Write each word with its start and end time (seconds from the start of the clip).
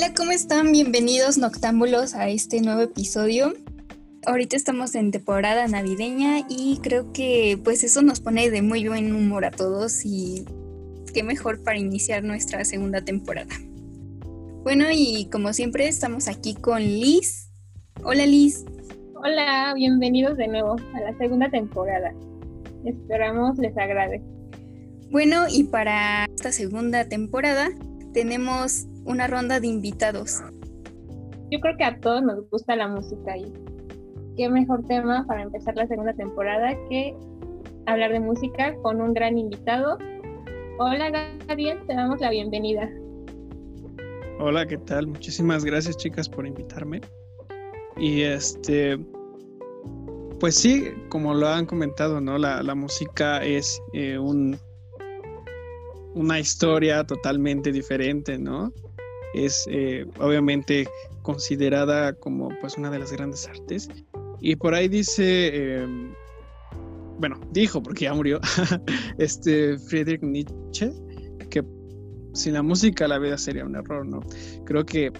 Hola, 0.00 0.14
¿cómo 0.16 0.30
están? 0.30 0.70
Bienvenidos 0.70 1.38
noctámbulos 1.38 2.14
a 2.14 2.28
este 2.28 2.60
nuevo 2.60 2.82
episodio. 2.82 3.54
Ahorita 4.26 4.54
estamos 4.54 4.94
en 4.94 5.10
temporada 5.10 5.66
navideña 5.66 6.46
y 6.48 6.78
creo 6.84 7.12
que 7.12 7.58
pues 7.64 7.82
eso 7.82 8.00
nos 8.02 8.20
pone 8.20 8.48
de 8.48 8.62
muy 8.62 8.86
buen 8.86 9.12
humor 9.12 9.44
a 9.44 9.50
todos 9.50 10.04
y 10.04 10.44
qué 11.12 11.24
mejor 11.24 11.64
para 11.64 11.78
iniciar 11.78 12.22
nuestra 12.22 12.64
segunda 12.64 13.00
temporada. 13.00 13.52
Bueno, 14.62 14.84
y 14.92 15.28
como 15.32 15.52
siempre 15.52 15.88
estamos 15.88 16.28
aquí 16.28 16.54
con 16.54 16.80
Liz. 16.80 17.50
Hola 18.04 18.24
Liz. 18.24 18.64
Hola, 19.16 19.72
bienvenidos 19.74 20.36
de 20.36 20.46
nuevo 20.46 20.76
a 20.94 21.00
la 21.00 21.18
segunda 21.18 21.50
temporada. 21.50 22.14
Esperamos 22.84 23.58
les 23.58 23.76
agrade. 23.76 24.22
Bueno, 25.10 25.46
y 25.50 25.64
para 25.64 26.26
esta 26.26 26.52
segunda 26.52 27.08
temporada 27.08 27.70
tenemos 28.14 28.86
una 29.04 29.26
ronda 29.26 29.60
de 29.60 29.66
invitados. 29.66 30.42
Yo 31.50 31.60
creo 31.60 31.76
que 31.76 31.84
a 31.84 31.98
todos 32.00 32.22
nos 32.22 32.48
gusta 32.50 32.76
la 32.76 32.88
música 32.88 33.36
y 33.36 33.52
qué 34.36 34.48
mejor 34.48 34.86
tema 34.86 35.24
para 35.26 35.42
empezar 35.42 35.76
la 35.76 35.86
segunda 35.86 36.12
temporada 36.12 36.76
que 36.88 37.16
hablar 37.86 38.12
de 38.12 38.20
música 38.20 38.74
con 38.82 39.00
un 39.00 39.14
gran 39.14 39.38
invitado. 39.38 39.98
Hola 40.78 41.10
Gabriel, 41.46 41.78
te 41.86 41.94
damos 41.94 42.20
la 42.20 42.30
bienvenida. 42.30 42.88
Hola, 44.40 44.66
¿qué 44.66 44.78
tal? 44.78 45.08
Muchísimas 45.08 45.64
gracias 45.64 45.96
chicas 45.96 46.28
por 46.28 46.46
invitarme. 46.46 47.00
Y 47.96 48.22
este, 48.22 48.96
pues 50.38 50.54
sí, 50.54 50.84
como 51.08 51.34
lo 51.34 51.48
han 51.48 51.66
comentado, 51.66 52.20
¿no? 52.20 52.38
La, 52.38 52.74
música 52.76 53.42
es 53.42 53.82
eh, 53.92 54.18
un, 54.18 54.56
una 56.14 56.38
historia 56.38 57.04
totalmente 57.04 57.72
diferente, 57.72 58.38
¿no? 58.38 58.72
Es 59.44 59.66
eh, 59.70 60.06
obviamente 60.18 60.88
considerada 61.22 62.12
como 62.14 62.48
pues 62.60 62.76
una 62.76 62.90
de 62.90 62.98
las 62.98 63.12
grandes 63.12 63.46
artes. 63.48 63.88
Y 64.40 64.56
por 64.56 64.74
ahí 64.74 64.88
dice, 64.88 65.80
em, 65.82 66.12
bueno, 67.18 67.40
dijo, 67.52 67.82
porque 67.82 68.04
ya 68.04 68.14
murió, 68.14 68.40
este 69.18 69.78
Friedrich 69.78 70.22
Nietzsche, 70.22 70.92
que 71.50 71.64
sin 72.34 72.54
la 72.54 72.62
música 72.62 73.08
la 73.08 73.18
vida 73.18 73.36
sería 73.36 73.64
un 73.64 73.76
error, 73.76 74.06
¿no? 74.06 74.20
Creo 74.64 74.84
que 74.84 75.12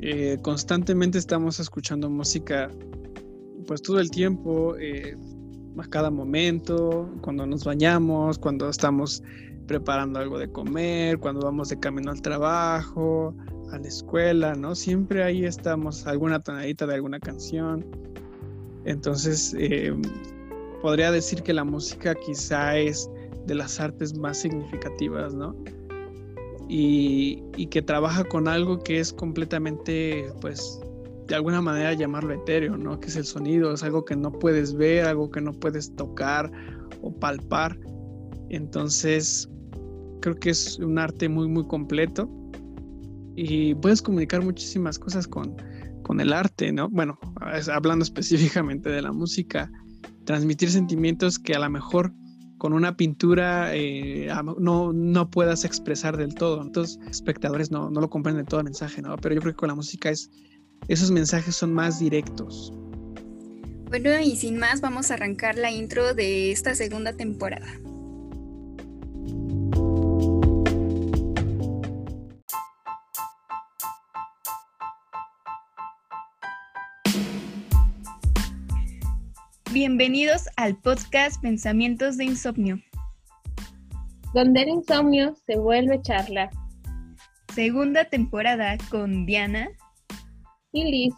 eh, 0.00 0.38
constantemente 0.42 1.18
estamos 1.18 1.60
escuchando 1.60 2.10
música 2.10 2.70
pues 3.66 3.82
todo 3.82 4.00
el 4.00 4.10
tiempo, 4.10 4.76
eh, 4.78 5.16
a 5.78 5.86
cada 5.88 6.10
momento, 6.10 7.08
cuando 7.20 7.46
nos 7.46 7.64
bañamos, 7.64 8.38
cuando 8.38 8.68
estamos 8.68 9.22
preparando 9.66 10.18
algo 10.18 10.38
de 10.38 10.50
comer, 10.50 11.18
cuando 11.18 11.46
vamos 11.46 11.68
de 11.70 11.80
camino 11.80 12.10
al 12.10 12.22
trabajo, 12.22 13.34
la 13.78 13.88
escuela, 13.88 14.54
¿no? 14.54 14.74
Siempre 14.74 15.22
ahí 15.22 15.44
estamos, 15.44 16.06
alguna 16.06 16.40
tonadita 16.40 16.86
de 16.86 16.94
alguna 16.94 17.20
canción. 17.20 17.84
Entonces, 18.84 19.54
eh, 19.58 19.94
podría 20.82 21.10
decir 21.10 21.42
que 21.42 21.52
la 21.52 21.64
música 21.64 22.14
quizá 22.14 22.76
es 22.76 23.10
de 23.46 23.54
las 23.54 23.80
artes 23.80 24.16
más 24.16 24.38
significativas, 24.38 25.34
¿no? 25.34 25.54
Y, 26.68 27.42
y, 27.56 27.66
que 27.66 27.82
trabaja 27.82 28.24
con 28.24 28.48
algo 28.48 28.78
que 28.78 28.98
es 28.98 29.12
completamente, 29.12 30.32
pues, 30.40 30.80
de 31.26 31.34
alguna 31.34 31.60
manera 31.60 31.92
llamarlo 31.92 32.32
etéreo, 32.32 32.76
¿no? 32.76 32.98
Que 33.00 33.08
es 33.08 33.16
el 33.16 33.24
sonido, 33.24 33.72
es 33.72 33.82
algo 33.82 34.04
que 34.04 34.16
no 34.16 34.32
puedes 34.32 34.74
ver, 34.74 35.04
algo 35.04 35.30
que 35.30 35.40
no 35.40 35.52
puedes 35.52 35.94
tocar 35.94 36.50
o 37.02 37.12
palpar. 37.12 37.78
Entonces, 38.48 39.48
creo 40.20 40.36
que 40.36 40.50
es 40.50 40.78
un 40.78 40.98
arte 40.98 41.28
muy, 41.28 41.48
muy 41.48 41.66
completo 41.66 42.30
y 43.36 43.74
puedes 43.74 44.02
comunicar 44.02 44.42
muchísimas 44.42 44.98
cosas 44.98 45.26
con, 45.26 45.56
con 46.02 46.20
el 46.20 46.32
arte, 46.32 46.72
¿no? 46.72 46.88
Bueno, 46.88 47.18
hablando 47.72 48.02
específicamente 48.04 48.90
de 48.90 49.02
la 49.02 49.12
música, 49.12 49.70
transmitir 50.24 50.70
sentimientos 50.70 51.38
que 51.38 51.54
a 51.54 51.58
lo 51.58 51.70
mejor 51.70 52.12
con 52.58 52.72
una 52.72 52.96
pintura 52.96 53.74
eh, 53.74 54.28
no, 54.58 54.92
no 54.92 55.30
puedas 55.30 55.64
expresar 55.64 56.16
del 56.16 56.34
todo. 56.34 56.62
Entonces, 56.62 56.98
espectadores 57.10 57.70
no, 57.70 57.90
no 57.90 58.00
lo 58.00 58.08
comprenden 58.08 58.46
todo 58.46 58.60
el 58.60 58.64
mensaje, 58.64 59.02
¿no? 59.02 59.16
Pero 59.16 59.34
yo 59.34 59.40
creo 59.40 59.52
que 59.52 59.58
con 59.58 59.68
la 59.68 59.74
música 59.74 60.10
es 60.10 60.30
esos 60.88 61.10
mensajes 61.10 61.56
son 61.56 61.72
más 61.72 61.98
directos. 61.98 62.72
Bueno, 63.88 64.18
y 64.20 64.36
sin 64.36 64.58
más, 64.58 64.80
vamos 64.80 65.10
a 65.10 65.14
arrancar 65.14 65.56
la 65.56 65.70
intro 65.70 66.14
de 66.14 66.50
esta 66.50 66.74
segunda 66.74 67.12
temporada. 67.12 67.66
Bienvenidos 79.74 80.48
al 80.54 80.76
podcast 80.76 81.42
Pensamientos 81.42 82.16
de 82.16 82.26
Insomnio. 82.26 82.78
Donde 84.32 84.62
el 84.62 84.68
insomnio 84.68 85.34
se 85.48 85.58
vuelve 85.58 86.00
charla. 86.00 86.48
Segunda 87.52 88.04
temporada 88.04 88.78
con 88.88 89.26
Diana 89.26 89.68
y 90.70 90.84
Liz. 90.84 91.14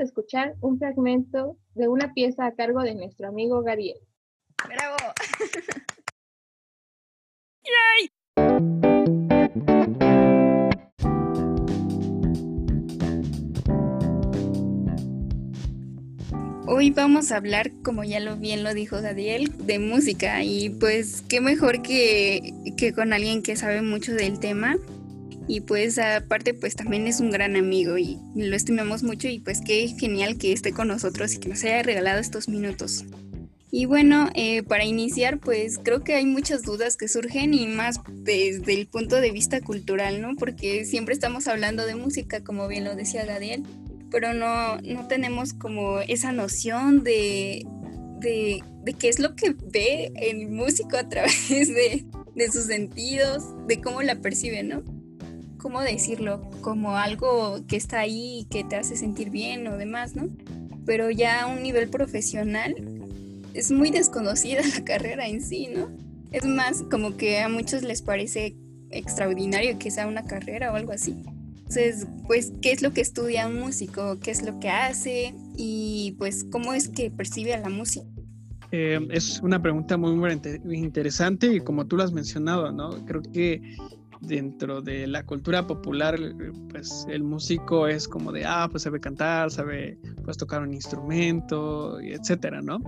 Escuchar 0.00 0.54
un 0.62 0.78
fragmento 0.78 1.58
de 1.74 1.86
una 1.88 2.14
pieza 2.14 2.46
a 2.46 2.54
cargo 2.54 2.80
de 2.80 2.94
nuestro 2.94 3.28
amigo 3.28 3.62
Gabriel. 3.62 3.98
¡Bravo! 4.66 4.96
Hoy 16.66 16.90
vamos 16.92 17.30
a 17.30 17.36
hablar, 17.36 17.70
como 17.82 18.02
ya 18.02 18.20
lo 18.20 18.36
bien 18.38 18.64
lo 18.64 18.72
dijo 18.72 19.02
Dadiel, 19.02 19.54
de 19.66 19.78
música 19.78 20.42
y 20.42 20.70
pues 20.70 21.22
qué 21.28 21.42
mejor 21.42 21.82
que, 21.82 22.54
que 22.78 22.94
con 22.94 23.12
alguien 23.12 23.42
que 23.42 23.54
sabe 23.54 23.82
mucho 23.82 24.14
del 24.14 24.40
tema 24.40 24.78
y 25.48 25.60
pues 25.60 25.98
aparte 25.98 26.54
pues 26.54 26.76
también 26.76 27.06
es 27.06 27.20
un 27.20 27.30
gran 27.30 27.56
amigo 27.56 27.98
y 27.98 28.18
lo 28.34 28.54
estimamos 28.54 29.02
mucho 29.02 29.28
y 29.28 29.38
pues 29.40 29.60
qué 29.64 29.88
genial 29.88 30.38
que 30.38 30.52
esté 30.52 30.72
con 30.72 30.88
nosotros 30.88 31.34
y 31.34 31.38
que 31.38 31.48
nos 31.48 31.64
haya 31.64 31.82
regalado 31.82 32.20
estos 32.20 32.48
minutos. 32.48 33.04
Y 33.72 33.84
bueno, 33.84 34.30
eh, 34.34 34.64
para 34.64 34.84
iniciar, 34.84 35.38
pues 35.38 35.78
creo 35.78 36.02
que 36.02 36.14
hay 36.14 36.26
muchas 36.26 36.62
dudas 36.62 36.96
que 36.96 37.06
surgen 37.06 37.54
y 37.54 37.68
más 37.68 38.00
desde 38.10 38.74
el 38.74 38.88
punto 38.88 39.20
de 39.20 39.30
vista 39.30 39.60
cultural, 39.60 40.20
¿no? 40.20 40.34
Porque 40.34 40.84
siempre 40.84 41.14
estamos 41.14 41.46
hablando 41.46 41.86
de 41.86 41.94
música, 41.94 42.42
como 42.42 42.66
bien 42.66 42.82
lo 42.82 42.96
decía 42.96 43.24
Gadiel, 43.24 43.62
pero 44.10 44.34
no, 44.34 44.78
no 44.78 45.06
tenemos 45.06 45.54
como 45.54 46.00
esa 46.00 46.32
noción 46.32 47.04
de, 47.04 47.64
de, 48.18 48.60
qué 48.98 49.08
es 49.08 49.20
lo 49.20 49.36
que 49.36 49.54
ve 49.72 50.10
el 50.16 50.48
músico 50.48 50.96
a 50.96 51.08
través 51.08 51.48
de, 51.48 52.04
de 52.34 52.50
sus 52.50 52.64
sentidos, 52.64 53.44
de 53.68 53.80
cómo 53.80 54.02
la 54.02 54.16
percibe, 54.16 54.64
¿no? 54.64 54.82
¿Cómo 55.60 55.82
decirlo? 55.82 56.40
Como 56.62 56.96
algo 56.96 57.60
que 57.68 57.76
está 57.76 58.00
ahí 58.00 58.46
que 58.50 58.64
te 58.64 58.76
hace 58.76 58.96
sentir 58.96 59.30
bien 59.30 59.66
o 59.66 59.76
demás, 59.76 60.16
¿no? 60.16 60.28
Pero 60.86 61.10
ya 61.10 61.42
a 61.42 61.46
un 61.46 61.62
nivel 61.62 61.88
profesional 61.88 62.74
es 63.52 63.70
muy 63.70 63.90
desconocida 63.90 64.62
la 64.74 64.84
carrera 64.84 65.28
en 65.28 65.42
sí, 65.42 65.68
¿no? 65.74 65.88
Es 66.32 66.46
más, 66.46 66.82
como 66.90 67.16
que 67.16 67.40
a 67.40 67.48
muchos 67.48 67.82
les 67.82 68.02
parece 68.02 68.56
extraordinario 68.90 69.78
que 69.78 69.90
sea 69.90 70.06
una 70.06 70.22
carrera 70.22 70.72
o 70.72 70.76
algo 70.76 70.92
así. 70.92 71.16
Entonces, 71.58 72.06
pues, 72.26 72.52
¿qué 72.62 72.72
es 72.72 72.82
lo 72.82 72.92
que 72.92 73.00
estudia 73.00 73.46
un 73.46 73.60
músico? 73.60 74.18
¿Qué 74.18 74.30
es 74.30 74.42
lo 74.42 74.58
que 74.60 74.70
hace? 74.70 75.34
Y 75.56 76.14
pues, 76.18 76.44
¿cómo 76.44 76.72
es 76.72 76.88
que 76.88 77.10
percibe 77.10 77.54
a 77.54 77.60
la 77.60 77.68
música? 77.68 78.06
Eh, 78.72 78.98
es 79.10 79.40
una 79.40 79.60
pregunta 79.60 79.96
muy, 79.96 80.14
muy 80.14 80.78
interesante 80.78 81.52
y 81.52 81.60
como 81.60 81.86
tú 81.86 81.96
lo 81.96 82.04
has 82.04 82.12
mencionado, 82.12 82.72
¿no? 82.72 83.04
Creo 83.04 83.22
que 83.22 83.76
dentro 84.20 84.82
de 84.82 85.06
la 85.06 85.24
cultura 85.24 85.66
popular, 85.66 86.18
pues 86.70 87.06
el 87.08 87.22
músico 87.22 87.86
es 87.86 88.06
como 88.06 88.32
de, 88.32 88.44
ah, 88.44 88.68
pues 88.70 88.82
sabe 88.82 89.00
cantar, 89.00 89.50
sabe 89.50 89.98
pues 90.24 90.36
tocar 90.36 90.62
un 90.62 90.74
instrumento, 90.74 91.98
etcétera, 92.00 92.60
¿no? 92.60 92.80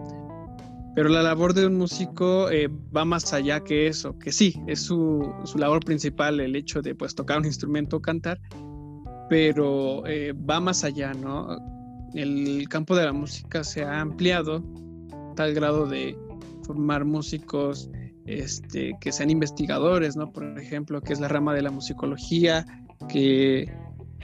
Pero 0.95 1.09
la 1.09 1.23
labor 1.23 1.55
de 1.55 1.67
un 1.67 1.79
músico 1.79 2.51
eh, 2.51 2.69
va 2.95 3.05
más 3.05 3.33
allá 3.33 3.61
que 3.61 3.87
eso, 3.87 4.19
que 4.19 4.31
sí, 4.31 4.61
es 4.67 4.81
su, 4.81 5.33
su, 5.45 5.57
labor 5.57 5.83
principal 5.83 6.39
el 6.39 6.55
hecho 6.55 6.83
de 6.83 6.95
pues 6.95 7.15
tocar 7.15 7.39
un 7.39 7.47
instrumento 7.47 7.97
o 7.97 8.03
cantar, 8.03 8.39
pero 9.31 10.07
eh, 10.07 10.35
va 10.35 10.61
más 10.61 10.85
allá, 10.85 11.15
¿no? 11.15 11.57
El 12.13 12.69
campo 12.69 12.95
de 12.95 13.07
la 13.07 13.13
música 13.15 13.65
se 13.65 13.83
ha 13.85 14.01
ampliado 14.01 14.63
tal 15.35 15.55
grado 15.55 15.87
de 15.87 16.15
formar 16.63 17.07
músicos 17.07 17.91
este, 18.27 18.93
que 19.01 19.13
sean 19.13 19.31
investigadores, 19.31 20.17
¿no? 20.17 20.33
Por 20.33 20.59
ejemplo, 20.59 21.01
que 21.01 21.13
es 21.13 21.21
la 21.21 21.29
rama 21.29 21.55
de 21.55 21.63
la 21.63 21.71
musicología, 21.71 22.65
que 23.09 23.73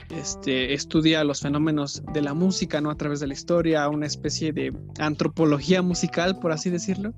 este, 0.09 0.73
estudia 0.73 1.23
los 1.23 1.41
fenómenos 1.41 2.01
de 2.13 2.21
la 2.21 2.33
música, 2.33 2.81
¿no? 2.81 2.89
A 2.89 2.95
través 2.95 3.19
de 3.19 3.27
la 3.27 3.33
historia, 3.33 3.87
una 3.89 4.05
especie 4.05 4.51
de 4.51 4.73
antropología 4.99 5.81
musical, 5.81 6.39
por 6.39 6.51
así 6.51 6.69
decirlo. 6.69 7.13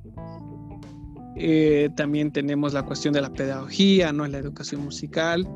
Eh, 1.38 1.90
también 1.96 2.32
tenemos 2.32 2.74
la 2.74 2.84
cuestión 2.84 3.14
de 3.14 3.22
la 3.22 3.32
pedagogía, 3.32 4.12
¿no? 4.12 4.28
La 4.28 4.38
educación 4.38 4.84
musical. 4.84 5.48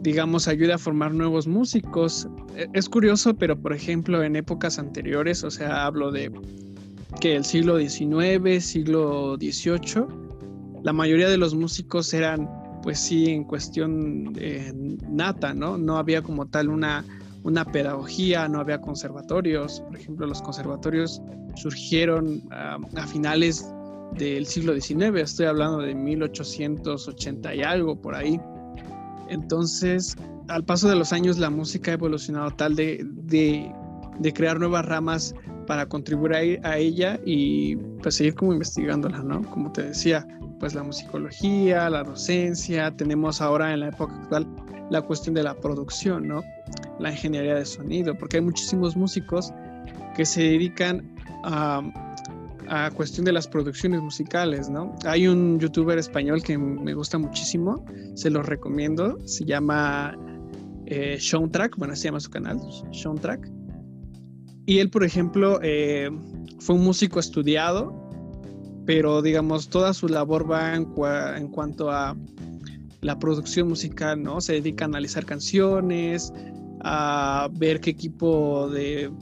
Digamos, 0.00 0.46
ayuda 0.46 0.76
a 0.76 0.78
formar 0.78 1.14
nuevos 1.14 1.46
músicos. 1.46 2.28
E, 2.54 2.68
es 2.72 2.88
curioso, 2.88 3.34
pero 3.34 3.60
por 3.60 3.72
ejemplo, 3.72 4.22
en 4.22 4.36
épocas 4.36 4.78
anteriores, 4.78 5.42
o 5.44 5.50
sea, 5.50 5.86
hablo 5.86 6.12
de 6.12 6.30
que 7.20 7.34
el 7.34 7.44
siglo 7.44 7.78
XIX, 7.78 8.62
siglo 8.62 9.36
XVIII, 9.36 10.27
la 10.82 10.92
mayoría 10.92 11.28
de 11.28 11.38
los 11.38 11.54
músicos 11.54 12.12
eran 12.14 12.48
pues 12.82 13.00
sí, 13.00 13.26
en 13.26 13.44
cuestión 13.44 14.32
nata, 15.08 15.54
¿no? 15.54 15.78
No 15.78 15.96
había 15.96 16.22
como 16.22 16.46
tal 16.46 16.68
una, 16.68 17.04
una 17.42 17.64
pedagogía, 17.64 18.48
no 18.48 18.60
había 18.60 18.80
conservatorios. 18.80 19.80
Por 19.80 19.96
ejemplo, 19.96 20.26
los 20.26 20.40
conservatorios 20.42 21.20
surgieron 21.54 22.42
a 22.50 23.06
finales 23.06 23.70
del 24.16 24.46
siglo 24.46 24.74
XIX, 24.74 25.16
estoy 25.16 25.46
hablando 25.46 25.78
de 25.78 25.94
1880 25.94 27.54
y 27.54 27.62
algo 27.62 28.00
por 28.00 28.14
ahí. 28.14 28.40
Entonces, 29.28 30.16
al 30.48 30.64
paso 30.64 30.88
de 30.88 30.96
los 30.96 31.12
años, 31.12 31.38
la 31.38 31.50
música 31.50 31.90
ha 31.90 31.94
evolucionado 31.94 32.50
tal 32.52 32.74
de, 32.74 33.04
de, 33.04 34.32
crear 34.32 34.58
nuevas 34.58 34.86
ramas 34.86 35.34
para 35.66 35.86
contribuir 35.86 36.60
a, 36.64 36.70
a, 36.70 36.78
ella 36.78 37.20
y 37.26 37.76
pues 38.02 38.14
seguir 38.14 38.34
como 38.34 38.54
investigándola, 38.54 39.18
¿no? 39.22 39.42
Como 39.50 39.70
te 39.72 39.82
decía, 39.82 40.26
pues 40.58 40.74
la 40.74 40.82
musicología, 40.82 41.88
la 41.90 42.02
docencia, 42.02 42.90
tenemos 42.96 43.40
ahora 43.40 43.72
en 43.72 43.80
la 43.80 43.88
época 43.88 44.14
actual 44.14 44.46
la 44.90 45.02
cuestión 45.02 45.34
de 45.34 45.42
la 45.42 45.54
producción, 45.54 46.26
¿no? 46.26 46.42
La 46.98 47.10
ingeniería 47.10 47.54
de 47.54 47.64
sonido, 47.64 48.16
porque 48.16 48.38
hay 48.38 48.42
muchísimos 48.42 48.96
músicos 48.96 49.52
que 50.16 50.24
se 50.24 50.42
dedican 50.42 51.14
a, 51.44 51.82
a 52.68 52.90
cuestión 52.90 53.24
de 53.24 53.32
las 53.32 53.46
producciones 53.46 54.00
musicales, 54.00 54.68
¿no? 54.68 54.94
Hay 55.04 55.26
un 55.26 55.58
youtuber 55.58 55.98
español 55.98 56.42
que 56.42 56.56
me 56.58 56.94
gusta 56.94 57.18
muchísimo, 57.18 57.84
se 58.14 58.30
lo 58.30 58.42
recomiendo, 58.42 59.18
se 59.26 59.44
llama 59.44 60.16
eh, 60.86 61.18
Soundtrack, 61.20 61.76
bueno, 61.76 61.94
se 61.96 62.04
llama 62.04 62.20
su 62.20 62.30
canal, 62.30 62.58
Soundtrack. 62.92 63.50
Y 64.66 64.78
él, 64.78 64.90
por 64.90 65.04
ejemplo, 65.04 65.60
eh, 65.62 66.10
fue 66.60 66.76
un 66.76 66.84
músico 66.84 67.20
estudiado, 67.20 68.07
pero 68.88 69.20
digamos, 69.20 69.68
toda 69.68 69.92
su 69.92 70.08
labor 70.08 70.50
va 70.50 70.74
en, 70.74 70.86
cuanto 71.48 71.90
a 71.90 72.16
la 73.02 73.18
producción 73.18 73.68
musical, 73.68 74.22
¿no? 74.22 74.40
Se 74.40 74.54
dedica 74.54 74.86
a 74.86 74.88
analizar 74.88 75.26
canciones, 75.26 76.32
a 76.80 77.50
ver 77.52 77.80
qué 77.82 77.90
equipo 77.90 78.66
de, 78.70 79.12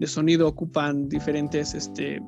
de 0.00 0.06
sonido 0.08 0.48
ocupan 0.48 1.08
diferentes 1.08 1.72
este, 1.72 2.20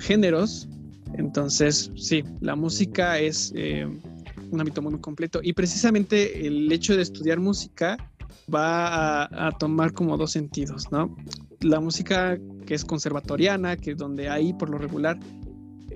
géneros. 0.00 0.68
Entonces, 1.16 1.92
sí, 1.94 2.24
la 2.40 2.56
música 2.56 3.20
es 3.20 3.52
eh, 3.54 3.86
un 4.50 4.60
ámbito 4.60 4.82
muy, 4.82 4.98
completo. 4.98 5.38
Y 5.40 5.52
precisamente 5.52 6.48
el 6.48 6.72
hecho 6.72 6.96
de 6.96 7.02
estudiar 7.02 7.38
música 7.38 7.96
va 8.52 9.28
a, 9.30 9.52
tomar 9.52 9.92
como 9.92 10.16
dos 10.16 10.32
sentidos, 10.32 10.90
¿no? 10.90 11.14
La 11.60 11.78
música 11.78 12.36
que 12.66 12.74
es 12.74 12.84
conservatoriana, 12.84 13.76
que 13.76 13.92
es 13.92 13.98
donde 13.98 14.28
ahí 14.28 14.52
por 14.52 14.68
lo 14.68 14.78
regular 14.78 15.16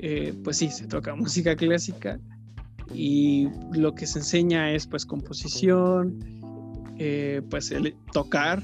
eh, 0.01 0.35
pues 0.45 0.59
sí, 0.59 0.71
se 0.71 0.87
toca 0.87 1.15
música 1.15 1.57
clásica 1.57 2.21
y 2.95 3.49
lo 3.73 3.95
que 3.95 4.07
se 4.07 4.21
enseña 4.21 4.73
es 4.73 4.87
pues 4.87 5.05
composición, 5.05 6.19
eh, 6.99 7.43
pues 7.51 7.73
tocar, 8.13 8.63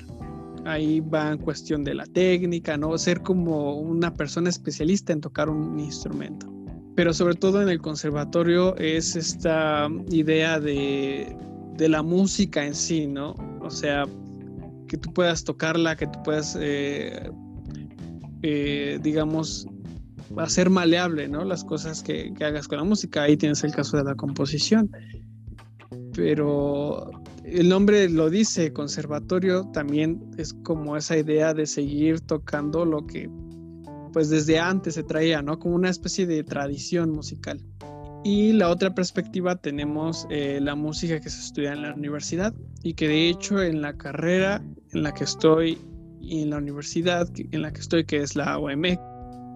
ahí 0.65 1.01
va 1.01 1.33
en 1.33 1.39
cuestión 1.39 1.85
de 1.85 1.95
la 1.95 2.07
técnica, 2.07 2.77
¿no? 2.77 2.97
Ser 2.97 3.21
como 3.21 3.75
una 3.79 4.15
persona 4.15 4.49
especialista 4.49 5.13
en 5.13 5.21
tocar 5.21 5.49
un 5.49 5.79
instrumento. 5.79 6.51
Pero 6.97 7.13
sobre 7.13 7.35
todo 7.35 7.61
en 7.61 7.69
el 7.69 7.81
conservatorio 7.81 8.77
es 8.77 9.17
esta 9.17 9.89
idea 10.11 10.61
de, 10.61 11.37
de 11.77 11.89
la 11.89 12.03
música 12.03 12.65
en 12.65 12.75
sí, 12.75 13.07
¿no? 13.07 13.35
O 13.61 13.71
sea, 13.71 14.07
que 14.89 14.97
tú 14.97 15.13
puedas 15.13 15.45
tocarla, 15.45 15.97
que 15.97 16.07
tú 16.07 16.23
puedas, 16.23 16.57
eh, 16.61 17.31
digamos, 19.03 19.67
hacer 20.39 20.71
maleable, 20.71 21.29
¿no? 21.29 21.45
Las 21.45 21.65
cosas 21.65 22.03
que, 22.03 22.33
hagas 22.41 22.69
con 22.69 22.79
la 22.79 22.85
música. 22.85 23.23
Ahí 23.23 23.37
tienes 23.37 23.65
el 23.65 23.73
caso 23.73 23.97
de 23.97 24.05
la 24.05 24.15
composición. 24.15 24.91
Pero 26.15 27.11
el 27.45 27.69
nombre 27.69 28.09
lo 28.09 28.31
dice, 28.31 28.73
conservatorio 28.73 29.65
también 29.73 30.21
es 30.39 30.55
como 30.55 30.97
esa 30.97 31.17
idea 31.17 31.55
de 31.55 31.67
seguir 31.67 32.21
tocando 32.21 32.85
lo 32.85 33.07
que 33.07 33.29
pues 34.13 34.31
desde 34.31 34.61
antes 34.61 34.95
se 34.95 35.03
traía, 35.03 35.43
¿no? 35.43 35.59
Como 35.59 35.75
una 35.75 35.91
especie 35.91 36.25
de 36.25 36.45
tradición 36.45 37.11
musical. 37.11 37.61
Y 38.23 38.53
la 38.53 38.71
otra 38.71 38.95
perspectiva 38.95 39.57
tenemos 39.57 40.27
eh, 40.31 40.61
la 40.63 40.77
música 40.77 41.21
que 41.21 41.29
se 41.29 41.41
estudia 41.41 41.73
en 41.73 41.83
la 41.83 41.93
universidad 41.93 42.55
y 42.83 42.95
que 42.95 43.09
de 43.09 43.29
hecho 43.29 43.61
en 43.61 43.83
la 43.83 43.97
carrera 43.99 44.65
en 44.93 45.03
la 45.03 45.13
que 45.13 45.25
estoy 45.25 45.79
y 46.21 46.43
en 46.43 46.51
la 46.51 46.59
universidad 46.59 47.29
en 47.37 47.61
la 47.61 47.73
que 47.73 47.81
estoy, 47.81 48.05
que 48.05 48.19
es 48.23 48.35
la 48.35 48.57
OME, 48.57 48.99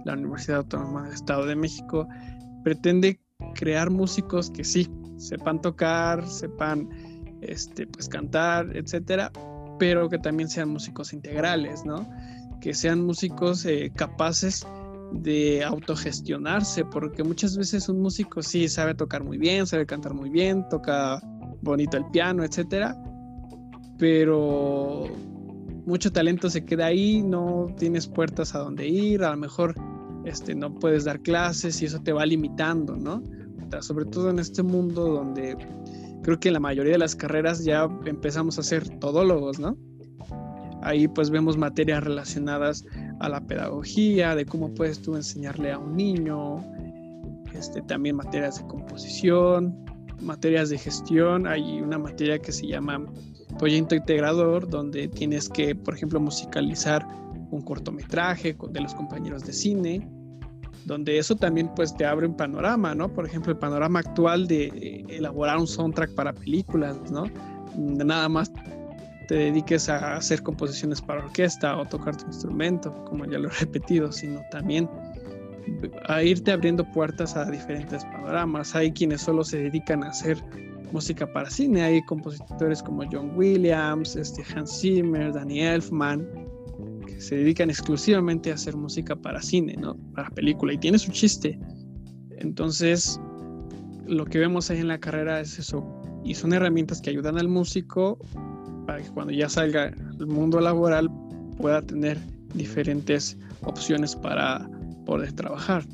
la 0.08 0.14
Universidad 0.14 0.58
Autónoma 0.58 1.04
del 1.04 1.14
Estado 1.14 1.46
de 1.46 1.54
México, 1.54 2.08
pretende 2.64 3.20
crear 3.54 3.90
músicos 3.90 4.50
que 4.50 4.64
sí, 4.64 4.90
sepan 5.16 5.60
tocar, 5.60 6.26
sepan 6.26 6.88
este, 7.40 7.86
pues, 7.86 8.08
cantar, 8.08 8.76
etcétera, 8.76 9.30
pero 9.78 10.08
que 10.08 10.18
también 10.18 10.48
sean 10.48 10.70
músicos 10.70 11.12
integrales, 11.12 11.84
¿no? 11.84 12.08
Que 12.60 12.74
sean 12.74 13.04
músicos 13.04 13.64
eh, 13.64 13.92
capaces 13.94 14.66
de 15.12 15.64
autogestionarse, 15.64 16.84
porque 16.84 17.22
muchas 17.22 17.56
veces 17.56 17.88
un 17.88 18.00
músico 18.00 18.42
sí 18.42 18.68
sabe 18.68 18.94
tocar 18.94 19.22
muy 19.24 19.38
bien, 19.38 19.66
sabe 19.66 19.86
cantar 19.86 20.14
muy 20.14 20.30
bien, 20.30 20.68
toca 20.68 21.20
bonito 21.62 21.96
el 21.96 22.06
piano, 22.06 22.44
etcétera, 22.44 22.96
pero 23.98 25.06
mucho 25.86 26.12
talento 26.12 26.50
se 26.50 26.64
queda 26.64 26.86
ahí, 26.86 27.22
no 27.22 27.68
tienes 27.78 28.06
puertas 28.06 28.54
a 28.54 28.58
donde 28.58 28.86
ir, 28.86 29.24
a 29.24 29.30
lo 29.30 29.36
mejor 29.36 29.74
este, 30.24 30.54
no 30.54 30.74
puedes 30.74 31.04
dar 31.04 31.20
clases 31.20 31.80
y 31.82 31.86
eso 31.86 32.00
te 32.00 32.12
va 32.12 32.26
limitando, 32.26 32.96
¿no? 32.96 33.22
sobre 33.80 34.06
todo 34.06 34.30
en 34.30 34.38
este 34.38 34.62
mundo 34.62 35.08
donde 35.08 35.56
creo 36.22 36.40
que 36.40 36.48
en 36.48 36.54
la 36.54 36.60
mayoría 36.60 36.92
de 36.92 36.98
las 36.98 37.14
carreras 37.14 37.64
ya 37.64 37.88
empezamos 38.06 38.58
a 38.58 38.62
ser 38.62 38.88
todólogos, 38.98 39.58
¿no? 39.58 39.76
Ahí 40.82 41.08
pues 41.08 41.30
vemos 41.30 41.56
materias 41.56 42.04
relacionadas 42.04 42.84
a 43.20 43.28
la 43.28 43.40
pedagogía, 43.40 44.34
de 44.34 44.46
cómo 44.46 44.72
puedes 44.74 45.00
tú 45.00 45.16
enseñarle 45.16 45.72
a 45.72 45.78
un 45.78 45.96
niño, 45.96 46.64
este, 47.52 47.82
también 47.82 48.16
materias 48.16 48.58
de 48.58 48.66
composición, 48.68 49.84
materias 50.20 50.70
de 50.70 50.78
gestión, 50.78 51.46
hay 51.46 51.80
una 51.80 51.98
materia 51.98 52.38
que 52.38 52.52
se 52.52 52.66
llama 52.66 53.04
proyecto 53.58 53.94
integrador, 53.94 54.68
donde 54.68 55.08
tienes 55.08 55.48
que, 55.48 55.74
por 55.74 55.94
ejemplo, 55.94 56.20
musicalizar 56.20 57.06
un 57.50 57.62
cortometraje 57.62 58.56
de 58.70 58.80
los 58.80 58.94
compañeros 58.94 59.44
de 59.44 59.52
cine, 59.52 60.08
donde 60.84 61.18
eso 61.18 61.36
también 61.36 61.70
pues 61.74 61.94
te 61.96 62.06
abre 62.06 62.26
un 62.26 62.36
panorama, 62.36 62.94
¿no? 62.94 63.12
Por 63.12 63.26
ejemplo, 63.26 63.52
el 63.52 63.58
panorama 63.58 64.00
actual 64.00 64.46
de 64.46 65.04
elaborar 65.08 65.58
un 65.58 65.66
soundtrack 65.66 66.14
para 66.14 66.32
películas, 66.32 66.98
¿no? 67.10 67.24
Nada 67.76 68.28
más 68.28 68.50
te 69.28 69.34
dediques 69.34 69.88
a 69.88 70.16
hacer 70.16 70.42
composiciones 70.42 71.02
para 71.02 71.24
orquesta 71.24 71.76
o 71.76 71.84
tocar 71.84 72.16
tu 72.16 72.26
instrumento, 72.26 72.92
como 73.04 73.26
ya 73.26 73.38
lo 73.38 73.48
he 73.48 73.52
repetido, 73.52 74.10
sino 74.10 74.40
también 74.50 74.88
a 76.06 76.22
irte 76.22 76.50
abriendo 76.50 76.84
puertas 76.92 77.36
a 77.36 77.44
diferentes 77.50 78.02
panoramas. 78.06 78.74
Hay 78.74 78.90
quienes 78.90 79.20
solo 79.20 79.44
se 79.44 79.58
dedican 79.58 80.02
a 80.02 80.08
hacer 80.08 80.42
música 80.92 81.30
para 81.30 81.50
cine, 81.50 81.82
hay 81.82 82.02
compositores 82.06 82.82
como 82.82 83.04
John 83.10 83.32
Williams, 83.36 84.16
este 84.16 84.42
Hans 84.54 84.80
Zimmer, 84.80 85.32
Danny 85.34 85.60
Elfman, 85.60 86.26
se 87.18 87.36
dedican 87.36 87.70
exclusivamente 87.70 88.50
a 88.50 88.54
hacer 88.54 88.76
música 88.76 89.16
para 89.16 89.42
cine, 89.42 89.76
¿no? 89.78 89.96
Para 90.14 90.30
película, 90.30 90.72
y 90.72 90.78
tiene 90.78 90.98
su 90.98 91.12
chiste. 91.12 91.58
Entonces, 92.38 93.20
lo 94.06 94.24
que 94.24 94.38
vemos 94.38 94.70
ahí 94.70 94.78
en 94.78 94.88
la 94.88 94.98
carrera 94.98 95.40
es 95.40 95.58
eso, 95.58 95.84
y 96.24 96.34
son 96.34 96.52
herramientas 96.52 97.00
que 97.00 97.10
ayudan 97.10 97.38
al 97.38 97.48
músico 97.48 98.18
para 98.86 99.02
que 99.02 99.10
cuando 99.10 99.32
ya 99.32 99.48
salga 99.48 99.92
al 100.18 100.26
mundo 100.26 100.60
laboral 100.60 101.10
pueda 101.58 101.82
tener 101.82 102.18
diferentes 102.54 103.36
opciones 103.62 104.16
para 104.16 104.68
poder 105.04 105.32
trabajar. 105.32 105.84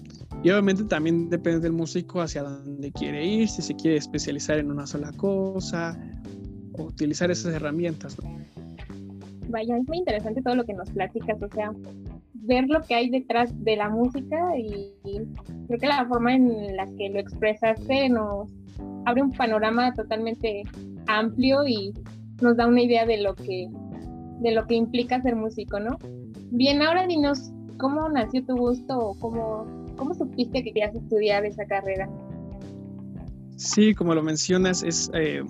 Y 0.43 0.51
obviamente 0.51 0.85
también 0.85 1.31
depende 1.31 1.61
del 1.61 1.73
músico 1.73 2.21
hacia 2.21 2.43
dónde 2.43 2.93
quiere 2.93 3.27
ir, 3.27 3.49
si 3.49 3.63
se 3.63 3.75
quiere 3.75 3.97
especializar 3.97 4.59
en 4.59 4.71
una 4.71 4.87
sola 4.87 5.11
cosa, 5.13 5.99
o 6.75 6.85
utilizar 6.85 7.31
esas 7.31 7.55
herramientas. 7.55 8.17
Vaya, 9.55 9.77
es 9.77 9.87
muy 9.87 9.99
interesante 9.99 10.43
todo 10.43 10.57
lo 10.57 10.65
que 10.65 10.75
nos 10.75 10.91
platicas, 10.91 11.41
o 11.41 11.49
sea, 11.55 11.71
ver 12.33 12.65
lo 12.67 12.83
que 12.83 12.97
hay 12.97 13.09
detrás 13.09 13.53
de 13.63 13.77
la 13.77 13.89
música 13.89 14.37
y, 14.59 14.93
creo 15.69 15.79
que 15.79 15.87
la 15.87 16.05
forma 16.07 16.35
en 16.35 16.77
la 16.77 16.87
que 16.97 17.09
lo 17.11 17.21
expresaste 17.21 18.09
nos 18.09 18.51
abre 19.07 19.23
un 19.23 19.31
panorama 19.31 19.95
totalmente 19.95 20.65
amplio 21.07 21.65
y 21.69 21.95
nos 22.43 22.57
da 22.57 22.67
una 22.67 22.83
idea 22.83 23.07
de 23.07 23.23
lo 23.23 23.37
que 23.37 23.69
de 24.41 24.51
lo 24.51 24.67
que 24.67 24.75
implica 24.75 25.23
ser 25.23 25.37
músico, 25.37 25.79
¿no? 25.79 25.99
Bien, 26.51 26.83
ahora 26.83 27.07
dinos 27.07 27.53
cómo 27.79 28.09
nació 28.09 28.45
tu 28.45 28.57
gusto 28.57 28.99
o 28.99 29.15
cómo, 29.21 29.67
cómo 29.97 30.15
supiste 30.15 30.65
que 30.65 30.73
querías 30.73 30.97
estudiar 30.97 31.47
esa 31.47 31.65
carrera. 31.65 32.11
Sí, 33.55 33.95
como 33.95 34.17
lo 34.17 34.23
mencionas, 34.25 34.83
es, 34.83 35.13
eh, 35.15 35.45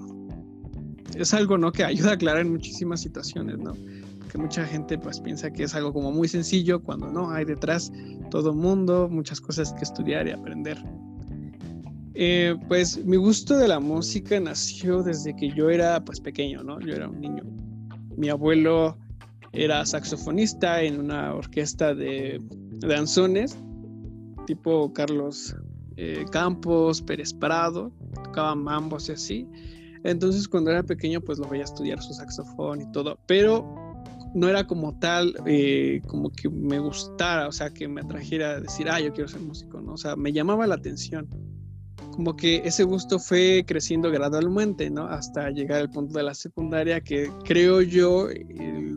es 1.16 1.32
algo 1.32 1.56
¿no? 1.56 1.72
que 1.72 1.84
ayuda 1.84 2.10
a 2.10 2.14
aclarar 2.14 2.44
muchísimas 2.44 3.00
situaciones, 3.00 3.58
¿no? 3.58 3.72
Mucha 4.34 4.66
gente 4.66 4.98
pues 4.98 5.20
piensa 5.20 5.50
que 5.52 5.62
es 5.62 5.74
algo 5.74 5.92
como 5.92 6.10
muy 6.10 6.26
sencillo 6.26 6.82
cuando 6.82 7.10
no, 7.10 7.30
hay 7.30 7.44
detrás 7.44 7.92
todo 8.30 8.52
mundo, 8.52 9.08
muchas 9.08 9.40
cosas 9.40 9.72
que 9.72 9.84
estudiar 9.84 10.26
y 10.26 10.32
aprender. 10.32 10.76
Eh, 12.14 12.56
pues 12.68 13.04
mi 13.04 13.16
gusto 13.16 13.56
de 13.56 13.68
la 13.68 13.80
música 13.80 14.38
nació 14.38 15.02
desde 15.02 15.34
que 15.34 15.50
yo 15.50 15.70
era 15.70 16.04
pues 16.04 16.20
pequeño, 16.20 16.62
¿no? 16.62 16.80
Yo 16.80 16.94
era 16.94 17.08
un 17.08 17.20
niño. 17.20 17.44
Mi 18.16 18.28
abuelo 18.28 18.96
era 19.52 19.84
saxofonista 19.84 20.82
en 20.82 21.00
una 21.00 21.34
orquesta 21.34 21.94
de 21.94 22.40
danzones, 22.80 23.56
tipo 24.46 24.92
Carlos 24.92 25.56
eh, 25.96 26.24
Campos, 26.30 27.02
Pérez 27.02 27.32
Prado, 27.32 27.92
tocaba 28.24 28.54
mambos 28.54 29.08
y 29.08 29.12
así. 29.12 29.48
Entonces 30.04 30.46
cuando 30.48 30.70
era 30.70 30.82
pequeño 30.82 31.20
pues 31.20 31.38
lo 31.38 31.48
veía 31.48 31.64
estudiar 31.64 32.00
su 32.00 32.12
saxofón 32.14 32.82
y 32.82 32.92
todo, 32.92 33.18
pero 33.26 33.83
no 34.34 34.48
era 34.48 34.66
como 34.66 34.98
tal, 34.98 35.34
eh, 35.46 36.02
como 36.06 36.30
que 36.30 36.48
me 36.50 36.78
gustara, 36.80 37.48
o 37.48 37.52
sea, 37.52 37.70
que 37.70 37.88
me 37.88 38.00
atrajera 38.00 38.50
a 38.50 38.60
decir, 38.60 38.90
ah, 38.90 39.00
yo 39.00 39.12
quiero 39.12 39.28
ser 39.28 39.40
músico, 39.40 39.80
¿no? 39.80 39.92
O 39.92 39.96
sea, 39.96 40.16
me 40.16 40.32
llamaba 40.32 40.66
la 40.66 40.74
atención. 40.74 41.28
Como 42.14 42.36
que 42.36 42.62
ese 42.64 42.84
gusto 42.84 43.18
fue 43.18 43.64
creciendo 43.66 44.08
gradualmente, 44.08 44.88
¿no? 44.88 45.06
Hasta 45.08 45.50
llegar 45.50 45.80
al 45.80 45.90
punto 45.90 46.16
de 46.16 46.22
la 46.22 46.34
secundaria, 46.34 47.00
que 47.00 47.28
creo 47.44 47.82
yo, 47.82 48.28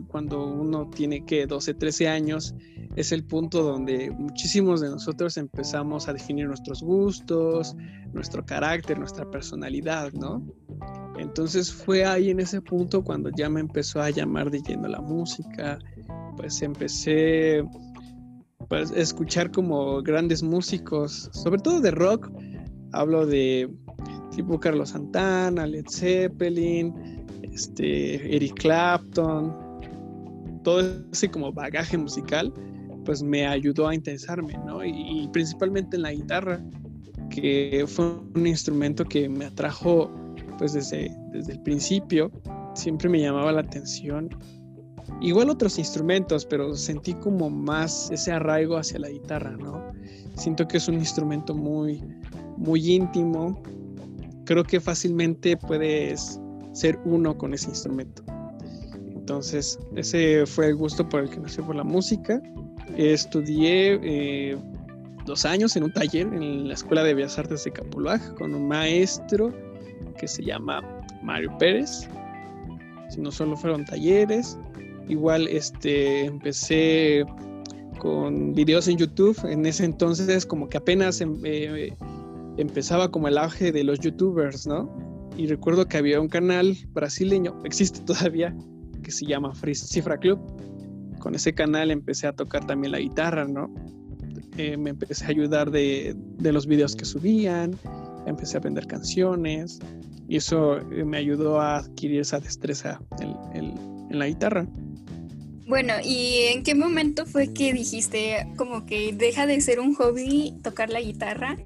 cuando 0.06 0.46
uno 0.46 0.88
tiene 0.88 1.24
que 1.24 1.48
12, 1.48 1.74
13 1.74 2.06
años, 2.06 2.54
es 2.94 3.10
el 3.10 3.24
punto 3.24 3.64
donde 3.64 4.12
muchísimos 4.12 4.80
de 4.80 4.90
nosotros 4.90 5.36
empezamos 5.36 6.08
a 6.08 6.12
definir 6.12 6.46
nuestros 6.46 6.80
gustos, 6.80 7.74
nuestro 8.12 8.46
carácter, 8.46 9.00
nuestra 9.00 9.28
personalidad, 9.28 10.12
¿no? 10.12 10.46
Entonces 11.18 11.72
fue 11.72 12.04
ahí 12.04 12.30
en 12.30 12.38
ese 12.38 12.62
punto 12.62 13.02
cuando 13.02 13.30
ya 13.36 13.48
me 13.48 13.58
empezó 13.58 14.00
a 14.00 14.10
llamar 14.10 14.48
de 14.52 14.62
lleno 14.62 14.86
la 14.86 15.00
música, 15.00 15.80
pues 16.36 16.62
empecé 16.62 17.64
pues, 18.68 18.92
a 18.92 18.96
escuchar 18.96 19.50
como 19.50 20.02
grandes 20.02 20.42
músicos, 20.42 21.30
sobre 21.32 21.60
todo 21.60 21.80
de 21.80 21.90
rock, 21.90 22.30
hablo 22.92 23.26
de 23.26 23.70
tipo 24.34 24.58
Carlos 24.58 24.90
Santana, 24.90 25.66
Led 25.66 25.86
Zeppelin, 25.88 26.94
este, 27.42 28.36
Eric 28.36 28.54
Clapton, 28.54 29.54
todo 30.62 30.80
ese 31.12 31.30
como 31.30 31.52
bagaje 31.52 31.96
musical, 31.98 32.52
pues 33.04 33.22
me 33.22 33.46
ayudó 33.46 33.88
a 33.88 33.94
interesarme, 33.94 34.54
¿no? 34.66 34.84
Y, 34.84 34.90
y 34.90 35.28
principalmente 35.28 35.96
en 35.96 36.02
la 36.02 36.12
guitarra, 36.12 36.60
que 37.30 37.84
fue 37.86 38.14
un 38.34 38.46
instrumento 38.46 39.04
que 39.04 39.28
me 39.28 39.46
atrajo 39.46 40.10
pues 40.58 40.72
desde, 40.72 41.16
desde 41.30 41.52
el 41.52 41.60
principio 41.60 42.30
siempre 42.74 43.08
me 43.08 43.20
llamaba 43.20 43.52
la 43.52 43.60
atención. 43.60 44.28
Igual 45.20 45.50
otros 45.50 45.78
instrumentos, 45.78 46.44
pero 46.44 46.76
sentí 46.76 47.14
como 47.14 47.48
más 47.48 48.10
ese 48.10 48.30
arraigo 48.30 48.76
hacia 48.76 48.98
la 48.98 49.08
guitarra, 49.08 49.56
¿no? 49.56 49.92
Siento 50.36 50.68
que 50.68 50.76
es 50.76 50.86
un 50.88 50.94
instrumento 50.94 51.54
muy, 51.54 52.04
muy 52.58 52.92
íntimo. 52.92 53.60
Creo 54.44 54.64
que 54.64 54.80
fácilmente 54.80 55.56
puedes 55.56 56.40
ser 56.72 56.98
uno 57.04 57.36
con 57.36 57.54
ese 57.54 57.70
instrumento. 57.70 58.22
Entonces, 59.14 59.78
ese 59.96 60.46
fue 60.46 60.68
el 60.68 60.76
gusto 60.76 61.08
por 61.08 61.22
el 61.22 61.30
que 61.30 61.38
nací 61.38 61.60
por 61.62 61.76
la 61.76 61.84
música. 61.84 62.40
Estudié 62.96 64.00
eh, 64.02 64.56
dos 65.26 65.44
años 65.44 65.76
en 65.76 65.84
un 65.84 65.92
taller 65.92 66.26
en 66.32 66.68
la 66.68 66.74
Escuela 66.74 67.04
de 67.04 67.14
Bellas 67.14 67.38
Artes 67.38 67.64
de 67.64 67.70
Capuluaj 67.70 68.34
con 68.34 68.54
un 68.54 68.66
maestro 68.66 69.52
que 70.18 70.26
se 70.26 70.42
llama 70.42 70.82
Mario 71.22 71.56
Pérez. 71.58 72.08
Si 73.10 73.20
no 73.20 73.30
solo 73.30 73.56
fueron 73.56 73.84
talleres, 73.84 74.58
igual 75.08 75.46
este 75.48 76.24
empecé 76.24 77.24
con 77.98 78.54
videos 78.54 78.88
en 78.88 78.96
YouTube. 78.96 79.38
En 79.44 79.66
ese 79.66 79.84
entonces 79.84 80.46
como 80.46 80.68
que 80.68 80.78
apenas 80.78 81.20
em, 81.20 81.38
eh, 81.44 81.92
empezaba 82.58 83.10
como 83.10 83.28
el 83.28 83.38
auge 83.38 83.72
de 83.72 83.84
los 83.84 83.98
youtubers, 84.00 84.66
¿no? 84.66 84.94
Y 85.36 85.46
recuerdo 85.46 85.86
que 85.86 85.96
había 85.96 86.20
un 86.20 86.28
canal 86.28 86.76
brasileño, 86.92 87.60
existe 87.64 88.00
todavía, 88.00 88.54
que 89.02 89.10
se 89.10 89.24
llama 89.24 89.52
Cifra 89.74 90.18
Club. 90.18 90.38
Con 91.20 91.34
ese 91.34 91.54
canal 91.54 91.90
empecé 91.90 92.26
a 92.26 92.32
tocar 92.32 92.66
también 92.66 92.92
la 92.92 92.98
guitarra, 92.98 93.46
¿no? 93.46 93.72
Eh, 94.56 94.76
me 94.76 94.90
empecé 94.90 95.24
a 95.24 95.28
ayudar 95.28 95.70
de, 95.70 96.14
de 96.16 96.52
los 96.52 96.66
videos 96.66 96.96
que 96.96 97.04
subían, 97.04 97.78
empecé 98.26 98.56
a 98.56 98.58
aprender 98.58 98.86
canciones, 98.86 99.78
y 100.28 100.36
eso 100.36 100.78
eh, 100.92 101.04
me 101.04 101.16
ayudó 101.16 101.60
a 101.60 101.78
adquirir 101.78 102.20
esa 102.20 102.38
destreza 102.38 103.00
en, 103.54 103.74
la 104.10 104.26
guitarra. 104.26 104.66
Bueno, 105.66 105.94
¿y 106.02 106.46
en 106.52 106.62
qué 106.62 106.74
momento 106.74 107.26
fue 107.26 107.52
que 107.52 107.74
dijiste 107.74 108.46
como 108.56 108.86
que 108.86 109.12
deja 109.12 109.46
de 109.46 109.60
ser 109.60 109.80
un 109.80 109.94
hobby 109.94 110.54
tocar 110.62 110.88
la 110.88 111.00
guitarra 111.00 111.58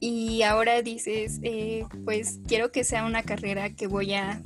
y 0.00 0.42
ahora 0.42 0.82
dices, 0.82 1.40
eh, 1.42 1.84
pues 2.04 2.40
quiero 2.46 2.70
que 2.70 2.84
sea 2.84 3.04
una 3.04 3.22
carrera 3.22 3.74
que 3.74 3.86
voy 3.86 4.14
a, 4.14 4.42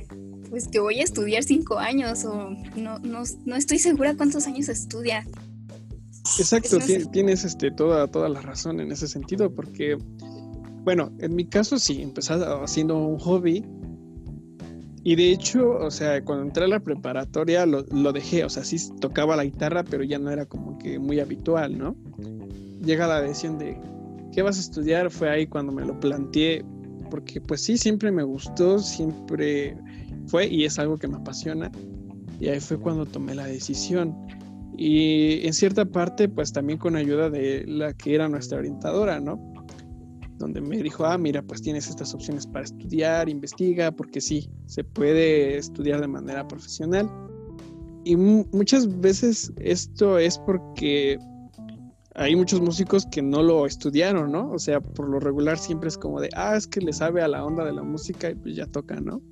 pues 0.50 0.68
que 0.68 0.80
voy 0.80 1.00
a 1.00 1.04
estudiar 1.04 1.42
cinco 1.44 1.78
años 1.78 2.24
o 2.24 2.50
no, 2.76 2.98
no, 3.00 3.22
no 3.44 3.56
estoy 3.56 3.78
segura 3.78 4.16
cuántos 4.16 4.46
años 4.46 4.68
estudia. 4.68 5.26
Exacto, 6.38 6.78
tienes 7.10 7.44
este, 7.44 7.70
toda, 7.70 8.06
toda 8.06 8.28
la 8.28 8.40
razón 8.40 8.80
en 8.80 8.92
ese 8.92 9.08
sentido 9.08 9.52
porque 9.52 9.98
bueno, 10.84 11.12
en 11.18 11.36
mi 11.36 11.46
caso 11.46 11.78
sí, 11.78 12.02
empecé 12.02 12.34
haciendo 12.34 12.96
un 12.96 13.18
hobby. 13.18 13.64
Y 15.04 15.16
de 15.16 15.32
hecho, 15.32 15.70
o 15.70 15.90
sea, 15.90 16.24
cuando 16.24 16.44
entré 16.44 16.64
a 16.64 16.68
la 16.68 16.80
preparatoria 16.80 17.66
lo, 17.66 18.12
dejé, 18.12 18.44
o 18.44 18.48
sea, 18.48 18.64
sí 18.64 18.78
tocaba 19.00 19.34
la 19.34 19.44
guitarra, 19.44 19.84
pero 19.84 20.04
ya 20.04 20.18
no 20.18 20.30
era 20.30 20.46
como 20.46 20.78
que 20.78 20.98
muy 20.98 21.18
habitual, 21.18 21.76
¿no? 21.76 21.96
Llega 22.84 23.08
la 23.08 23.20
decisión 23.20 23.58
de, 23.58 23.76
¿qué 24.32 24.42
vas 24.42 24.56
a 24.56 24.60
estudiar? 24.60 25.10
Fue 25.10 25.30
ahí 25.30 25.46
cuando 25.46 25.72
me 25.72 25.84
lo 25.84 25.98
planteé, 25.98 26.64
porque 27.10 27.40
pues 27.40 27.62
sí, 27.62 27.76
siempre 27.76 28.10
me 28.10 28.22
gustó, 28.22 28.78
siempre 28.78 29.76
fue 30.26 30.48
y 30.48 30.64
es 30.64 30.78
algo 30.78 30.96
que 30.96 31.08
me 31.08 31.16
apasiona. 31.16 31.70
Y 32.40 32.48
ahí 32.48 32.60
fue 32.60 32.78
cuando 32.78 33.06
tomé 33.06 33.34
la 33.34 33.46
decisión. 33.46 34.16
Y 34.76 35.46
en 35.46 35.52
cierta 35.52 35.84
parte, 35.84 36.28
pues 36.28 36.52
también 36.52 36.78
con 36.78 36.96
ayuda 36.96 37.30
de 37.30 37.64
la 37.66 37.92
que 37.92 38.14
era 38.14 38.28
nuestra 38.28 38.58
orientadora, 38.58 39.20
¿no? 39.20 39.52
donde 40.42 40.60
me 40.60 40.82
dijo, 40.82 41.06
ah, 41.06 41.16
mira, 41.16 41.40
pues 41.40 41.62
tienes 41.62 41.88
estas 41.88 42.12
opciones 42.14 42.46
para 42.46 42.64
estudiar, 42.64 43.28
investiga, 43.28 43.92
porque 43.92 44.20
sí, 44.20 44.50
se 44.66 44.82
puede 44.82 45.56
estudiar 45.56 46.00
de 46.00 46.08
manera 46.08 46.46
profesional. 46.46 47.08
Y 48.04 48.16
muchas 48.16 49.00
veces 49.00 49.52
esto 49.56 50.18
es 50.18 50.36
porque 50.38 51.16
hay 52.14 52.36
muchos 52.36 52.60
músicos 52.60 53.06
que 53.06 53.22
no 53.22 53.42
lo 53.42 53.66
estudiaron, 53.66 54.32
¿no? 54.32 54.50
O 54.50 54.58
sea, 54.58 54.80
por 54.80 55.08
lo 55.08 55.18
regular 55.18 55.58
siempre 55.58 55.88
es 55.88 55.96
como 55.96 56.20
de, 56.20 56.28
ah, 56.34 56.56
es 56.56 56.66
que 56.66 56.80
le 56.80 56.92
sabe 56.92 57.22
a 57.22 57.28
la 57.28 57.44
onda 57.44 57.64
de 57.64 57.72
la 57.72 57.82
música 57.82 58.30
y 58.30 58.34
pues 58.34 58.56
ya 58.56 58.66
toca, 58.66 59.00
¿no? 59.00 59.22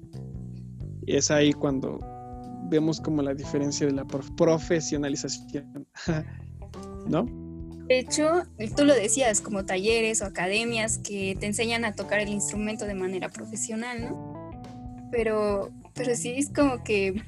Y 1.07 1.17
es 1.17 1.31
ahí 1.31 1.53
cuando 1.53 1.99
vemos 2.71 3.01
como 3.01 3.23
la 3.23 3.35
diferencia 3.35 3.87
de 3.87 3.93
la 3.93 4.05
profesionalización, 4.07 5.87
¿no? 7.07 7.27
De 7.89 7.99
hecho, 7.99 8.45
tú 8.77 8.85
lo 8.85 8.95
decías, 8.95 9.41
como 9.41 9.65
talleres 9.65 10.23
o 10.23 10.25
academias 10.25 10.99
que 10.99 11.37
te 11.39 11.47
enseñan 11.47 11.85
a 11.85 11.95
tocar 11.95 12.21
el 12.21 12.29
instrumento 12.29 12.85
de 12.85 12.95
manera 12.95 13.29
profesional, 13.29 14.03
¿no? 14.03 14.63
Pero, 15.11 15.71
pero 15.95 16.15
sí 16.15 16.35
es 16.37 16.51
como 16.51 16.85
que 16.85 17.21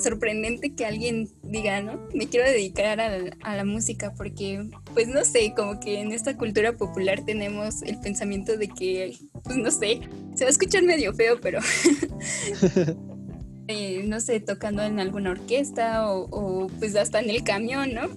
sorprendente 0.00 0.74
que 0.74 0.84
alguien 0.86 1.28
diga, 1.42 1.80
¿no? 1.80 2.08
Me 2.14 2.28
quiero 2.28 2.48
dedicar 2.48 3.00
a 3.00 3.18
la, 3.18 3.36
a 3.42 3.56
la, 3.56 3.64
música 3.64 4.12
porque, 4.16 4.68
pues 4.94 5.08
no 5.08 5.24
sé, 5.24 5.52
como 5.56 5.78
que 5.80 6.00
en 6.00 6.12
esta 6.12 6.36
cultura 6.36 6.72
popular 6.72 7.24
tenemos 7.24 7.82
el 7.82 8.00
pensamiento 8.00 8.56
de 8.56 8.68
que, 8.68 9.16
pues 9.44 9.56
no 9.56 9.70
sé, 9.70 10.00
se 10.34 10.44
va 10.44 10.48
a 10.48 10.50
escuchar 10.50 10.82
medio 10.82 11.14
feo, 11.14 11.40
pero 11.40 11.60
Eh, 13.72 14.02
no 14.04 14.18
sé, 14.18 14.40
tocando 14.40 14.82
en 14.82 14.98
alguna 14.98 15.30
orquesta 15.30 16.10
o, 16.12 16.66
pues 16.80 16.96
hasta 16.96 17.20
en 17.20 17.30
el 17.30 17.44
camión, 17.44 17.94
¿no? 17.94 18.08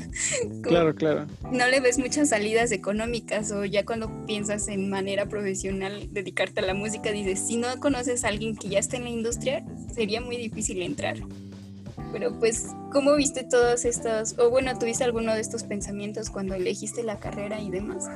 claro, 0.62 0.94
claro. 0.94 1.26
No 1.50 1.68
le 1.68 1.80
ves 1.80 1.98
muchas 1.98 2.30
salidas 2.30 2.72
económicas 2.72 3.52
o 3.52 3.66
ya 3.66 3.84
cuando 3.84 4.24
piensas 4.24 4.68
en 4.68 4.88
manera 4.88 5.26
profesional 5.26 6.08
dedicarte 6.14 6.60
a 6.60 6.62
la 6.62 6.72
música, 6.72 7.12
dices, 7.12 7.46
si 7.46 7.58
no 7.58 7.78
conoces 7.78 8.24
a 8.24 8.28
alguien 8.28 8.56
que 8.56 8.70
ya 8.70 8.78
está 8.78 8.96
en 8.96 9.04
la 9.04 9.10
industria, 9.10 9.62
sería 9.92 10.20
muy 10.20 10.36
difícil 10.36 10.82
entrar. 10.82 11.16
Pero 12.12 12.38
pues, 12.38 12.68
¿cómo 12.92 13.14
viste 13.14 13.44
todos 13.44 13.84
estos, 13.84 14.38
o 14.38 14.50
bueno, 14.50 14.78
tuviste 14.78 15.04
alguno 15.04 15.34
de 15.34 15.40
estos 15.40 15.62
pensamientos 15.62 16.30
cuando 16.30 16.54
elegiste 16.54 17.02
la 17.02 17.18
carrera 17.18 17.60
y 17.60 17.70
demás? 17.70 18.08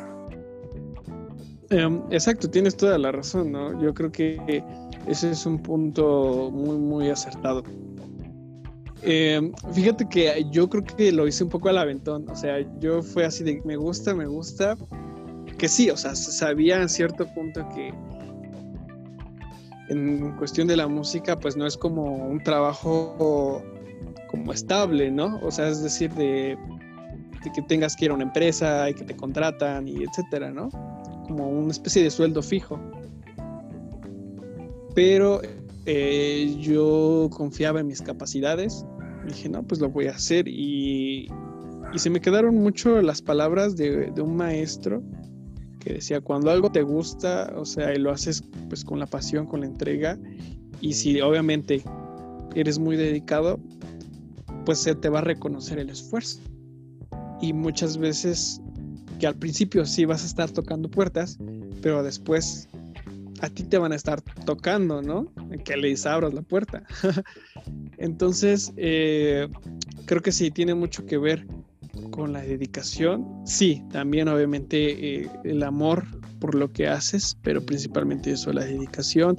Em, 1.71 2.01
exacto, 2.11 2.49
tienes 2.49 2.77
toda 2.77 2.99
la 2.99 3.11
razón, 3.11 3.53
¿no? 3.53 3.81
Yo 3.83 3.93
creo 3.95 4.13
que 4.13 4.63
ese 5.07 5.31
es 5.31 5.47
un 5.47 5.63
punto 5.63 6.51
muy, 6.53 6.77
muy 6.77 7.09
acertado. 7.09 7.65
Em, 9.03 9.53
fíjate 9.73 10.09
que 10.09 10.47
yo 10.51 10.69
creo 10.69 10.85
que 10.85 11.13
lo 11.13 11.27
hice 11.27 11.45
un 11.45 11.51
poco 11.51 11.69
al 11.69 11.79
aventón, 11.79 12.29
o 12.29 12.37
sea, 12.37 12.59
yo 12.81 13.03
fue 13.03 13.25
así 13.25 13.45
de 13.45 13.61
me 13.65 13.77
gusta, 13.77 14.15
me 14.15 14.27
gusta, 14.27 14.77
que 15.59 15.69
sí, 15.69 15.91
o 15.91 15.97
sea, 15.97 16.15
sabía 16.15 16.83
en 16.83 16.89
cierto 16.89 17.27
punto 17.35 17.67
que 17.75 17.93
en 19.89 20.37
cuestión 20.37 20.67
de 20.69 20.77
la 20.77 20.89
música, 20.89 21.39
pues 21.39 21.57
no 21.57 21.67
es 21.67 21.77
como 21.77 22.29
un 22.29 22.43
trabajo 22.43 23.63
como 24.31 24.53
estable, 24.53 25.11
¿no? 25.11 25.39
O 25.43 25.51
sea, 25.51 25.69
es 25.69 25.83
decir, 25.83 26.13
de, 26.15 26.59
que 27.55 27.63
tengas 27.63 27.95
que 27.97 28.07
ir 28.07 28.11
a 28.11 28.15
una 28.15 28.25
empresa 28.25 28.91
y 28.91 28.95
que 28.95 29.05
te 29.05 29.17
contratan 29.17 29.87
y 29.87 30.03
etcétera, 30.03 30.51
¿no? 30.51 30.69
Como 31.27 31.49
una 31.49 31.71
especie 31.71 32.03
de 32.03 32.11
sueldo 32.11 32.43
fijo. 32.43 32.81
Pero 34.95 35.41
eh, 35.85 36.57
yo 36.61 37.29
confiaba 37.31 37.81
en 37.81 37.87
mis 37.87 38.03
capacidades. 38.03 38.85
Dije, 39.27 39.49
no, 39.49 39.63
pues 39.63 39.81
lo 39.81 39.89
voy 39.91 40.07
a 40.07 40.13
hacer. 40.13 40.49
Y, 40.49 41.29
se 41.97 42.11
me 42.11 42.21
quedaron 42.21 42.57
mucho 42.57 43.01
las 43.01 43.23
palabras 43.23 43.77
de 43.77 44.13
un 44.21 44.37
maestro 44.37 45.03
que 45.87 45.95
decía, 45.95 46.21
cuando 46.21 46.51
algo 46.51 46.73
te 46.73 46.83
gusta, 46.83 47.53
o 47.57 47.65
sea, 47.65 47.95
y 47.95 47.99
lo 48.01 48.11
haces 48.11 48.43
pues 48.69 48.85
con 48.85 48.99
la 48.99 49.07
pasión, 49.07 49.47
con 49.47 49.61
la 49.61 49.67
entrega, 49.67 50.19
y 50.81 50.95
si 50.95 51.21
obviamente 51.21 51.81
eres 52.57 52.81
muy 52.81 52.97
dedicado, 52.97 53.61
pues 54.65 54.81
se 54.81 54.97
te 54.97 55.09
va 55.09 55.21
a 55.21 55.23
reconocer 55.23 55.79
el 55.79 55.91
esfuerzo. 55.91 56.41
Y 57.41 57.53
muchas 57.53 57.99
veces 57.99 58.61
que 59.21 59.29
al 59.29 59.37
principio 59.37 59.87
sí 59.87 60.07
vas 60.07 60.25
a 60.25 60.27
estar 60.27 60.51
tocando 60.51 60.91
puertas, 60.91 61.39
pero 61.83 62.03
después 62.03 62.69
a 63.41 63.49
ti 63.49 63.63
te 63.63 63.79
van 63.79 63.93
a 63.93 63.95
estar 63.95 64.21
tocando, 64.45 65.03
¿no? 65.03 65.33
Que 65.65 65.77
les 65.77 66.05
abras 66.05 66.35
la 66.35 66.43
puerta. 66.43 66.83
Entonces, 67.97 68.73
eh, 68.77 69.47
creo 70.07 70.21
que 70.21 70.33
sí, 70.33 70.51
tiene 70.51 70.75
mucho 70.75 71.07
que 71.07 71.17
ver 71.17 71.47
con 72.17 72.33
la 72.33 72.41
dedicación, 72.41 73.27
sí, 73.45 73.85
también 73.93 74.27
obviamente 74.29 75.21
eh, 75.21 75.31
el 75.45 75.63
amor 75.63 76.05
por 76.41 76.55
lo 76.55 76.73
que 76.73 76.89
haces, 76.89 77.39
pero 77.43 77.65
principalmente 77.65 78.33
eso, 78.33 78.53
la 78.55 78.65
dedicación, 78.65 79.37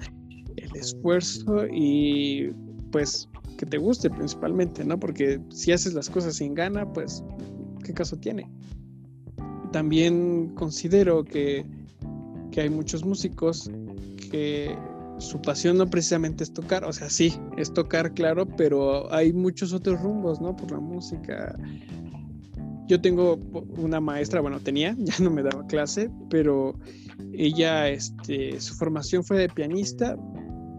el 0.55 0.75
esfuerzo 0.75 1.65
y 1.71 2.51
pues 2.91 3.27
que 3.57 3.65
te 3.65 3.79
guste 3.79 4.11
principalmente, 4.11 4.85
¿no? 4.85 4.99
Porque 4.99 5.41
si 5.49 5.71
haces 5.71 5.95
las 5.95 6.07
cosas 6.07 6.35
sin 6.35 6.53
gana, 6.53 6.85
pues, 6.93 7.23
¿qué 7.83 7.93
caso 7.93 8.15
tiene? 8.17 8.47
También 9.71 10.53
considero 10.53 11.25
que, 11.25 11.65
que 12.51 12.61
hay 12.61 12.69
muchos 12.69 13.03
músicos 13.03 13.71
que 14.29 14.77
su 15.17 15.41
pasión 15.41 15.77
no 15.77 15.89
precisamente 15.89 16.43
es 16.43 16.53
tocar, 16.53 16.85
o 16.85 16.93
sea, 16.93 17.09
sí, 17.09 17.33
es 17.57 17.73
tocar, 17.73 18.13
claro, 18.13 18.45
pero 18.45 19.11
hay 19.11 19.33
muchos 19.33 19.73
otros 19.73 19.99
rumbos, 19.99 20.39
¿no? 20.39 20.55
Por 20.55 20.71
la 20.71 20.79
música, 20.79 21.57
yo 22.87 23.01
tengo 23.01 23.35
una 23.77 23.99
maestra, 23.99 24.41
bueno, 24.41 24.59
tenía, 24.59 24.95
ya 24.99 25.13
no 25.19 25.29
me 25.29 25.43
daba 25.43 25.65
clase, 25.67 26.09
pero 26.29 26.79
ella, 27.33 27.89
este, 27.89 28.59
su 28.59 28.75
formación 28.75 29.23
fue 29.23 29.37
de 29.37 29.49
pianista, 29.49 30.17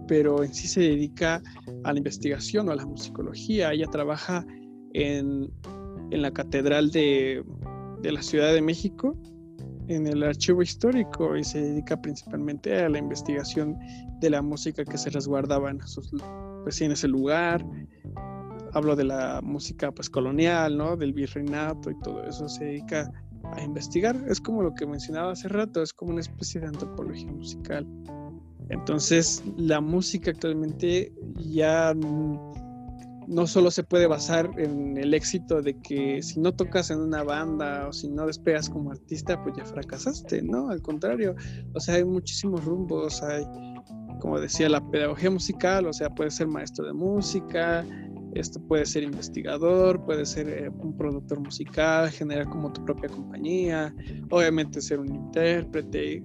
pero 0.06 0.42
en 0.42 0.54
sí 0.54 0.66
se 0.66 0.80
dedica 0.80 1.42
a 1.84 1.92
la 1.92 1.98
investigación 1.98 2.68
o 2.68 2.72
a 2.72 2.76
la 2.76 2.86
musicología. 2.86 3.72
Ella 3.72 3.86
trabaja 3.86 4.46
en, 4.94 5.50
en 6.10 6.22
la 6.22 6.30
Catedral 6.32 6.90
de, 6.90 7.44
de, 8.00 8.12
la 8.12 8.22
Ciudad 8.22 8.52
de 8.54 8.62
México, 8.62 9.16
en 9.88 10.06
el 10.06 10.22
archivo 10.22 10.62
histórico, 10.62 11.36
y 11.36 11.44
se 11.44 11.60
dedica 11.60 12.00
principalmente 12.00 12.74
a 12.78 12.88
la 12.88 12.98
investigación 12.98 13.76
de 14.20 14.30
la 14.30 14.40
música 14.40 14.84
que 14.84 14.96
se 14.96 15.10
resguardaba 15.10 15.70
en, 15.70 15.80
esos, 15.80 16.10
pues, 16.64 16.80
en 16.80 16.92
ese 16.92 17.08
lugar, 17.08 17.64
hablo 18.78 18.96
de 18.96 19.04
la 19.04 19.40
música 19.42 19.92
pues 19.92 20.08
colonial, 20.08 20.76
¿no? 20.76 20.96
Del 20.96 21.12
virreinato 21.12 21.90
y 21.90 21.98
todo 22.00 22.24
eso 22.24 22.48
se 22.48 22.64
dedica 22.64 23.10
a 23.52 23.62
investigar. 23.62 24.16
Es 24.28 24.40
como 24.40 24.62
lo 24.62 24.74
que 24.74 24.86
mencionaba 24.86 25.32
hace 25.32 25.48
rato, 25.48 25.82
es 25.82 25.92
como 25.92 26.12
una 26.12 26.20
especie 26.20 26.60
de 26.60 26.68
antropología 26.68 27.30
musical. 27.30 27.86
Entonces, 28.70 29.42
la 29.56 29.80
música 29.80 30.30
actualmente 30.30 31.12
ya 31.36 31.94
no 31.94 33.46
solo 33.46 33.70
se 33.70 33.82
puede 33.82 34.06
basar 34.06 34.50
en 34.56 34.96
el 34.96 35.12
éxito 35.14 35.60
de 35.60 35.78
que 35.80 36.22
si 36.22 36.40
no 36.40 36.52
tocas 36.52 36.90
en 36.90 37.00
una 37.00 37.22
banda 37.22 37.88
o 37.88 37.92
si 37.92 38.08
no 38.08 38.26
despegas 38.26 38.70
como 38.70 38.90
artista, 38.90 39.42
pues 39.42 39.54
ya 39.56 39.64
fracasaste, 39.64 40.42
¿no? 40.42 40.70
Al 40.70 40.80
contrario, 40.80 41.34
o 41.74 41.80
sea, 41.80 41.96
hay 41.96 42.04
muchísimos 42.04 42.64
rumbos, 42.64 43.22
hay, 43.22 43.44
como 44.20 44.40
decía, 44.40 44.68
la 44.68 44.80
pedagogía 44.90 45.30
musical, 45.30 45.86
o 45.86 45.92
sea, 45.92 46.10
puede 46.10 46.30
ser 46.30 46.46
maestro 46.46 46.86
de 46.86 46.94
música, 46.94 47.86
esto 48.40 48.60
puede 48.60 48.86
ser 48.86 49.02
investigador, 49.02 50.04
puede 50.04 50.24
ser 50.26 50.48
eh, 50.48 50.68
un 50.68 50.96
productor 50.96 51.40
musical, 51.40 52.10
generar 52.10 52.48
como 52.48 52.72
tu 52.72 52.84
propia 52.84 53.08
compañía, 53.08 53.94
obviamente 54.30 54.80
ser 54.80 55.00
un 55.00 55.14
intérprete 55.14 56.22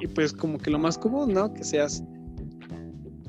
y, 0.00 0.06
pues 0.08 0.32
como 0.32 0.58
que 0.58 0.70
lo 0.70 0.78
más 0.78 0.98
común, 0.98 1.32
¿no? 1.32 1.52
Que 1.52 1.64
seas 1.64 2.02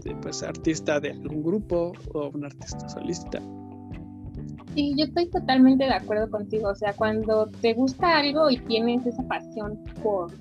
eh, 0.06 0.16
pues 0.22 0.44
artista 0.44 1.00
de 1.00 1.12
algún 1.12 1.44
grupo 1.44 1.94
o 2.14 2.30
un 2.30 2.46
artista 2.46 2.88
solista. 2.90 3.42
Sí, 4.74 4.94
yo 4.98 5.06
estoy 5.06 5.30
totalmente 5.30 5.84
de 5.84 5.94
acuerdo 5.94 6.30
contigo. 6.30 6.70
O 6.70 6.76
sea, 6.76 6.94
cuando 6.94 7.48
te 7.62 7.74
gusta 7.74 8.20
algo 8.20 8.50
y 8.50 8.58
tienes 8.58 9.06
esa 9.06 9.24
pasión 9.24 9.78
por, 10.02 10.32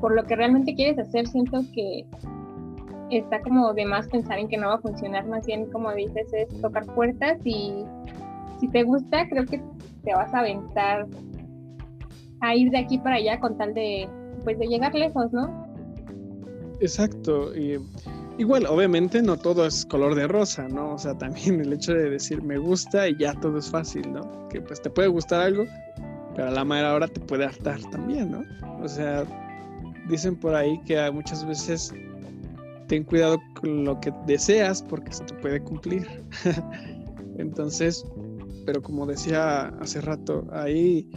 por 0.00 0.14
lo 0.14 0.24
que 0.24 0.36
realmente 0.36 0.74
quieres 0.74 0.98
hacer, 0.98 1.26
siento 1.28 1.62
que 1.74 2.06
está 3.16 3.40
como 3.40 3.72
de 3.72 3.86
más 3.86 4.08
pensar 4.08 4.38
en 4.38 4.48
que 4.48 4.58
no 4.58 4.68
va 4.68 4.74
a 4.74 4.80
funcionar, 4.80 5.26
más 5.26 5.46
bien 5.46 5.66
como 5.70 5.92
dices 5.92 6.32
es 6.32 6.60
tocar 6.60 6.84
puertas 6.94 7.38
y 7.44 7.84
si 8.60 8.68
te 8.68 8.82
gusta 8.82 9.26
creo 9.28 9.46
que 9.46 9.62
te 10.04 10.14
vas 10.14 10.32
a 10.34 10.40
aventar 10.40 11.06
a 12.40 12.54
ir 12.54 12.70
de 12.70 12.78
aquí 12.78 12.98
para 12.98 13.16
allá 13.16 13.40
con 13.40 13.56
tal 13.56 13.74
de 13.74 14.08
pues 14.44 14.58
de 14.58 14.66
llegar 14.66 14.94
lejos, 14.94 15.32
¿no? 15.32 15.66
Exacto, 16.80 17.54
y 17.56 17.78
igual 18.38 18.66
obviamente 18.66 19.20
no 19.20 19.36
todo 19.36 19.66
es 19.66 19.84
color 19.84 20.14
de 20.14 20.28
rosa, 20.28 20.68
¿no? 20.68 20.94
O 20.94 20.98
sea, 20.98 21.16
también 21.18 21.60
el 21.60 21.72
hecho 21.72 21.92
de 21.92 22.10
decir 22.10 22.42
me 22.42 22.58
gusta 22.58 23.08
y 23.08 23.16
ya 23.16 23.34
todo 23.34 23.58
es 23.58 23.70
fácil, 23.70 24.12
¿no? 24.12 24.48
Que 24.48 24.60
pues 24.60 24.80
te 24.80 24.90
puede 24.90 25.08
gustar 25.08 25.40
algo, 25.40 25.64
pero 26.34 26.48
a 26.48 26.50
la 26.50 26.64
manera 26.64 26.94
hora 26.94 27.08
te 27.08 27.20
puede 27.20 27.44
hartar 27.44 27.80
también, 27.90 28.30
¿no? 28.30 28.42
O 28.80 28.88
sea, 28.88 29.24
dicen 30.08 30.36
por 30.36 30.54
ahí 30.54 30.80
que 30.86 31.10
muchas 31.10 31.44
veces 31.46 31.92
ten 32.88 33.04
cuidado 33.04 33.38
con 33.60 33.84
lo 33.84 34.00
que 34.00 34.12
deseas 34.26 34.82
porque 34.82 35.12
se 35.12 35.24
te 35.24 35.34
puede 35.34 35.60
cumplir. 35.60 36.06
Entonces, 37.38 38.04
pero 38.66 38.82
como 38.82 39.06
decía 39.06 39.68
hace 39.80 40.00
rato, 40.00 40.46
hay 40.52 41.08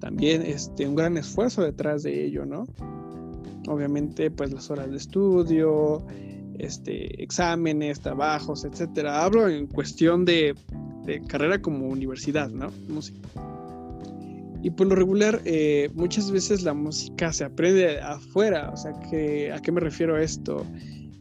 también 0.00 0.42
este, 0.42 0.86
un 0.86 0.94
gran 0.94 1.16
esfuerzo 1.16 1.62
detrás 1.62 2.02
de 2.02 2.24
ello, 2.24 2.46
¿no? 2.46 2.66
Obviamente, 3.68 4.30
pues 4.30 4.52
las 4.52 4.70
horas 4.70 4.90
de 4.90 4.98
estudio, 4.98 6.06
este, 6.58 7.22
exámenes, 7.22 8.00
trabajos, 8.00 8.64
etcétera. 8.64 9.24
Hablo 9.24 9.48
en 9.48 9.66
cuestión 9.66 10.24
de, 10.24 10.54
carrera 11.28 11.60
como 11.60 11.88
universidad, 11.88 12.50
¿no? 12.50 12.70
Música. 12.88 13.28
Y 14.62 14.70
por 14.70 14.86
lo 14.86 14.94
regular, 14.94 15.42
eh, 15.44 15.90
muchas 15.94 16.30
veces 16.30 16.62
la 16.62 16.72
música 16.72 17.32
se 17.32 17.44
aprende 17.44 18.00
afuera. 18.00 18.70
O 18.72 18.76
sea, 18.76 18.92
que, 19.10 19.52
¿a 19.52 19.60
qué 19.60 19.72
me 19.72 19.80
refiero 19.80 20.16
esto? 20.16 20.64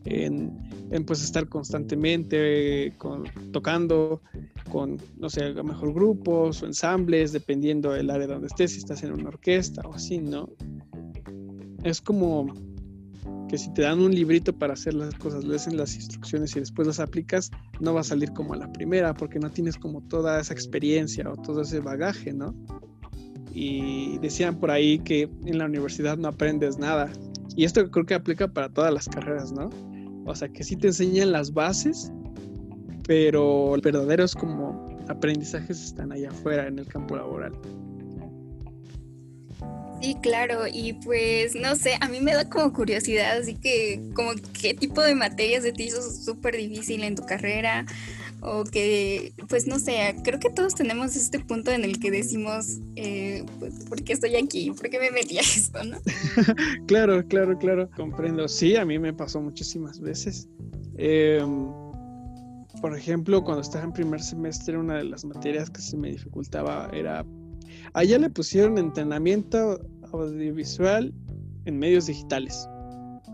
En, 0.06 1.06
pues 1.06 1.24
estar 1.24 1.48
constantemente 1.48 2.94
con, 2.98 3.24
tocando 3.52 4.22
con, 4.72 4.98
no 5.18 5.30
sé, 5.30 5.44
a 5.44 5.50
lo 5.50 5.63
mejor 5.63 5.94
grupos 5.94 6.62
o 6.62 6.66
ensambles, 6.66 7.32
dependiendo 7.32 7.92
del 7.92 8.10
área 8.10 8.28
donde 8.28 8.48
estés, 8.48 8.72
si 8.72 8.80
estás 8.80 9.04
en 9.04 9.13
una 9.13 9.30
orquesta 9.30 9.82
o 9.86 9.94
así, 9.94 10.20
¿no? 10.20 10.50
Es 11.84 12.02
como 12.02 12.48
que 13.50 13.58
si 13.58 13.72
te 13.74 13.84
dan 13.84 14.00
un 14.00 14.13
librito 14.13 14.54
para 14.54 14.74
hacer 14.74 14.94
las 14.94 15.13
cosas, 15.16 15.44
lees 15.44 15.72
las 15.74 15.96
instrucciones 15.96 16.56
y 16.56 16.60
después 16.60 16.88
las 16.88 17.00
aplicas, 17.00 17.52
no 17.80 17.94
va 17.94 18.02
a 18.02 18.04
salir 18.04 18.32
como 18.34 18.54
a 18.54 18.58
la 18.58 18.72
primera, 18.72 19.13
porque 19.13 19.39
no 19.39 19.50
tienes 19.52 19.78
como 19.78 20.02
toda 20.08 20.39
esa 20.39 20.54
experiencia 20.54 21.30
o 21.30 21.36
todo 21.36 21.62
ese 21.62 21.80
bagaje, 21.80 22.34
¿no? 22.34 22.56
Y 23.54 24.18
decían 24.20 24.60
por 24.60 24.72
ahí 24.72 24.98
que 25.00 25.30
en 25.46 25.60
la 25.60 25.66
universidad 25.66 26.18
no 26.18 26.30
aprendes 26.30 26.80
nada. 26.80 27.12
Y 27.56 27.66
esto 27.66 27.92
creo 27.92 28.06
que 28.06 28.16
aplica 28.16 28.48
para 28.48 28.70
todas 28.70 28.92
las 28.92 29.08
carreras, 29.08 29.52
¿no? 29.52 29.70
O 30.26 30.36
sea, 30.36 30.48
que 30.48 30.64
sí 30.64 30.76
te 30.76 30.88
enseñan 30.88 31.32
las 31.32 31.54
bases, 31.54 32.12
pero 33.08 33.76
verdaderos 33.82 34.36
como 34.36 34.88
aprendizajes 35.10 35.84
están 35.84 36.12
allá 36.12 36.30
afuera 36.30 36.68
en 36.68 36.80
el 36.80 36.88
campo 36.88 37.16
laboral. 37.18 37.54
Sí, 40.02 40.18
claro, 40.22 40.68
y 40.68 40.94
pues 40.94 41.56
no 41.56 41.78
sé, 41.78 41.94
a 42.02 42.10
mí 42.10 42.20
me 42.20 42.34
da 42.34 42.50
como 42.50 42.74
curiosidad, 42.74 43.38
así 43.38 43.56
que 43.56 44.02
como 44.14 44.32
qué 44.60 44.74
tipo 44.74 45.02
de 45.02 45.16
materias 45.16 45.64
de 45.64 45.72
ti 45.72 45.84
hizo 45.84 46.02
súper 46.02 46.58
difícil 46.58 47.04
en 47.04 47.16
tu 47.16 47.26
carrera 47.26 47.86
o 48.45 48.65
que, 48.65 49.34
pues 49.47 49.67
no 49.67 49.79
sé, 49.79 50.15
creo 50.23 50.39
que 50.39 50.49
todos 50.49 50.75
tenemos 50.75 51.15
este 51.15 51.39
punto 51.39 51.71
en 51.71 51.86
el 51.86 51.99
que 51.99 52.12
decimos, 52.12 52.79
eh, 52.97 53.45
pues, 53.60 53.86
¿por 53.86 54.03
qué 54.03 54.13
estoy 54.13 54.36
aquí? 54.36 54.71
¿Por 54.71 54.89
qué 54.89 54.99
me 54.99 55.12
metí 55.12 55.38
a 55.38 55.41
esto? 55.41 55.79
¿no? 55.84 55.97
claro, 56.88 57.25
claro, 57.27 57.58
claro, 57.58 57.89
comprendo. 57.95 58.47
Sí, 58.49 58.75
a 58.75 58.86
mí 58.86 58.99
me 58.99 59.13
pasó 59.13 59.41
muchísimas 59.41 59.99
veces. 60.01 60.49
Em, 60.97 61.71
por 62.82 62.97
ejemplo, 62.97 63.41
cuando 63.43 63.62
estaba 63.62 63.86
en 63.86 63.93
primer 63.93 64.21
semestre, 64.21 64.77
una 64.77 64.97
de 64.97 65.06
las 65.06 65.23
materias 65.23 65.69
que 65.69 65.82
se 65.82 65.95
me 65.95 66.10
dificultaba 66.10 66.89
era, 66.93 67.25
allá 67.93 68.19
le 68.19 68.29
pusieron 68.29 68.77
entrenamiento 68.77 69.79
audiovisual 70.12 71.13
en 71.65 71.79
medios 71.79 72.08
digitales 72.08 72.67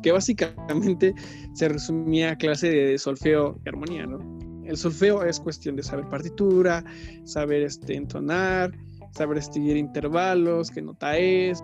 que 0.02 0.14
básicamente 0.14 1.14
se 1.54 1.68
resumía 1.68 2.32
a 2.32 2.38
clase 2.38 2.70
de 2.70 2.98
solfeo 2.98 3.60
y 3.66 3.70
armonía, 3.70 4.06
¿no? 4.06 4.39
El 4.70 4.78
solfeo 4.78 5.24
es 5.24 5.40
cuestión 5.40 5.76
de 5.76 5.82
saber 5.82 6.08
partitura, 6.10 6.84
saber 7.24 7.64
este, 7.64 7.96
entonar, 7.96 8.72
saber 9.12 9.42
seguir 9.42 9.78
intervalos, 9.78 10.70
qué 10.70 10.84
nota 10.84 11.18
es, 11.18 11.64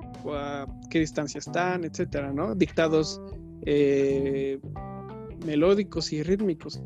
qué 0.90 1.00
distancia 1.00 1.38
están, 1.38 1.84
etcétera, 1.84 2.34
¿no? 2.34 2.56
Dictados 2.56 3.22
eh, 3.62 4.60
melódicos 5.46 6.12
y 6.14 6.24
rítmicos. 6.24 6.82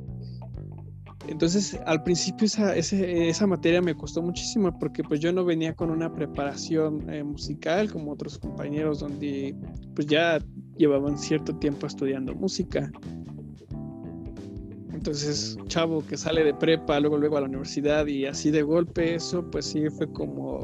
Entonces, 1.29 1.79
al 1.85 2.03
principio 2.03 2.47
esa, 2.47 2.75
esa, 2.75 3.47
materia 3.47 3.81
me 3.81 3.95
costó 3.95 4.21
muchísimo 4.21 4.77
porque 4.77 5.03
pues 5.03 5.21
yo 5.21 5.31
no 5.31 5.45
venía 5.45 5.73
con 5.73 5.89
una 5.89 6.11
preparación 6.11 7.09
eh, 7.09 7.23
musical 7.23 7.89
como 7.91 8.11
otros 8.11 8.37
compañeros 8.39 8.99
donde 8.99 9.55
pues 9.95 10.07
ya 10.07 10.39
llevaban 10.75 11.17
cierto 11.17 11.55
tiempo 11.55 11.87
estudiando 11.87 12.35
música. 12.35 12.91
Entonces, 14.99 15.57
chavo 15.67 16.05
que 16.05 16.17
sale 16.17 16.43
de 16.43 16.53
prepa, 16.53 16.99
luego 16.99 17.17
luego 17.17 17.37
a 17.37 17.39
la 17.39 17.47
universidad 17.47 18.05
y 18.07 18.25
así 18.25 18.51
de 18.51 18.63
golpe 18.63 19.15
eso, 19.15 19.49
pues 19.49 19.67
sí 19.67 19.89
fue 19.89 20.11
como 20.11 20.59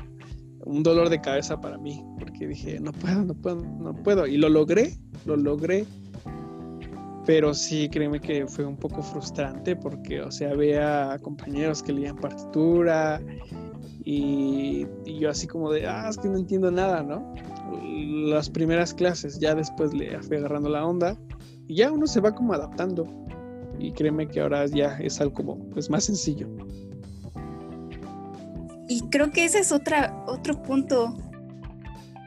un 0.65 0.83
dolor 0.83 1.07
de 1.07 1.21
cabeza 1.21 1.61
para 1.61 1.77
mí, 1.77 2.03
porque 2.19 2.45
dije, 2.45 2.81
no 2.81 2.91
puedo, 2.91 3.23
no 3.23 3.33
puedo, 3.33 3.61
no 3.61 3.93
puedo. 4.03 4.27
Y 4.27 4.35
lo 4.35 4.49
logré, 4.49 4.97
lo 5.25 5.37
logré. 5.37 5.85
Pero 7.25 7.53
sí, 7.53 7.87
créeme 7.87 8.19
que 8.19 8.45
fue 8.45 8.65
un 8.65 8.75
poco 8.75 9.01
frustrante 9.01 9.73
porque, 9.73 10.19
o 10.21 10.29
sea, 10.29 10.53
veía 10.53 11.17
compañeros 11.21 11.81
que 11.81 11.93
leían 11.93 12.17
partitura 12.17 13.21
y, 14.03 14.85
y, 15.05 15.17
yo 15.17 15.29
así 15.29 15.47
como 15.47 15.71
de, 15.71 15.87
ah, 15.87 16.09
es 16.09 16.17
que 16.17 16.27
no 16.27 16.37
entiendo 16.37 16.69
nada, 16.71 17.01
¿no? 17.03 17.33
Las 18.29 18.49
primeras 18.49 18.93
clases, 18.93 19.39
ya 19.39 19.55
después 19.55 19.93
le 19.93 20.21
fui 20.23 20.35
agarrando 20.35 20.67
la 20.67 20.85
onda 20.85 21.17
y 21.67 21.75
ya 21.75 21.89
uno 21.89 22.05
se 22.05 22.19
va 22.19 22.35
como 22.35 22.51
adaptando 22.51 23.24
y 23.79 23.91
créeme 23.93 24.27
que 24.27 24.41
ahora 24.41 24.65
ya 24.65 24.97
es 24.99 25.19
algo 25.21 25.57
pues 25.71 25.89
más 25.89 26.05
sencillo. 26.05 26.47
Y 28.87 29.01
creo 29.09 29.31
que 29.31 29.45
ese 29.45 29.59
es 29.59 29.71
otra, 29.71 30.23
otro 30.27 30.61
punto. 30.61 31.17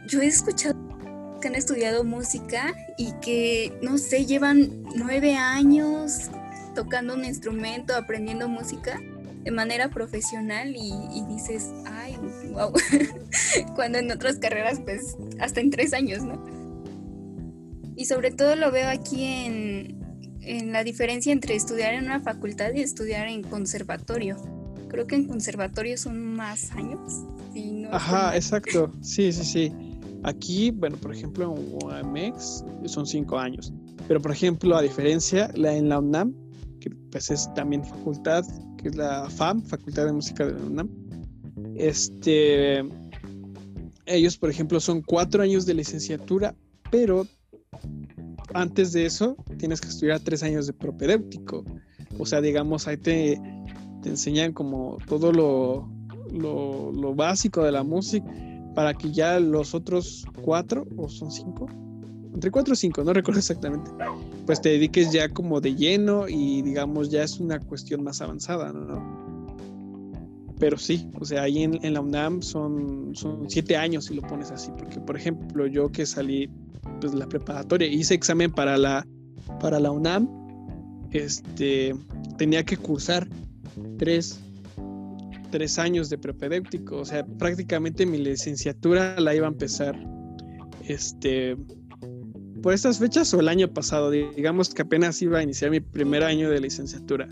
Yo 0.07 0.21
he 0.21 0.27
escuchado 0.27 0.77
que 1.41 1.49
han 1.49 1.55
estudiado 1.55 2.03
música 2.03 2.75
y 2.97 3.13
que, 3.21 3.79
no 3.81 3.97
sé, 3.97 4.27
llevan 4.27 4.83
nueve 4.97 5.37
años 5.37 6.31
tocando 6.75 7.15
un 7.15 7.25
instrumento, 7.25 7.95
aprendiendo 7.95 8.49
música 8.49 9.01
de 9.45 9.51
manera 9.53 9.89
profesional 9.89 10.75
y, 10.75 10.93
y 11.13 11.25
dices, 11.27 11.71
ay, 11.87 12.17
wow, 12.51 12.73
cuando 13.77 13.99
en 13.99 14.11
otras 14.11 14.39
carreras 14.39 14.81
pues 14.81 15.17
hasta 15.39 15.61
en 15.61 15.71
tres 15.71 15.95
años, 15.95 16.25
¿no? 16.25 16.45
Y 17.97 18.05
sobre 18.05 18.31
todo 18.31 18.57
lo 18.57 18.71
veo 18.71 18.89
aquí 18.89 19.25
en, 19.25 19.99
en 20.49 20.73
la 20.73 20.83
diferencia 20.83 21.33
entre 21.33 21.55
estudiar 21.55 21.95
en 21.95 22.05
una 22.07 22.21
facultad 22.21 22.73
y 22.75 22.81
estudiar 22.81 23.29
en 23.29 23.43
conservatorio. 23.43 24.37
Creo 24.89 25.07
que 25.07 25.17
en 25.17 25.27
conservatorio 25.27 25.99
son 25.99 26.35
más 26.35 26.71
años. 26.73 27.01
Ajá, 27.91 28.35
exacto. 28.35 28.91
Sí, 29.03 29.31
sí, 29.33 29.45
sí. 29.45 29.73
Aquí, 30.25 30.71
bueno, 30.71 30.97
por 30.97 31.15
ejemplo, 31.15 31.55
en 31.55 31.75
UAMX 31.85 32.65
son 32.87 33.07
cinco 33.07 33.39
años. 33.39 33.73
Pero, 34.09 34.21
por 34.21 34.33
ejemplo, 34.33 34.75
a 34.77 34.83
diferencia, 34.83 35.51
la, 35.55 35.77
en 35.77 35.91
la 35.91 35.99
UNAM, 35.99 36.35
que 36.81 36.91
pues 37.11 37.31
es 37.31 37.53
también 37.55 37.85
facultad, 37.85 38.45
que 38.79 38.89
es 38.89 38.97
la 38.97 39.29
FAM, 39.29 39.63
Facultad 39.63 40.07
de 40.07 40.13
Música 40.13 40.47
de 40.47 40.55
la 40.55 40.65
UNAM, 40.65 40.89
este, 41.77 42.83
ellos, 44.07 44.39
por 44.39 44.51
ejemplo, 44.51 44.81
son 44.81 45.03
cuatro 45.03 45.43
años 45.43 45.67
de 45.67 45.75
licenciatura, 45.75 46.55
pero 46.91 47.27
antes 48.55 48.93
de 48.93 49.07
eso 49.07 49.37
tienes 49.59 49.81
que 49.81 49.89
estudiar 49.89 50.21
tres 50.21 50.43
años 50.43 50.67
de 50.67 50.73
propedéutico. 50.73 51.65
O 52.19 52.27
sea, 52.27 52.41
digamos, 52.41 52.89
ahí 52.89 52.97
te, 52.97 53.41
te 54.03 54.09
enseñan 54.09 54.53
como 54.53 54.99
todo 55.07 55.33
lo, 55.33 55.89
lo, 56.33 57.15
básico 57.15 57.63
de 57.65 57.73
la 57.73 57.83
música 57.83 58.27
para 58.75 58.95
que 58.95 59.11
ya 59.11 59.41
los 59.41 59.75
otros 59.75 60.25
cuatro, 60.43 60.87
o 60.97 61.09
son 61.09 61.31
cinco, 61.31 61.67
entre 62.33 62.51
cuatro 62.51 62.75
o 62.75 62.77
cinco, 62.77 63.03
no 63.03 63.13
recuerdo 63.13 63.41
exactamente, 63.41 63.91
pues 64.47 64.61
te 64.61 64.69
dediques 64.71 65.13
ya 65.13 65.29
como 65.29 65.61
de 65.61 65.75
lleno 65.75 66.29
y 66.29 66.63
digamos 66.63 67.11
ya 67.11 67.25
es 67.25 67.41
una 67.41 67.59
cuestión 67.59 68.05
más 68.05 68.21
avanzada, 68.21 68.73
¿no? 68.73 69.28
Pero 70.59 70.77
sí, 70.77 71.09
o 71.15 71.25
sea, 71.25 71.43
ahí 71.43 71.63
en, 71.63 71.95
la 71.95 72.01
UNAM 72.01 72.43
son, 72.43 73.15
son 73.15 73.49
siete 73.49 73.77
años 73.77 74.07
si 74.07 74.15
lo 74.15 74.23
pones 74.23 74.51
así, 74.51 74.71
porque 74.77 74.99
por 75.01 75.17
ejemplo 75.17 75.67
yo 75.67 75.91
que 75.91 76.05
salí 76.05 76.51
pues, 77.01 77.15
la 77.15 77.29
preparatoria, 77.29 77.87
hice 77.87 78.15
examen 78.15 78.51
para 78.51 78.77
la, 78.77 79.07
para 79.61 79.79
la 79.79 79.93
UNAM, 79.93 80.29
este, 81.13 81.95
tenía 82.39 82.65
que 82.65 82.77
cursar 82.77 83.29
tres, 83.99 84.41
tres 85.51 85.79
años 85.79 86.11
de 86.11 86.19
prepedéutico, 86.19 86.97
o 86.97 87.05
sea, 87.05 87.25
prácticamente 87.25 88.05
mi 88.05 88.19
licenciatura 88.19 89.19
la 89.21 89.37
iba 89.37 89.47
a 89.47 89.51
empezar, 89.51 89.97
este, 90.89 91.57
por 92.63 92.75
estas 92.75 92.99
fechas 92.99 93.33
o 93.33 93.39
el 93.39 93.49
año 93.49 93.69
pasado, 93.69 94.11
digamos 94.11 94.75
que 94.75 94.83
apenas 94.83 95.23
iba 95.23 95.39
a 95.39 95.43
iniciar 95.43 95.71
mi 95.71 95.79
primer 95.79 96.25
año 96.25 96.51
de 96.51 96.61
licenciatura. 96.61 97.29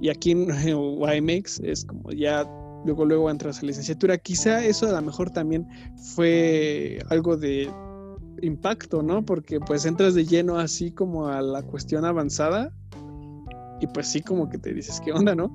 Y 0.00 0.08
aquí 0.10 0.32
en 0.32 0.48
YMX 0.66 1.60
es 1.60 1.84
como 1.84 2.10
ya 2.12 2.48
luego 2.84 3.04
luego 3.04 3.30
entras 3.30 3.62
a 3.62 3.66
licenciatura. 3.66 4.18
Quizá 4.18 4.64
eso 4.64 4.86
a 4.86 4.92
lo 4.92 5.02
mejor 5.02 5.30
también 5.30 5.66
fue 6.14 6.98
algo 7.10 7.36
de 7.36 7.70
impacto, 8.42 9.02
¿no? 9.02 9.24
Porque 9.24 9.60
pues 9.60 9.84
entras 9.84 10.14
de 10.14 10.24
lleno 10.24 10.58
así 10.58 10.90
como 10.92 11.28
a 11.28 11.42
la 11.42 11.62
cuestión 11.62 12.04
avanzada 12.04 12.72
y 13.80 13.86
pues 13.88 14.08
sí 14.08 14.20
como 14.20 14.48
que 14.48 14.58
te 14.58 14.72
dices 14.72 15.00
qué 15.04 15.12
onda, 15.12 15.34
¿no? 15.34 15.52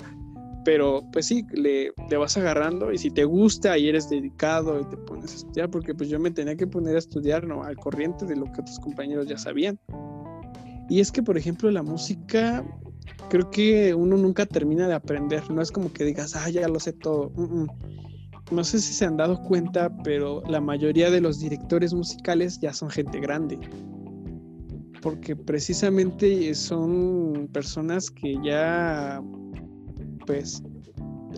Pero 0.65 1.03
pues 1.12 1.25
sí, 1.25 1.45
le, 1.51 1.91
vas 2.17 2.38
agarrando 2.38 2.91
y 2.93 2.97
si 2.97 3.12
te 3.12 3.25
gusta 3.25 3.77
y 3.77 3.89
eres 3.89 4.10
dedicado 4.10 4.79
y 4.79 4.86
te 4.86 4.95
pones 4.95 5.34
a 5.34 5.36
estudiar, 5.36 5.69
porque 5.69 5.93
pues 5.93 6.10
yo 6.10 6.19
me 6.19 6.32
tenía 6.32 6.56
que 6.56 6.67
poner 6.67 6.95
a 6.95 6.99
estudiar, 6.99 7.45
¿no? 7.45 7.63
Al 7.63 7.75
corriente 7.75 8.25
de 8.25 8.38
lo 8.38 8.45
que 8.45 8.62
otros 8.62 8.79
compañeros 8.79 9.27
ya 9.27 9.38
sabían. 9.38 9.77
Y 10.89 11.01
es 11.01 11.12
que, 11.12 11.21
por 11.21 11.38
ejemplo, 11.38 11.69
la 11.69 11.84
música, 11.84 12.63
creo 13.30 13.50
que 13.50 13.94
uno 13.94 14.18
nunca 14.18 14.46
termina 14.46 14.88
de 14.88 14.94
aprender, 14.94 15.50
no 15.50 15.62
es 15.62 15.72
como 15.72 15.92
que 15.92 16.04
digas, 16.04 16.36
ah, 16.36 16.50
ya 16.50 16.68
lo 16.68 16.80
sé 16.80 16.94
todo. 16.94 17.32
No 18.52 18.63
sé 18.63 18.80
si 18.80 18.94
se 18.94 19.06
han 19.06 19.18
dado 19.18 19.42
cuenta, 19.42 19.96
pero 20.04 20.44
la 20.48 20.62
mayoría 20.62 21.10
de 21.10 21.22
los 21.22 21.39
directores 21.39 21.94
musicales 21.94 22.60
ya 22.60 22.74
son 22.74 22.89
gente 22.89 23.20
grande. 23.20 23.58
Porque 25.02 25.36
precisamente 25.36 26.54
son 26.54 27.50
personas 27.52 28.12
que 28.12 28.38
ya, 28.44 29.22
pues, 30.26 30.62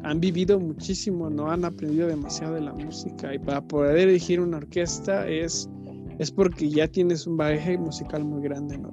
han 0.03 0.19
vivido 0.19 0.59
muchísimo, 0.59 1.29
no 1.29 1.49
han 1.49 1.65
aprendido 1.65 2.07
demasiado 2.07 2.55
de 2.55 2.61
la 2.61 2.73
música. 2.73 3.33
Y 3.33 3.39
para 3.39 3.61
poder 3.61 4.07
dirigir 4.07 4.39
una 4.39 4.57
orquesta 4.57 5.27
es, 5.27 5.69
es 6.19 6.31
porque 6.31 6.69
ya 6.69 6.87
tienes 6.87 7.25
un 7.25 7.37
bagaje 7.37 7.77
musical 7.77 8.23
muy 8.23 8.41
grande, 8.43 8.77
¿no? 8.77 8.89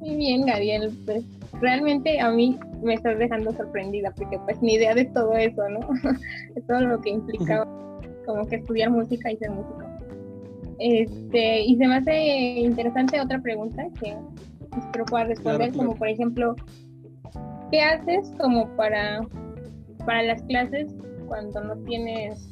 Muy 0.00 0.16
bien, 0.16 0.46
Gabriel. 0.46 0.92
Pues 1.04 1.24
realmente 1.60 2.20
a 2.20 2.30
mí 2.30 2.58
me 2.82 2.94
estás 2.94 3.18
dejando 3.18 3.52
sorprendida 3.52 4.10
porque 4.16 4.38
pues 4.40 4.60
ni 4.62 4.74
idea 4.74 4.94
de 4.94 5.04
todo 5.06 5.34
eso, 5.34 5.68
¿no? 5.68 5.80
de 6.54 6.60
todo 6.62 6.80
lo 6.80 7.00
que 7.00 7.10
implica 7.10 7.66
como 8.26 8.46
que 8.46 8.56
estudiar 8.56 8.90
música 8.90 9.30
y 9.30 9.36
ser 9.36 9.50
músico. 9.50 9.82
Este, 10.78 11.60
y 11.60 11.76
se 11.76 11.86
me 11.86 11.96
hace 11.96 12.16
interesante 12.60 13.20
otra 13.20 13.40
pregunta 13.40 13.84
que 14.00 14.16
espero 14.78 15.04
pueda 15.04 15.24
responder, 15.24 15.72
como 15.72 15.94
por 15.94 16.08
ejemplo, 16.08 16.56
¿qué 17.70 17.82
haces 17.82 18.32
como 18.38 18.66
para, 18.76 19.20
para 20.06 20.22
las 20.22 20.42
clases 20.44 20.94
cuando 21.28 21.62
no 21.62 21.76
tienes 21.84 22.48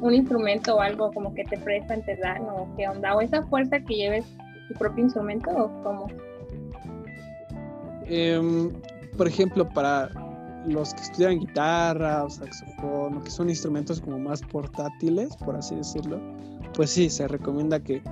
un 0.00 0.14
instrumento 0.14 0.76
o 0.76 0.80
algo 0.80 1.12
como 1.12 1.34
que 1.34 1.44
te 1.44 1.58
prestan, 1.58 2.02
te 2.04 2.16
dan 2.16 2.44
o 2.44 2.66
qué 2.76 2.88
onda? 2.88 3.14
¿O 3.14 3.20
esa 3.20 3.42
fuerza 3.42 3.78
que 3.80 3.94
lleves 3.94 4.24
tu 4.68 4.74
propio 4.74 5.04
instrumento 5.04 5.50
o 5.50 5.82
cómo? 5.82 6.06
Em, 8.08 8.70
por 9.16 9.26
ejemplo, 9.26 9.68
para 9.68 10.10
los 10.66 10.94
que 10.94 11.02
estudian 11.02 11.38
guitarra 11.38 12.24
o 12.24 12.30
saxofón, 12.30 13.22
que 13.22 13.30
son 13.30 13.48
instrumentos 13.48 14.00
como 14.00 14.18
más 14.18 14.42
portátiles, 14.42 15.36
por 15.36 15.56
así 15.56 15.74
decirlo, 15.74 16.20
pues 16.74 16.90
sí, 16.90 17.08
se 17.08 17.28
recomienda 17.28 17.82
que 17.82 18.02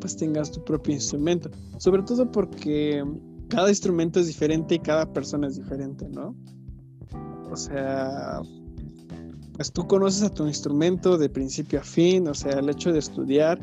pues 0.00 0.16
tengas 0.16 0.50
tu 0.50 0.64
propio 0.64 0.94
instrumento. 0.94 1.50
Sobre 1.78 2.02
todo 2.02 2.30
porque 2.30 3.04
cada 3.48 3.68
instrumento 3.68 4.20
es 4.20 4.26
diferente 4.26 4.76
y 4.76 4.78
cada 4.78 5.12
persona 5.12 5.46
es 5.46 5.56
diferente, 5.56 6.08
¿no? 6.08 6.34
O 7.50 7.56
sea, 7.56 8.40
pues 9.54 9.72
tú 9.72 9.86
conoces 9.86 10.22
a 10.22 10.30
tu 10.30 10.46
instrumento 10.46 11.18
de 11.18 11.28
principio 11.28 11.80
a 11.80 11.82
fin, 11.82 12.26
o 12.26 12.34
sea, 12.34 12.58
el 12.58 12.68
hecho 12.68 12.92
de 12.92 12.98
estudiar, 12.98 13.60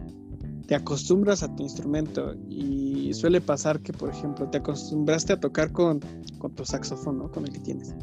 te 0.70 0.76
acostumbras 0.76 1.42
a 1.42 1.56
tu 1.56 1.64
instrumento 1.64 2.36
y 2.48 3.12
suele 3.16 3.42
pasar 3.42 3.80
que, 3.80 3.92
por 3.92 4.12
ejemplo, 4.12 4.48
te 4.52 4.60
acostumbraste 4.60 5.34
a 5.34 5.40
tocar 5.40 5.72
con, 5.72 6.00
con 6.38 6.54
tu 6.54 6.64
saxofón, 6.64 7.18
¿no? 7.18 7.32
Con 7.32 7.48
el 7.48 7.54
que 7.54 7.60
tienes. 7.60 7.96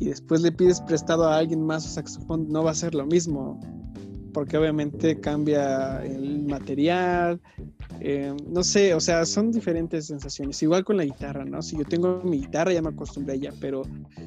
Y 0.00 0.06
después 0.06 0.40
le 0.40 0.50
pides 0.50 0.80
prestado 0.80 1.28
a 1.28 1.38
alguien 1.38 1.64
más 1.64 1.84
su 1.84 1.90
saxofón, 1.90 2.48
no 2.48 2.64
va 2.64 2.72
a 2.72 2.74
ser 2.74 2.96
lo 2.96 3.06
mismo, 3.06 3.60
porque 4.34 4.58
obviamente 4.58 5.20
cambia 5.20 6.04
el 6.04 6.42
material, 6.42 7.40
eh, 8.00 8.34
no 8.48 8.64
sé, 8.64 8.94
o 8.94 9.00
sea, 9.00 9.24
son 9.24 9.52
diferentes 9.52 10.06
sensaciones. 10.06 10.60
Igual 10.60 10.84
con 10.84 10.96
la 10.96 11.04
guitarra, 11.04 11.44
¿no? 11.44 11.62
Si 11.62 11.76
yo 11.76 11.84
tengo 11.84 12.20
mi 12.24 12.40
guitarra 12.40 12.72
ya 12.72 12.82
me 12.82 12.88
acostumbré 12.88 13.34
a 13.34 13.36
ella, 13.36 13.52
pero 13.60 13.82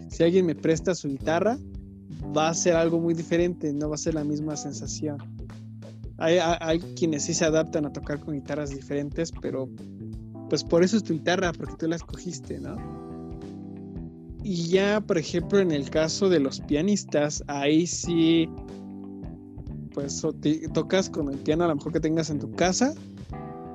si 0.07 0.23
alguien 0.23 0.45
me 0.45 0.55
presta 0.55 0.95
su 0.95 1.09
guitarra, 1.09 1.57
va 2.35 2.47
a 2.47 2.53
ser 2.53 2.77
algo 2.77 3.01
muy 3.01 3.13
diferente, 3.13 3.73
no 3.73 3.89
va 3.89 3.95
a 3.95 3.97
ser 3.97 4.13
la 4.13 4.23
misma 4.23 4.55
sensación. 4.55 5.17
Hay, 6.17 6.37
hay, 6.39 6.79
quienes 6.95 7.23
sí 7.23 7.33
se 7.33 7.45
adaptan 7.45 7.85
a 7.85 7.91
tocar 7.91 8.19
con 8.19 8.35
guitarras 8.35 8.69
diferentes, 8.69 9.31
pero 9.41 9.69
pues 10.49 10.63
por 10.63 10.83
eso 10.83 10.97
es 10.97 11.03
tu 11.03 11.13
guitarra, 11.13 11.51
porque 11.51 11.73
tú 11.77 11.87
la 11.87 11.97
escogiste, 11.97 12.59
¿no? 12.59 12.77
Y 14.43 14.67
ya, 14.67 15.01
por 15.01 15.17
ejemplo, 15.17 15.59
en 15.59 15.71
el 15.71 15.89
caso 15.89 16.29
de 16.29 16.39
los 16.39 16.59
pianistas, 16.61 17.43
ahí 17.47 17.87
sí, 17.87 18.47
pues 19.91 20.21
tocas 20.73 21.09
con 21.09 21.31
el 21.31 21.37
piano 21.39 21.63
a 21.63 21.67
lo 21.67 21.75
mejor 21.75 21.93
que 21.93 21.99
tengas 21.99 22.29
en 22.29 22.39
tu 22.39 22.51
casa 22.51 22.93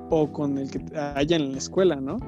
o 0.09 0.31
con 0.31 0.57
el 0.57 0.71
que 0.71 0.81
haya 0.97 1.35
en 1.35 1.51
la 1.51 1.57
escuela, 1.57 1.97
¿no? 1.97 2.19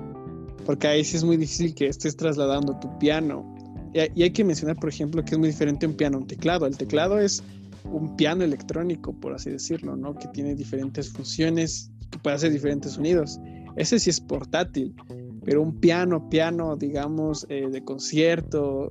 Porque 0.65 0.88
ahí 0.88 1.04
sí 1.06 1.17
es 1.17 1.23
muy 1.23 1.38
difícil 1.38 1.73
que 1.73 1.88
estés 1.88 2.17
trasladando 2.17 2.78
tu 2.80 2.97
piano. 2.99 3.45
Y, 3.93 4.23
hay 4.23 4.32
que 4.32 4.43
mencionar, 4.43 4.76
por 4.78 4.89
ejemplo, 4.89 5.23
que 5.23 5.36
es 5.36 5.38
muy 5.38 5.49
diferente 5.49 5.86
un 5.86 5.93
piano 5.93 6.17
a 6.17 6.21
un 6.21 6.28
teclado. 6.28 6.65
El 6.65 6.78
teclado 6.78 7.19
es 7.19 7.43
un 7.86 8.15
piano 8.15 8.43
electrónico, 8.43 9.13
por 9.13 9.34
así 9.34 9.50
decirlo, 9.50 9.96
¿no? 9.96 10.15
Que 10.15 10.28
tiene 10.30 10.56
diferentes 10.56 11.12
funciones, 11.12 11.91
que 12.12 12.19
puede 12.19 12.36
hacer 12.36 12.52
diferentes 12.52 12.93
sonidos. 12.93 13.39
Ese 13.76 14.00
sí 14.00 14.10
es 14.10 14.22
portátil, 14.22 14.96
pero 15.43 15.62
un 15.62 15.80
piano, 15.80 16.30
piano, 16.30 16.76
digamos, 16.76 17.46
eh, 17.50 17.67
de 17.69 17.84
concierto, 17.84 18.89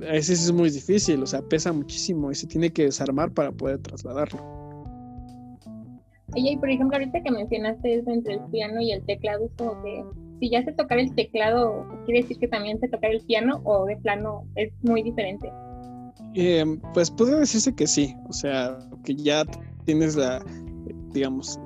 ese 0.00 0.36
sí 0.36 0.44
es 0.44 0.52
muy 0.52 0.70
difícil, 0.70 1.22
o 1.22 1.26
sea, 1.26 1.42
pesa 1.42 1.72
muchísimo 1.72 2.30
y 2.30 2.34
se 2.34 2.46
tiene 2.46 2.70
que 2.70 2.84
desarmar 2.84 3.32
para 3.32 3.52
poder 3.52 3.78
trasladarlo. 3.78 4.40
Oye, 6.34 6.52
y 6.52 6.56
por 6.56 6.70
ejemplo, 6.70 6.96
ahorita 6.96 7.22
que 7.22 7.30
mencionaste 7.30 7.94
eso 7.96 8.10
entre 8.10 8.34
el 8.34 8.40
piano 8.50 8.80
y 8.80 8.92
el 8.92 9.04
teclado, 9.04 9.46
es 9.46 9.52
como 9.56 9.82
que 9.82 10.04
si 10.38 10.50
ya 10.50 10.64
sé 10.64 10.72
tocar 10.72 10.98
el 10.98 11.14
teclado, 11.14 11.86
¿quiere 12.06 12.22
decir 12.22 12.38
que 12.38 12.48
también 12.48 12.78
sé 12.80 12.88
tocar 12.88 13.10
el 13.10 13.20
piano 13.26 13.60
o 13.64 13.84
de 13.84 13.96
plano 13.96 14.46
es 14.54 14.72
muy 14.82 15.02
diferente? 15.02 15.50
Eh, 16.34 16.64
pues 16.94 17.10
puede 17.10 17.38
decirse 17.38 17.74
que 17.74 17.86
sí, 17.86 18.14
o 18.28 18.32
sea, 18.32 18.78
que 19.04 19.16
ya 19.16 19.44
tienes 19.84 20.16
la, 20.16 20.44
digamos, 21.12 21.58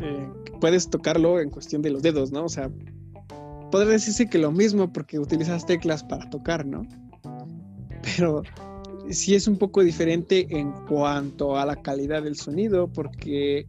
eh, 0.00 0.28
puedes 0.60 0.90
tocarlo 0.90 1.40
en 1.40 1.50
cuestión 1.50 1.82
de 1.82 1.90
los 1.90 2.02
dedos, 2.02 2.32
¿no? 2.32 2.44
O 2.44 2.48
sea, 2.48 2.70
podría 3.70 3.92
decirse 3.92 4.28
que 4.28 4.38
lo 4.38 4.50
mismo 4.50 4.92
porque 4.92 5.18
utilizas 5.18 5.66
teclas 5.66 6.02
para 6.02 6.28
tocar, 6.30 6.66
¿no? 6.66 6.86
Pero 8.02 8.42
sí 9.10 9.34
es 9.34 9.48
un 9.48 9.56
poco 9.56 9.82
diferente 9.82 10.46
en 10.50 10.72
cuanto 10.86 11.56
a 11.56 11.66
la 11.66 11.76
calidad 11.76 12.22
del 12.22 12.36
sonido 12.36 12.88
porque 12.88 13.66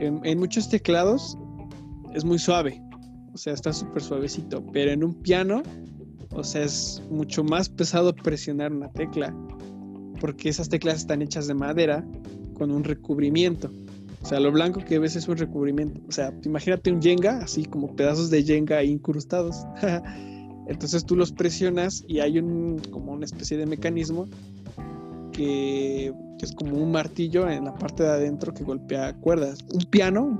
en, 0.00 0.38
muchos 0.38 0.68
teclados 0.68 1.38
es 2.14 2.24
muy 2.24 2.38
suave, 2.38 2.82
o 3.32 3.38
sea, 3.38 3.52
está 3.52 3.72
súper 3.72 4.02
suavecito, 4.02 4.64
pero 4.72 4.90
en 4.90 5.04
un 5.04 5.14
piano, 5.14 5.62
o 6.34 6.44
sea, 6.44 6.64
es 6.64 7.02
mucho 7.10 7.44
más 7.44 7.68
pesado 7.68 8.14
presionar 8.14 8.72
una 8.72 8.90
tecla, 8.90 9.34
porque 10.20 10.48
esas 10.48 10.68
teclas 10.68 10.98
están 10.98 11.22
hechas 11.22 11.46
de 11.46 11.54
madera 11.54 12.04
con 12.54 12.70
un 12.70 12.84
recubrimiento. 12.84 13.70
O 14.22 14.26
sea, 14.26 14.38
lo 14.38 14.52
blanco 14.52 14.80
que 14.84 14.98
ves 14.98 15.16
es 15.16 15.26
un 15.26 15.36
recubrimiento. 15.36 16.00
O 16.08 16.12
sea, 16.12 16.32
imagínate 16.44 16.92
un 16.92 17.02
Jenga, 17.02 17.38
así 17.38 17.64
como 17.64 17.94
pedazos 17.96 18.30
de 18.30 18.42
Jenga 18.44 18.82
incrustados. 18.84 19.56
Entonces 20.68 21.04
tú 21.04 21.16
los 21.16 21.32
presionas 21.32 22.04
y 22.06 22.20
hay 22.20 22.38
un 22.38 22.78
como 22.90 23.12
una 23.12 23.24
especie 23.24 23.56
de 23.56 23.66
mecanismo 23.66 24.28
que, 25.32 26.12
es 26.40 26.52
como 26.52 26.76
un 26.76 26.90
martillo 26.90 27.48
en 27.48 27.64
la 27.64 27.74
parte 27.74 28.02
de 28.02 28.10
adentro 28.10 28.52
que 28.52 28.64
golpea 28.64 29.14
cuerdas. 29.14 29.64
Un 29.72 29.84
piano 29.84 30.36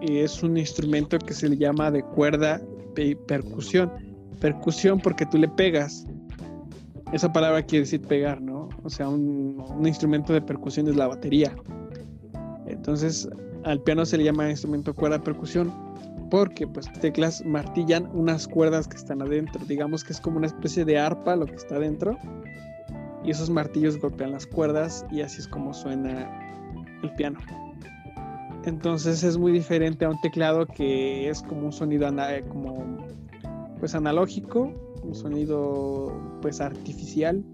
es 0.00 0.42
un 0.42 0.56
instrumento 0.56 1.18
que 1.18 1.34
se 1.34 1.48
le 1.48 1.56
llama 1.56 1.90
de 1.90 2.02
cuerda 2.02 2.60
percusión. 3.26 3.90
Percusión 4.42 4.98
porque 4.98 5.24
tú 5.24 5.38
le 5.38 5.46
pegas. 5.46 6.04
Esa 7.12 7.32
palabra 7.32 7.62
quiere 7.62 7.84
decir 7.84 8.02
pegar, 8.02 8.42
¿no? 8.42 8.68
O 8.82 8.90
sea, 8.90 9.08
un, 9.08 9.86
instrumento 9.86 10.32
de 10.32 10.42
percusión 10.42 10.88
es 10.88 10.96
la 10.96 11.06
batería. 11.06 11.54
Entonces, 12.66 13.28
al 13.64 13.80
piano 13.82 14.04
se 14.04 14.18
le 14.18 14.24
llama 14.24 14.50
instrumento 14.50 14.94
cuerda 14.94 15.22
percusión 15.22 15.72
porque 16.28 16.66
pues 16.66 16.92
teclas 17.00 17.44
martillan 17.44 18.08
unas 18.14 18.48
cuerdas 18.48 18.88
que 18.88 18.96
están 18.96 19.22
adentro. 19.22 19.64
Digamos 19.68 20.02
que 20.02 20.12
es 20.12 20.20
como 20.20 20.38
una 20.38 20.48
especie 20.48 20.84
de 20.84 20.98
arpa 20.98 21.36
lo 21.36 21.46
que 21.46 21.54
está 21.54 21.76
adentro 21.76 22.18
y 23.22 23.30
esos 23.30 23.48
martillos 23.48 24.00
golpean 24.00 24.32
las 24.32 24.46
cuerdas 24.46 25.06
y 25.12 25.20
así 25.20 25.38
es 25.38 25.46
como 25.46 25.72
suena 25.72 26.28
el 27.04 27.14
piano. 27.14 27.38
Entonces 28.64 29.22
es 29.22 29.38
muy 29.38 29.52
diferente 29.52 30.04
a 30.04 30.10
un 30.10 30.20
teclado 30.20 30.66
que 30.66 31.28
es 31.28 31.42
como 31.42 31.66
un 31.66 31.72
sonido 31.72 32.08
como 32.48 33.06
pues 33.82 33.96
analógico, 33.96 34.72
un 35.02 35.12
sonido 35.12 36.38
pues 36.40 36.60
artificial. 36.60 37.44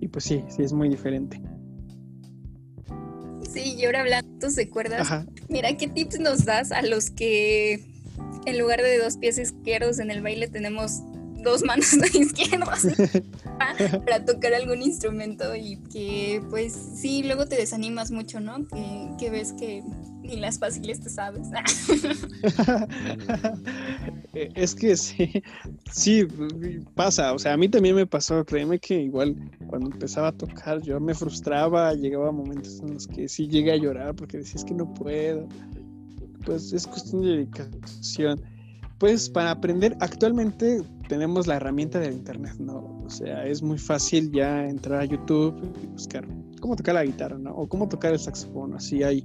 Y 0.00 0.08
pues 0.08 0.24
sí, 0.24 0.42
sí 0.48 0.62
es 0.62 0.72
muy 0.72 0.88
diferente. 0.88 1.42
Sí, 3.46 3.74
y 3.78 3.84
ahora 3.84 4.00
hablando 4.00 4.48
de 4.48 4.70
cuerdas, 4.70 5.26
mira 5.50 5.76
qué 5.76 5.88
tips 5.88 6.20
nos 6.20 6.46
das 6.46 6.72
a 6.72 6.80
los 6.80 7.10
que 7.10 7.84
en 8.46 8.58
lugar 8.58 8.80
de 8.80 8.96
dos 8.96 9.18
pies 9.18 9.36
izquierdos 9.36 9.98
en 9.98 10.10
el 10.10 10.22
baile 10.22 10.48
tenemos 10.48 11.02
dos 11.46 11.62
manos 11.62 11.92
izquierdas 12.14 12.86
para 14.04 14.24
tocar 14.24 14.52
algún 14.52 14.82
instrumento 14.82 15.54
y 15.54 15.76
que 15.92 16.42
pues 16.50 16.72
sí, 16.72 17.22
luego 17.22 17.46
te 17.46 17.56
desanimas 17.56 18.10
mucho, 18.10 18.40
¿no? 18.40 18.66
Que, 19.18 19.30
ves 19.30 19.52
que 19.52 19.82
ni 20.22 20.36
las 20.36 20.58
fáciles 20.58 21.00
te 21.00 21.08
sabes. 21.08 21.48
es 24.34 24.74
que 24.74 24.96
sí, 24.96 25.42
sí, 25.92 26.26
pasa, 26.94 27.32
o 27.32 27.38
sea, 27.38 27.52
a 27.52 27.56
mí 27.56 27.68
también 27.68 27.94
me 27.94 28.06
pasó, 28.06 28.44
créeme 28.44 28.78
que 28.78 29.02
igual 29.02 29.36
cuando 29.68 29.90
empezaba 29.90 30.28
a 30.28 30.32
tocar 30.32 30.82
yo 30.82 30.98
me 30.98 31.14
frustraba, 31.14 31.94
llegaba 31.94 32.32
momentos 32.32 32.80
en 32.80 32.94
los 32.94 33.06
que 33.06 33.28
sí 33.28 33.46
llegué 33.46 33.72
a 33.72 33.76
llorar 33.76 34.16
porque 34.16 34.38
decías 34.38 34.64
que 34.64 34.74
no 34.74 34.92
puedo, 34.92 35.48
pues 36.44 36.72
es 36.72 36.86
cuestión 36.86 37.22
de 37.22 37.28
dedicación. 37.28 38.42
Pues 38.98 39.28
para 39.28 39.50
aprender, 39.50 39.94
actualmente 40.00 40.80
tenemos 41.08 41.46
la 41.46 41.56
herramienta 41.56 41.98
del 41.98 42.14
internet, 42.14 42.56
¿no? 42.58 43.02
O 43.04 43.10
sea, 43.10 43.46
es 43.46 43.62
muy 43.62 43.78
fácil 43.78 44.30
ya 44.32 44.66
entrar 44.68 45.00
a 45.00 45.04
YouTube 45.04 45.56
y 45.82 45.86
buscar 45.86 46.26
cómo 46.60 46.76
tocar 46.76 46.94
la 46.94 47.04
guitarra, 47.04 47.38
¿no? 47.38 47.54
O 47.54 47.68
cómo 47.68 47.88
tocar 47.88 48.12
el 48.12 48.18
saxofón. 48.18 48.74
Así 48.74 49.02
hay, 49.02 49.24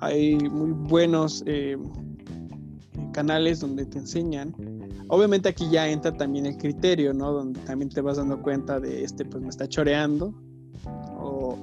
hay 0.00 0.36
muy 0.36 0.72
buenos 0.72 1.42
eh, 1.46 1.76
canales 3.12 3.60
donde 3.60 3.86
te 3.86 3.98
enseñan. 3.98 4.54
Obviamente 5.08 5.48
aquí 5.48 5.68
ya 5.70 5.88
entra 5.88 6.16
también 6.16 6.46
el 6.46 6.56
criterio, 6.56 7.12
¿no? 7.12 7.32
Donde 7.32 7.60
también 7.60 7.88
te 7.88 8.00
vas 8.00 8.16
dando 8.16 8.40
cuenta 8.40 8.78
de 8.78 9.02
este, 9.04 9.24
pues 9.24 9.42
me 9.42 9.48
está 9.48 9.66
choreando. 9.68 10.34
O 11.18 11.56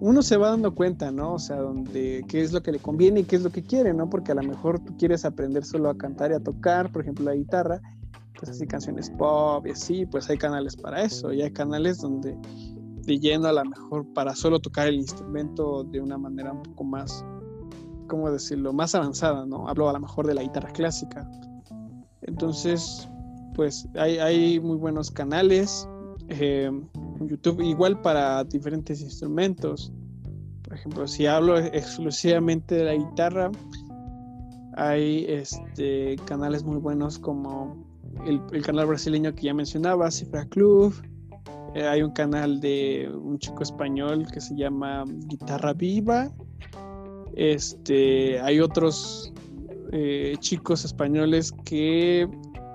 uno 0.00 0.20
se 0.22 0.36
va 0.36 0.50
dando 0.50 0.74
cuenta, 0.74 1.12
¿no? 1.12 1.34
O 1.34 1.38
sea, 1.38 1.58
donde 1.58 2.24
qué 2.26 2.42
es 2.42 2.52
lo 2.52 2.60
que 2.60 2.72
le 2.72 2.80
conviene 2.80 3.20
y 3.20 3.24
qué 3.24 3.36
es 3.36 3.42
lo 3.42 3.50
que 3.50 3.62
quiere, 3.62 3.94
¿no? 3.94 4.10
Porque 4.10 4.32
a 4.32 4.34
lo 4.34 4.42
mejor 4.42 4.80
tú 4.80 4.96
quieres 4.96 5.24
aprender 5.24 5.64
solo 5.64 5.90
a 5.90 5.96
cantar 5.96 6.32
y 6.32 6.34
a 6.34 6.40
tocar, 6.40 6.90
por 6.90 7.02
ejemplo, 7.02 7.24
la 7.24 7.36
guitarra, 7.36 7.80
pues 8.42 8.56
así 8.56 8.66
canciones 8.66 9.08
pop 9.08 9.64
y 9.68 9.70
así, 9.70 10.04
pues 10.04 10.28
hay 10.28 10.36
canales 10.36 10.74
para 10.74 11.04
eso, 11.04 11.32
y 11.32 11.42
hay 11.42 11.52
canales 11.52 11.98
donde 11.98 12.36
de 13.04 13.20
lleno 13.20 13.46
a 13.46 13.52
lo 13.52 13.64
mejor 13.64 14.04
para 14.14 14.34
solo 14.34 14.58
tocar 14.58 14.88
el 14.88 14.96
instrumento 14.96 15.84
de 15.84 16.00
una 16.00 16.18
manera 16.18 16.52
un 16.52 16.64
poco 16.64 16.82
más, 16.82 17.24
¿cómo 18.08 18.32
decirlo?, 18.32 18.72
más 18.72 18.96
avanzada, 18.96 19.46
¿no? 19.46 19.68
Hablo 19.68 19.88
a 19.88 19.92
lo 19.92 20.00
mejor 20.00 20.26
de 20.26 20.34
la 20.34 20.42
guitarra 20.42 20.72
clásica. 20.72 21.30
Entonces, 22.22 23.08
pues 23.54 23.88
hay, 23.94 24.18
hay 24.18 24.58
muy 24.58 24.76
buenos 24.76 25.12
canales. 25.12 25.88
Eh, 26.28 26.68
YouTube, 27.20 27.60
igual 27.60 28.00
para 28.00 28.42
diferentes 28.42 29.02
instrumentos. 29.02 29.92
Por 30.64 30.74
ejemplo, 30.74 31.06
si 31.06 31.26
hablo 31.26 31.58
exclusivamente 31.58 32.74
de 32.74 32.84
la 32.86 32.94
guitarra, 32.94 33.52
hay 34.74 35.26
este, 35.28 36.16
canales 36.24 36.64
muy 36.64 36.78
buenos 36.78 37.20
como 37.20 37.91
el, 38.26 38.62
canal 38.62 38.86
brasileño 38.86 39.34
que 39.34 39.42
ya 39.42 39.54
mencionaba, 39.54 40.10
Cifra 40.10 40.44
Club. 40.46 40.94
Eh, 41.74 41.86
hay 41.86 42.02
un 42.02 42.10
canal 42.12 42.60
de 42.60 43.10
un 43.12 43.38
chico 43.38 43.62
español 43.62 44.26
que 44.32 44.40
se 44.40 44.54
llama 44.54 45.04
Guitarra 45.26 45.72
Viva. 45.72 46.30
Este, 47.34 48.40
hay 48.40 48.60
otros 48.60 49.32
eh, 49.92 50.36
chicos 50.38 50.84
españoles 50.84 51.52
que 51.64 52.28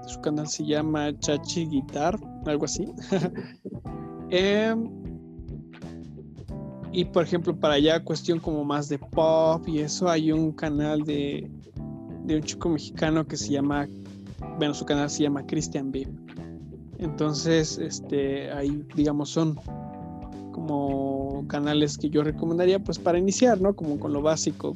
su 0.08 0.22
canal 0.22 0.48
se 0.48 0.66
llama 0.66 1.18
Chachi 1.20 1.66
Guitar, 1.68 2.20
algo 2.46 2.66
así. 2.66 2.86
Em, 4.30 4.90
y 6.92 7.06
por 7.06 7.24
ejemplo, 7.24 7.58
para 7.58 7.76
allá, 7.76 8.04
cuestión 8.04 8.40
como 8.40 8.66
más 8.66 8.90
de 8.90 9.00
pop 9.00 9.66
y 9.68 9.80
eso, 9.80 10.10
hay 10.10 10.34
un 10.34 10.52
canal 10.52 11.04
de, 11.04 11.50
de 12.26 12.36
un 12.36 12.44
chico 12.44 12.70
mexicano 12.70 13.26
que 13.26 13.38
se 13.38 13.52
llama, 13.52 13.88
bueno, 14.58 14.74
su 14.74 14.86
canal 14.86 15.10
se 15.10 15.24
llama 15.24 15.46
Christian 15.46 15.92
B. 15.92 16.08
Entonces, 17.00 17.78
este, 17.78 18.52
ahí, 18.52 18.84
digamos, 18.96 19.30
son 19.30 19.60
como 20.52 21.46
canales 21.48 21.98
que 21.98 22.10
yo 22.10 22.24
recomendaría, 22.24 22.80
pues 22.80 22.98
para 22.98 23.20
iniciar, 23.20 23.62
¿no? 23.62 23.76
Como 23.76 24.00
con 24.00 24.14
lo 24.14 24.22
básico. 24.22 24.76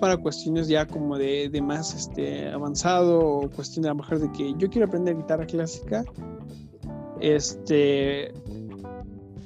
Para 0.00 0.16
cuestiones 0.16 0.68
ya 0.68 0.86
como 0.86 1.16
de, 1.18 1.48
de 1.48 1.62
más 1.62 1.94
este, 1.94 2.50
avanzado 2.50 3.18
o 3.18 3.50
cuestiones 3.50 3.90
a 3.90 3.94
lo 3.94 4.02
mejor 4.02 4.20
de 4.20 4.30
que 4.32 4.54
yo 4.58 4.68
quiero 4.68 4.86
aprender 4.86 5.16
guitarra 5.16 5.46
clásica, 5.46 6.04
este, 7.20 8.32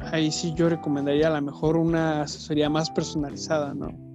ahí 0.00 0.30
sí 0.30 0.52
yo 0.54 0.68
recomendaría 0.68 1.28
a 1.28 1.40
lo 1.40 1.42
mejor 1.42 1.76
una 1.76 2.22
asesoría 2.22 2.68
más 2.68 2.90
personalizada, 2.90 3.74
¿no? 3.74 4.07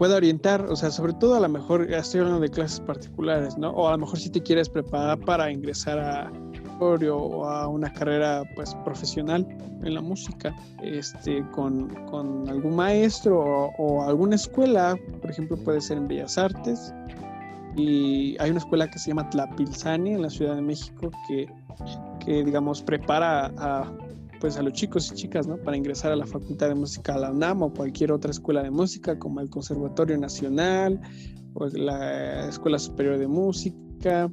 Pueda 0.00 0.16
orientar, 0.16 0.64
o 0.64 0.76
sea, 0.76 0.90
sobre 0.90 1.12
todo 1.12 1.34
a 1.34 1.40
lo 1.40 1.48
mejor, 1.50 1.92
estoy 1.92 2.20
hablando 2.20 2.40
de 2.40 2.48
clases 2.48 2.80
particulares, 2.80 3.58
¿no? 3.58 3.68
O 3.72 3.86
a 3.86 3.90
lo 3.90 3.98
mejor 3.98 4.18
si 4.18 4.30
te 4.30 4.42
quieres 4.42 4.66
preparar 4.66 5.20
para 5.20 5.52
ingresar 5.52 5.98
a 5.98 6.32
o 6.80 7.44
a 7.44 7.68
una 7.68 7.92
carrera 7.92 8.42
pues 8.54 8.74
profesional 8.84 9.46
en 9.84 9.94
la 9.94 10.00
música 10.00 10.56
este 10.82 11.44
con, 11.50 11.88
con 12.06 12.48
algún 12.48 12.74
maestro 12.74 13.70
o, 13.76 14.02
alguna 14.02 14.36
escuela 14.36 14.96
por 15.20 15.30
ejemplo 15.30 15.58
puede 15.58 15.82
ser 15.82 15.98
en 15.98 16.08
Bellas 16.08 16.38
Artes 16.38 16.94
y 17.76 18.34
hay 18.40 18.50
una 18.50 18.60
escuela 18.60 18.90
que 18.90 18.98
se 18.98 19.08
llama 19.08 19.28
Tlapilzani 19.28 20.14
en 20.14 20.22
la 20.22 20.30
Ciudad 20.30 20.56
de 20.56 20.62
México 20.62 21.10
que, 21.28 21.52
que 22.24 22.42
digamos 22.42 22.82
prepara 22.82 23.52
a 23.58 23.92
pues 24.40 24.56
a 24.56 24.62
los 24.62 24.72
chicos 24.72 25.12
y 25.12 25.14
chicas, 25.14 25.46
¿no? 25.46 25.58
Para 25.58 25.76
ingresar 25.76 26.12
a 26.12 26.16
la 26.16 26.26
Facultad 26.26 26.68
de 26.68 26.74
Música 26.74 27.12
de 27.14 27.20
la 27.20 27.30
UNAM 27.30 27.62
o 27.62 27.72
cualquier 27.72 28.10
otra 28.10 28.30
escuela 28.30 28.62
de 28.62 28.70
música 28.70 29.18
como 29.18 29.40
el 29.40 29.50
Conservatorio 29.50 30.16
Nacional 30.18 31.00
o 31.54 31.66
la 31.66 32.48
Escuela 32.48 32.78
Superior 32.78 33.18
de 33.18 33.28
Música. 33.28 34.30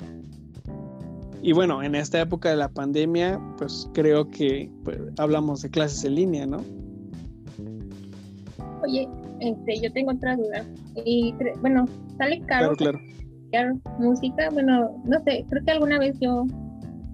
Y 1.42 1.52
bueno, 1.52 1.84
en 1.84 1.94
esta 1.96 2.22
época 2.22 2.50
de 2.50 2.56
la 2.56 2.70
pandemia, 2.70 3.40
pues 3.58 3.90
creo 3.94 4.30
que 4.30 4.72
pues, 4.84 4.98
hablamos 5.18 5.62
de 5.62 5.70
clases 5.70 6.04
en 6.06 6.16
línea, 6.16 6.46
¿no? 6.48 6.64
Oye, 8.84 9.08
este, 9.42 9.82
yo 9.82 9.92
tengo 9.92 10.12
otra 10.12 10.38
duda. 10.38 10.66
Y 11.06 11.34
bueno, 11.62 11.86
sale 12.18 12.40
caro. 12.42 12.76
Claro, 12.76 13.00
claro. 13.52 13.80
música, 14.00 14.50
bueno, 14.52 15.02
no 15.04 15.22
sé, 15.24 15.46
creo 15.50 15.64
que 15.64 15.72
alguna 15.72 16.00
vez 16.00 16.18
yo 16.20 16.46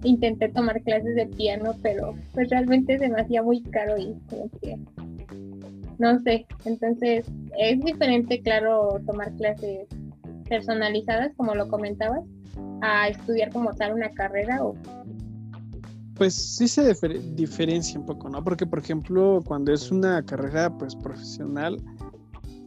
intenté 0.04 0.48
tomar 0.48 0.82
clases 0.82 1.14
de 1.16 1.26
piano, 1.26 1.74
pero 1.82 2.14
pues 2.32 2.48
realmente 2.50 2.98
se 2.98 3.08
me 3.08 3.20
hacía 3.20 3.42
muy 3.42 3.62
caro 3.62 3.96
y 3.98 4.14
no 5.98 6.20
sé, 6.20 6.46
entonces 6.64 7.26
es 7.58 7.80
diferente, 7.84 8.40
claro, 8.42 9.00
tomar 9.06 9.32
clases 9.34 9.86
personalizadas, 10.48 11.32
como 11.36 11.54
lo 11.54 11.68
comentabas, 11.68 12.24
a 12.82 13.08
estudiar 13.08 13.50
como 13.52 13.72
tal 13.74 13.94
una 13.94 14.10
carrera 14.10 14.64
o 14.64 14.74
pues 16.16 16.34
sí 16.34 16.68
se 16.68 16.94
diferencia 17.34 17.98
un 17.98 18.06
poco, 18.06 18.28
¿no? 18.28 18.42
Porque, 18.44 18.66
por 18.66 18.78
ejemplo, 18.78 19.42
cuando 19.44 19.72
es 19.72 19.90
una 19.90 20.24
carrera 20.24 20.72
pues 20.78 20.94
profesional, 20.94 21.82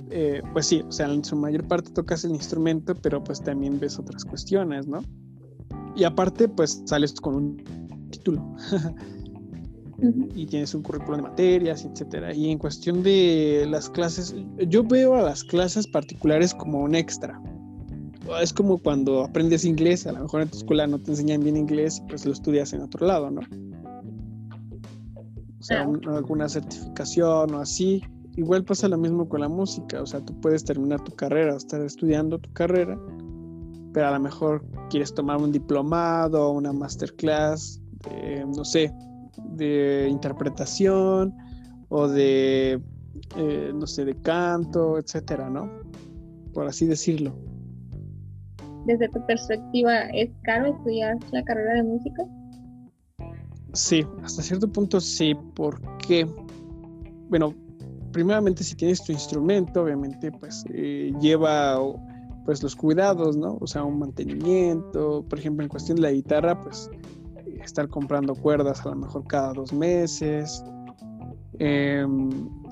eh, 0.10 0.42
pues 0.54 0.68
sí, 0.68 0.84
o 0.86 0.92
sea, 0.92 1.08
en 1.08 1.24
su 1.24 1.36
mayor 1.36 1.66
parte 1.66 1.92
tocas 1.92 2.26
el 2.26 2.32
instrumento, 2.32 2.94
pero 2.96 3.24
pues 3.24 3.42
también 3.42 3.80
ves 3.80 3.98
otras 4.00 4.26
cuestiones, 4.26 4.88
¿no? 4.88 5.02
Y 5.98 6.04
aparte, 6.04 6.48
pues 6.48 6.84
sales 6.86 7.14
con 7.20 7.36
un 7.36 8.08
título. 8.12 8.56
y 10.36 10.46
tienes 10.46 10.76
un 10.76 10.84
currículum 10.84 11.18
de 11.18 11.24
materias, 11.24 11.86
etcétera. 11.86 12.34
Y 12.34 12.52
en 12.52 12.60
cuestión 12.60 13.02
de 13.04 13.66
las 13.70 13.90
clases, 13.90 14.36
yo 14.68 14.84
veo 14.84 15.16
a 15.16 15.24
las 15.24 15.44
clases 15.44 15.88
particulares 15.88 16.54
como 16.54 16.82
un 16.82 16.96
extra. 16.96 17.42
Es 18.42 18.54
como 18.54 18.78
cuando 18.78 19.24
aprendes 19.24 19.66
inglés, 19.66 20.06
a 20.06 20.12
lo 20.12 20.20
mejor 20.20 20.42
en 20.42 20.50
tu 20.50 20.58
escuela 20.58 20.86
no 20.86 21.00
te 21.00 21.12
enseñan 21.12 21.44
bien 21.44 21.58
inglés, 21.58 22.04
pues 22.10 22.26
lo 22.26 22.34
estudias 22.34 22.74
en 22.74 22.82
otro 22.82 23.08
lado, 23.08 23.32
¿no? 23.32 23.42
O 25.60 25.64
sea, 25.64 25.84
alguna 25.84 26.48
certificación 26.48 27.54
o 27.56 27.60
así. 27.60 28.04
Igual 28.36 28.66
pasa 28.66 28.88
lo 28.88 28.98
mismo 28.98 29.28
con 29.28 29.42
la 29.42 29.50
música, 29.50 30.02
o 30.02 30.06
sea, 30.06 30.24
tú 30.24 30.40
puedes 30.42 30.64
terminar 30.64 31.04
tu 31.04 31.12
carrera, 31.14 31.56
estar 31.56 31.82
estudiando 31.82 32.38
tu 32.38 32.52
carrera, 32.54 33.00
pero 33.98 34.10
a 34.10 34.12
lo 34.12 34.20
mejor 34.20 34.64
quieres 34.92 35.12
tomar 35.12 35.38
un 35.38 35.52
diplomado, 35.52 36.52
una 36.52 36.72
masterclass, 36.72 37.82
no 38.56 38.64
sé, 38.64 38.94
de 39.56 40.08
interpretación 40.08 41.34
o 41.90 42.08
de, 42.08 42.80
eh, 43.36 43.72
no 43.74 43.88
sé, 43.88 44.06
de 44.06 44.14
canto, 44.22 45.00
etcétera, 45.00 45.50
¿no? 45.50 45.68
Por 46.54 46.68
así 46.68 46.86
decirlo. 46.86 47.36
Desde 48.86 49.10
tu 49.10 49.26
perspectiva, 49.26 50.02
¿es 50.14 50.30
caro 50.44 50.68
estudiar 50.68 51.18
la 51.32 51.44
carrera 51.44 51.74
de 51.74 51.84
música? 51.84 52.24
Sí, 53.74 54.06
hasta 54.22 54.44
cierto 54.44 54.72
punto 54.72 55.02
sí, 55.02 55.36
porque, 55.56 56.28
bueno, 57.30 57.52
primeramente 58.12 58.64
si 58.64 58.76
tienes 58.76 59.04
tu 59.04 59.12
instrumento, 59.12 59.82
obviamente, 59.82 60.32
pues 60.34 60.64
eh, 60.70 61.12
lleva 61.20 61.80
pues 62.48 62.64
los 62.64 62.78
cuidados, 62.78 63.36
¿no? 63.36 63.58
O 63.60 63.68
sea, 63.68 63.84
un 63.84 64.00
mantenimiento, 64.00 65.26
por 65.28 65.38
ejemplo, 65.38 65.64
en 65.64 65.70
cuestión 65.70 65.98
de 65.98 66.04
la 66.04 66.12
guitarra, 66.14 66.62
pues 66.62 66.90
estar 67.62 67.90
comprando 67.90 68.34
cuerdas 68.36 68.86
a 68.86 68.90
lo 68.92 68.96
mejor 68.96 69.28
cada 69.28 69.52
dos 69.52 69.74
meses. 69.74 70.64
Em, 71.60 72.30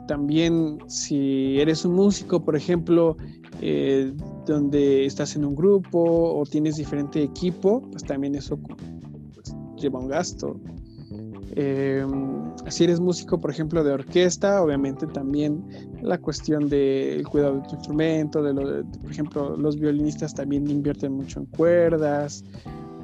también 0.08 0.78
si 0.88 1.60
eres 1.60 1.84
un 1.84 1.94
músico, 1.94 2.42
por 2.42 2.56
ejemplo, 2.56 3.18
eh, 3.60 4.14
donde 4.46 5.06
estás 5.06 5.36
en 5.36 5.44
un 5.44 5.56
grupo 5.56 6.40
o 6.40 6.46
tienes 6.46 6.78
diferente 6.78 7.22
equipo, 7.22 7.82
pues 7.92 8.06
también 8.06 8.34
eso 8.36 8.58
pues, 8.58 9.54
lleva 9.76 10.00
un 10.00 10.08
gasto. 10.08 10.58
Em, 11.52 12.52
si 12.68 12.86
eres 12.86 13.00
músico, 13.00 13.40
por 13.40 13.52
ejemplo, 13.52 13.84
de 13.84 13.92
orquesta, 13.92 14.62
obviamente 14.62 15.06
también 15.08 15.64
la 16.02 16.18
cuestión 16.18 16.68
del 16.70 17.28
cuidado 17.28 17.58
de 17.58 17.68
tu 17.68 17.76
instrumento, 17.76 18.42
por 19.02 19.12
ejemplo, 19.12 19.56
los 19.56 19.80
violinistas 19.80 20.34
también 20.34 20.70
invierten 20.70 21.14
mucho 21.14 21.40
en 21.40 21.46
cuerdas, 21.46 22.44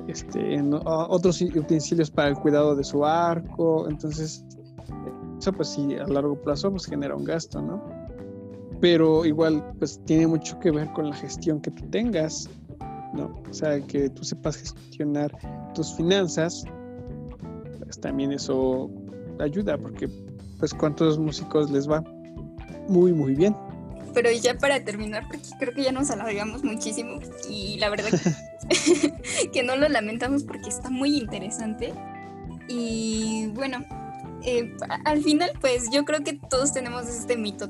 este, 0.08 0.56
en 0.56 0.74
otros 0.74 1.42
utensilios 1.42 2.10
para 2.10 2.30
el 2.30 2.36
cuidado 2.36 2.76
de 2.76 2.84
su 2.84 3.06
arco, 3.06 3.88
entonces 3.88 4.44
eso 5.40 5.54
pues 5.54 5.70
sí, 5.70 5.96
a 5.96 6.08
largo 6.08 6.36
plazo 6.36 6.72
pues 6.72 6.86
genera 6.86 7.16
un 7.16 7.24
gasto, 7.24 7.62
¿no? 7.62 7.82
Pero 8.80 9.24
igual 9.26 9.64
pues 9.78 10.00
tiene 10.06 10.26
mucho 10.26 10.60
que 10.60 10.72
ver 10.72 10.92
con 10.94 11.10
la 11.10 11.16
gestión 11.16 11.62
que 11.62 11.70
tú 11.70 11.84
tengas, 11.92 12.50
¿no? 13.14 13.40
O 13.50 13.54
sea, 13.54 13.80
que 13.82 14.10
tú 14.10 14.24
sepas 14.24 14.58
gestionar 14.58 15.32
tus 15.76 15.94
finanzas 15.94 16.66
pues, 17.92 18.00
también 18.00 18.32
eso 18.32 18.90
ayuda, 19.42 19.78
porque 19.78 20.08
pues 20.60 20.74
cuántos 20.74 21.20
músicos 21.20 21.70
les 21.72 21.90
va 21.90 22.02
muy, 22.88 23.12
muy 23.12 23.36
bien. 23.36 23.54
Pero 24.14 24.32
ya 24.32 24.58
para 24.58 24.82
terminar, 24.82 25.28
porque 25.28 25.50
creo 25.60 25.74
que 25.74 25.84
ya 25.84 25.92
nos 25.92 26.10
alargamos 26.10 26.64
muchísimo 26.64 27.20
y 27.50 27.78
la 27.80 27.90
verdad 27.90 28.10
que, 29.52 29.64
no 29.64 29.76
lo 29.76 29.90
lamentamos 29.90 30.44
porque 30.44 30.70
está 30.70 30.90
muy 30.90 31.18
interesante. 31.18 31.94
Y 32.70 33.48
bueno, 33.56 33.84
eh, 34.46 34.74
al 35.04 35.22
final 35.22 35.52
pues 35.60 35.90
yo 35.92 36.06
creo 36.06 36.24
que 36.24 36.40
todos 36.50 36.72
tenemos 36.72 37.10
este 37.10 37.36
mito, 37.36 37.70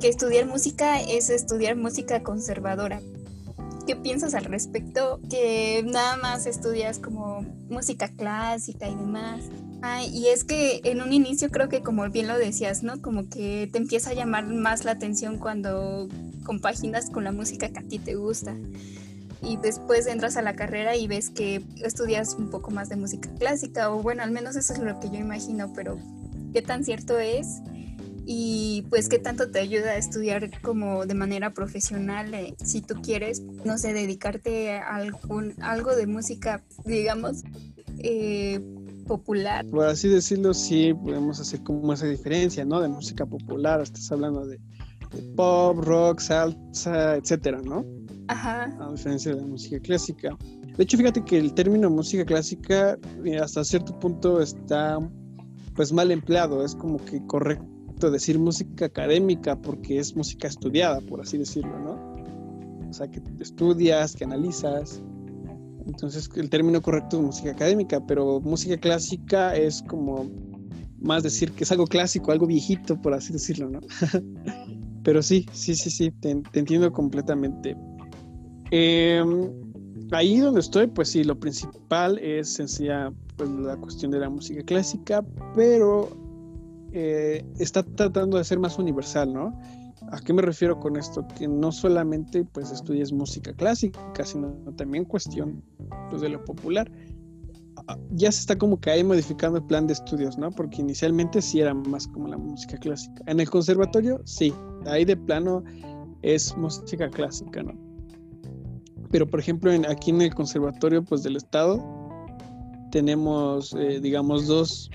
que 0.00 0.08
estudiar 0.08 0.46
música 0.46 0.98
es 0.98 1.28
estudiar 1.28 1.76
música 1.76 2.22
conservadora. 2.22 3.02
¿Qué 3.86 3.96
piensas 3.96 4.32
al 4.32 4.46
respecto? 4.46 5.20
Que 5.28 5.84
nada 5.86 6.16
más 6.16 6.46
estudias 6.46 6.98
como 6.98 7.42
música 7.68 8.08
clásica 8.08 8.88
y 8.88 8.94
demás. 8.94 9.40
Y 10.12 10.28
es 10.28 10.44
que 10.44 10.80
en 10.84 11.02
un 11.02 11.12
inicio 11.12 11.50
creo 11.50 11.68
que 11.68 11.82
como 11.82 12.08
bien 12.10 12.28
lo 12.28 12.36
decías, 12.36 12.82
¿no? 12.82 13.00
Como 13.00 13.28
que 13.28 13.68
te 13.70 13.78
empieza 13.78 14.10
a 14.10 14.14
llamar 14.14 14.46
más 14.46 14.84
la 14.84 14.92
atención 14.92 15.38
cuando 15.38 16.08
compaginas 16.44 17.10
con 17.10 17.24
la 17.24 17.32
música 17.32 17.68
que 17.68 17.78
a 17.78 17.82
ti 17.82 17.98
te 17.98 18.14
gusta. 18.14 18.56
Y 19.40 19.56
después 19.56 20.06
entras 20.08 20.36
a 20.36 20.42
la 20.42 20.56
carrera 20.56 20.96
y 20.96 21.06
ves 21.06 21.30
que 21.30 21.62
estudias 21.76 22.34
un 22.34 22.50
poco 22.50 22.72
más 22.72 22.88
de 22.88 22.96
música 22.96 23.30
clásica, 23.38 23.90
o 23.90 24.02
bueno, 24.02 24.22
al 24.22 24.32
menos 24.32 24.56
eso 24.56 24.72
es 24.72 24.80
lo 24.80 24.98
que 24.98 25.10
yo 25.10 25.16
imagino, 25.16 25.72
pero 25.74 25.96
¿qué 26.52 26.60
tan 26.60 26.84
cierto 26.84 27.18
es? 27.18 27.60
y 28.30 28.84
pues 28.90 29.08
qué 29.08 29.18
tanto 29.18 29.50
te 29.50 29.58
ayuda 29.58 29.92
a 29.92 29.96
estudiar 29.96 30.60
como 30.60 31.06
de 31.06 31.14
manera 31.14 31.54
profesional 31.54 32.34
eh, 32.34 32.54
si 32.62 32.82
tú 32.82 32.96
quieres, 33.00 33.40
no 33.40 33.78
sé, 33.78 33.94
dedicarte 33.94 34.76
a 34.76 34.96
algún, 34.96 35.54
algo 35.62 35.96
de 35.96 36.06
música, 36.06 36.62
digamos, 36.84 37.42
eh, 38.00 38.60
popular. 39.08 39.66
Por 39.66 39.84
así 39.86 40.08
decirlo, 40.08 40.54
sí, 40.54 40.94
podemos 40.94 41.40
hacer 41.40 41.62
como 41.64 41.92
esa 41.92 42.06
diferencia, 42.06 42.64
¿no? 42.64 42.80
De 42.80 42.88
música 42.88 43.26
popular, 43.26 43.80
estás 43.80 44.12
hablando 44.12 44.46
de, 44.46 44.60
pop, 45.34 45.78
rock, 45.78 46.20
salsa, 46.20 47.16
etcétera, 47.16 47.60
¿no? 47.64 47.84
Ajá. 48.28 48.64
A 48.80 48.92
diferencia 48.92 49.34
de 49.34 49.40
la 49.40 49.46
música 49.46 49.80
clásica. 49.80 50.36
De 50.76 50.84
hecho, 50.84 50.96
fíjate 50.96 51.24
que 51.24 51.38
el 51.38 51.54
término 51.54 51.90
música 51.90 52.24
clásica 52.24 52.98
hasta 53.42 53.64
cierto 53.64 53.98
punto 53.98 54.40
está 54.40 54.98
pues 55.74 55.92
mal 55.92 56.10
empleado. 56.10 56.64
Es 56.64 56.74
como 56.74 56.98
que 57.04 57.24
correcto 57.26 58.10
decir 58.10 58.38
música 58.38 58.86
académica 58.86 59.56
porque 59.60 59.98
es 59.98 60.14
música 60.14 60.46
estudiada, 60.46 61.00
por 61.00 61.20
así 61.20 61.38
decirlo, 61.38 61.78
¿no? 61.80 62.88
O 62.88 62.92
sea, 62.92 63.08
que 63.08 63.22
estudias, 63.40 64.14
que 64.14 64.24
analizas. 64.24 65.02
Entonces, 65.88 66.30
el 66.36 66.50
término 66.50 66.82
correcto 66.82 67.16
es 67.16 67.22
música 67.22 67.50
académica, 67.50 67.98
pero 68.06 68.40
música 68.40 68.76
clásica 68.76 69.56
es 69.56 69.82
como 69.82 70.30
más 71.00 71.22
decir 71.22 71.50
que 71.52 71.64
es 71.64 71.72
algo 71.72 71.86
clásico, 71.86 72.30
algo 72.30 72.46
viejito, 72.46 73.00
por 73.00 73.14
así 73.14 73.32
decirlo, 73.32 73.70
¿no? 73.70 73.80
pero 75.02 75.22
sí, 75.22 75.46
sí, 75.52 75.74
sí, 75.74 75.90
sí, 75.90 76.10
te, 76.10 76.42
entiendo 76.52 76.92
completamente. 76.92 77.74
Em, 78.70 79.50
ahí 80.12 80.38
donde 80.38 80.60
estoy, 80.60 80.88
pues 80.88 81.08
sí, 81.08 81.24
lo 81.24 81.40
principal 81.40 82.18
es 82.18 82.52
sencilla, 82.52 83.10
pues 83.36 83.48
la 83.48 83.76
cuestión 83.78 84.10
de 84.10 84.18
la 84.18 84.28
música 84.28 84.62
clásica, 84.64 85.24
pero 85.54 86.10
eh, 86.92 87.42
está 87.58 87.82
tratando 87.82 88.36
de 88.36 88.44
ser 88.44 88.58
más 88.58 88.78
universal, 88.78 89.32
¿no? 89.32 89.58
¿A 90.12 90.20
qué 90.20 90.32
me 90.32 90.42
refiero 90.42 90.78
con 90.78 90.96
esto? 90.96 91.26
Que 91.36 91.48
no 91.48 91.72
solamente 91.72 92.44
pues 92.44 92.70
estudies 92.70 93.12
música 93.12 93.52
clásica, 93.52 94.00
sino 94.24 94.52
también 94.76 95.04
cuestión 95.04 95.62
pues, 96.10 96.22
de 96.22 96.28
lo 96.28 96.44
popular. 96.44 96.90
Ah, 97.86 97.96
ya 98.10 98.30
se 98.32 98.40
está 98.40 98.56
como 98.56 98.80
que 98.80 98.90
ahí 98.90 99.04
modificando 99.04 99.58
el 99.58 99.64
plan 99.64 99.86
de 99.86 99.92
estudios, 99.94 100.38
¿no? 100.38 100.50
Porque 100.50 100.80
inicialmente 100.80 101.40
sí 101.42 101.60
era 101.60 101.74
más 101.74 102.06
como 102.08 102.28
la 102.28 102.36
música 102.36 102.76
clásica. 102.78 103.22
En 103.26 103.40
el 103.40 103.48
conservatorio, 103.48 104.20
sí, 104.24 104.52
ahí 104.86 105.04
de 105.04 105.16
plano 105.16 105.62
es 106.22 106.56
música 106.56 107.08
clásica, 107.08 107.62
¿no? 107.62 107.74
Pero 109.10 109.26
por 109.26 109.40
ejemplo, 109.40 109.72
en, 109.72 109.86
aquí 109.86 110.10
en 110.10 110.22
el 110.22 110.34
conservatorio 110.34 111.02
pues 111.04 111.22
del 111.22 111.36
estado 111.36 111.82
tenemos, 112.90 113.74
eh, 113.74 114.00
digamos, 114.00 114.46
dos 114.46 114.90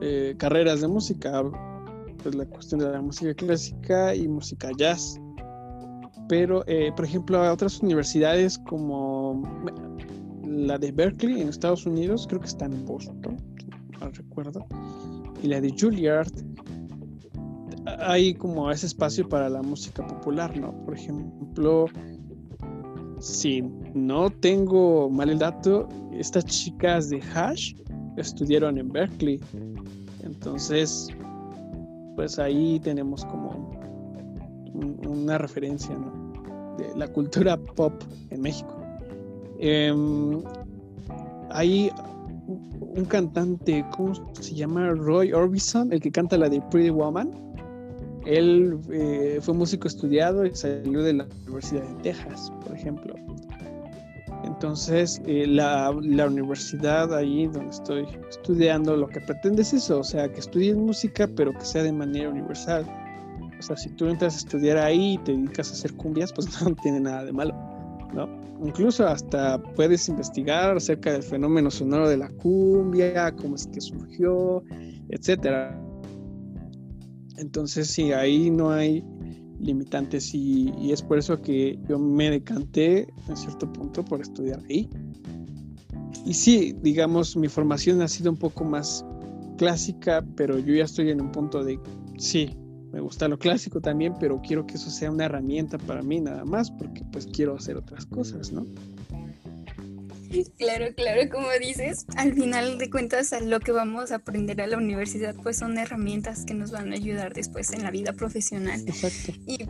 eh, 0.00 0.34
carreras 0.38 0.80
de 0.80 0.88
música 0.88 1.42
pues, 2.22 2.34
la 2.34 2.46
cuestión 2.46 2.80
de 2.80 2.90
la 2.90 3.00
música 3.00 3.34
clásica 3.34 4.14
y 4.14 4.28
música 4.28 4.70
jazz. 4.76 5.20
Pero, 6.28 6.62
eh, 6.66 6.92
por 6.94 7.04
ejemplo, 7.04 7.42
a 7.42 7.52
otras 7.52 7.80
universidades 7.80 8.58
como 8.58 9.42
la 10.44 10.78
de 10.78 10.92
Berkeley 10.92 11.40
en 11.40 11.48
Estados 11.48 11.86
Unidos, 11.86 12.26
creo 12.28 12.40
que 12.40 12.46
está 12.46 12.66
en 12.66 12.84
Boston, 12.84 13.36
no 14.00 14.10
recuerdo, 14.10 14.64
y 15.42 15.48
la 15.48 15.60
de 15.60 15.74
Juilliard, 15.78 16.32
hay 17.98 18.34
como 18.34 18.70
ese 18.70 18.86
espacio 18.86 19.28
para 19.28 19.48
la 19.48 19.62
música 19.62 20.06
popular, 20.06 20.56
¿no? 20.56 20.72
Por 20.84 20.94
ejemplo, 20.94 21.86
si 23.18 23.62
no 23.94 24.30
tengo 24.30 25.10
mal 25.10 25.30
el 25.30 25.38
dato, 25.38 25.88
estas 26.12 26.44
chicas 26.44 27.10
de 27.10 27.20
Hash 27.34 27.74
estudiaron 28.16 28.78
en 28.78 28.90
Berkeley. 28.90 29.40
Entonces, 30.22 31.08
pues 32.20 32.38
ahí 32.38 32.78
tenemos 32.80 33.24
como 33.24 33.80
una 35.08 35.38
referencia 35.38 35.96
de 36.76 36.94
la 36.94 37.08
cultura 37.08 37.56
pop 37.56 37.94
en 38.28 38.42
México. 38.42 38.78
Em, 39.58 40.42
hay 41.48 41.90
un 42.78 43.06
cantante, 43.06 43.86
¿cómo 43.96 44.12
se 44.34 44.54
llama? 44.54 44.90
Roy 44.90 45.32
Orbison, 45.32 45.94
el 45.94 46.00
que 46.02 46.10
canta 46.12 46.36
la 46.36 46.50
de 46.50 46.60
Pretty 46.70 46.90
Woman. 46.90 47.30
Él 48.26 48.78
eh, 48.90 49.38
fue 49.40 49.54
músico 49.54 49.88
estudiado 49.88 50.44
y 50.44 50.54
salió 50.54 51.02
de 51.02 51.14
la 51.14 51.26
Universidad 51.46 51.84
de 51.84 52.02
Texas, 52.02 52.52
por 52.62 52.76
ejemplo. 52.76 53.14
Entonces, 54.60 55.22
eh, 55.24 55.46
la, 55.46 55.90
la, 56.02 56.26
universidad 56.26 57.14
ahí 57.14 57.46
donde 57.46 57.70
estoy 57.70 58.06
estudiando 58.28 58.94
lo 58.94 59.08
que 59.08 59.18
pretende 59.22 59.62
es 59.62 59.72
eso, 59.72 60.00
o 60.00 60.04
sea, 60.04 60.30
que 60.30 60.38
estudies 60.38 60.76
música, 60.76 61.26
pero 61.34 61.54
que 61.54 61.64
sea 61.64 61.82
de 61.82 61.92
manera 61.94 62.28
universal. 62.28 62.84
O 63.58 63.62
sea, 63.62 63.74
si 63.78 63.88
tú 63.88 64.08
entras 64.08 64.34
a 64.34 64.36
estudiar 64.36 64.76
ahí 64.76 65.14
y 65.14 65.18
te 65.24 65.32
dedicas 65.32 65.70
a 65.70 65.72
hacer 65.72 65.94
cumbias, 65.94 66.30
pues 66.34 66.46
no 66.62 66.74
tiene 66.74 67.00
nada 67.00 67.24
de 67.24 67.32
malo, 67.32 67.54
¿no? 68.12 68.28
Incluso 68.62 69.06
hasta 69.06 69.56
puedes 69.62 70.06
investigar 70.10 70.76
acerca 70.76 71.12
del 71.12 71.22
fenómeno 71.22 71.70
sonoro 71.70 72.06
de 72.06 72.18
la 72.18 72.28
cumbia, 72.28 73.34
cómo 73.36 73.54
es 73.54 73.66
que 73.66 73.80
surgió, 73.80 74.62
etcétera. 75.08 75.82
Entonces, 77.38 77.88
sí, 77.88 78.12
ahí 78.12 78.50
no 78.50 78.68
hay 78.68 79.02
limitantes 79.60 80.34
y, 80.34 80.72
es 80.90 81.02
por 81.02 81.18
eso 81.18 81.40
que 81.40 81.78
yo 81.88 81.98
me 81.98 82.30
decanté 82.30 83.12
en 83.28 83.36
cierto 83.36 83.72
punto 83.72 84.04
por 84.04 84.20
estudiar 84.20 84.60
ahí. 84.68 84.88
Y 86.24 86.34
sí, 86.34 86.76
digamos, 86.82 87.36
mi 87.36 87.48
formación 87.48 88.02
ha 88.02 88.08
sido 88.08 88.30
un 88.30 88.36
poco 88.36 88.64
más 88.64 89.04
clásica, 89.56 90.24
pero 90.36 90.58
yo 90.58 90.74
ya 90.74 90.84
estoy 90.84 91.10
en 91.10 91.20
un 91.20 91.32
punto 91.32 91.62
de, 91.62 91.78
sí, 92.18 92.50
me 92.92 93.00
gusta 93.00 93.28
lo 93.28 93.38
clásico 93.38 93.80
también, 93.80 94.14
pero 94.18 94.40
quiero 94.42 94.66
que 94.66 94.74
eso 94.74 94.90
sea 94.90 95.10
una 95.10 95.26
herramienta 95.26 95.78
para 95.78 96.02
mí 96.02 96.20
nada 96.20 96.44
más, 96.44 96.70
porque 96.70 97.04
pues 97.12 97.26
quiero 97.26 97.54
hacer 97.54 97.76
otras 97.76 98.04
cosas, 98.06 98.52
¿no? 98.52 98.66
Claro, 100.58 100.86
claro, 100.94 101.28
como 101.30 101.48
dices, 101.60 102.06
al 102.16 102.34
final 102.34 102.78
de 102.78 102.90
cuentas 102.90 103.34
lo 103.42 103.60
que 103.60 103.72
vamos 103.72 104.12
a 104.12 104.16
aprender 104.16 104.60
a 104.60 104.66
la 104.66 104.76
universidad 104.76 105.34
pues 105.42 105.58
son 105.58 105.78
herramientas 105.78 106.44
que 106.44 106.54
nos 106.54 106.70
van 106.70 106.92
a 106.92 106.96
ayudar 106.96 107.32
después 107.32 107.72
en 107.72 107.82
la 107.82 107.90
vida 107.90 108.12
profesional. 108.12 108.80
Exacto. 108.86 109.32
Y 109.46 109.64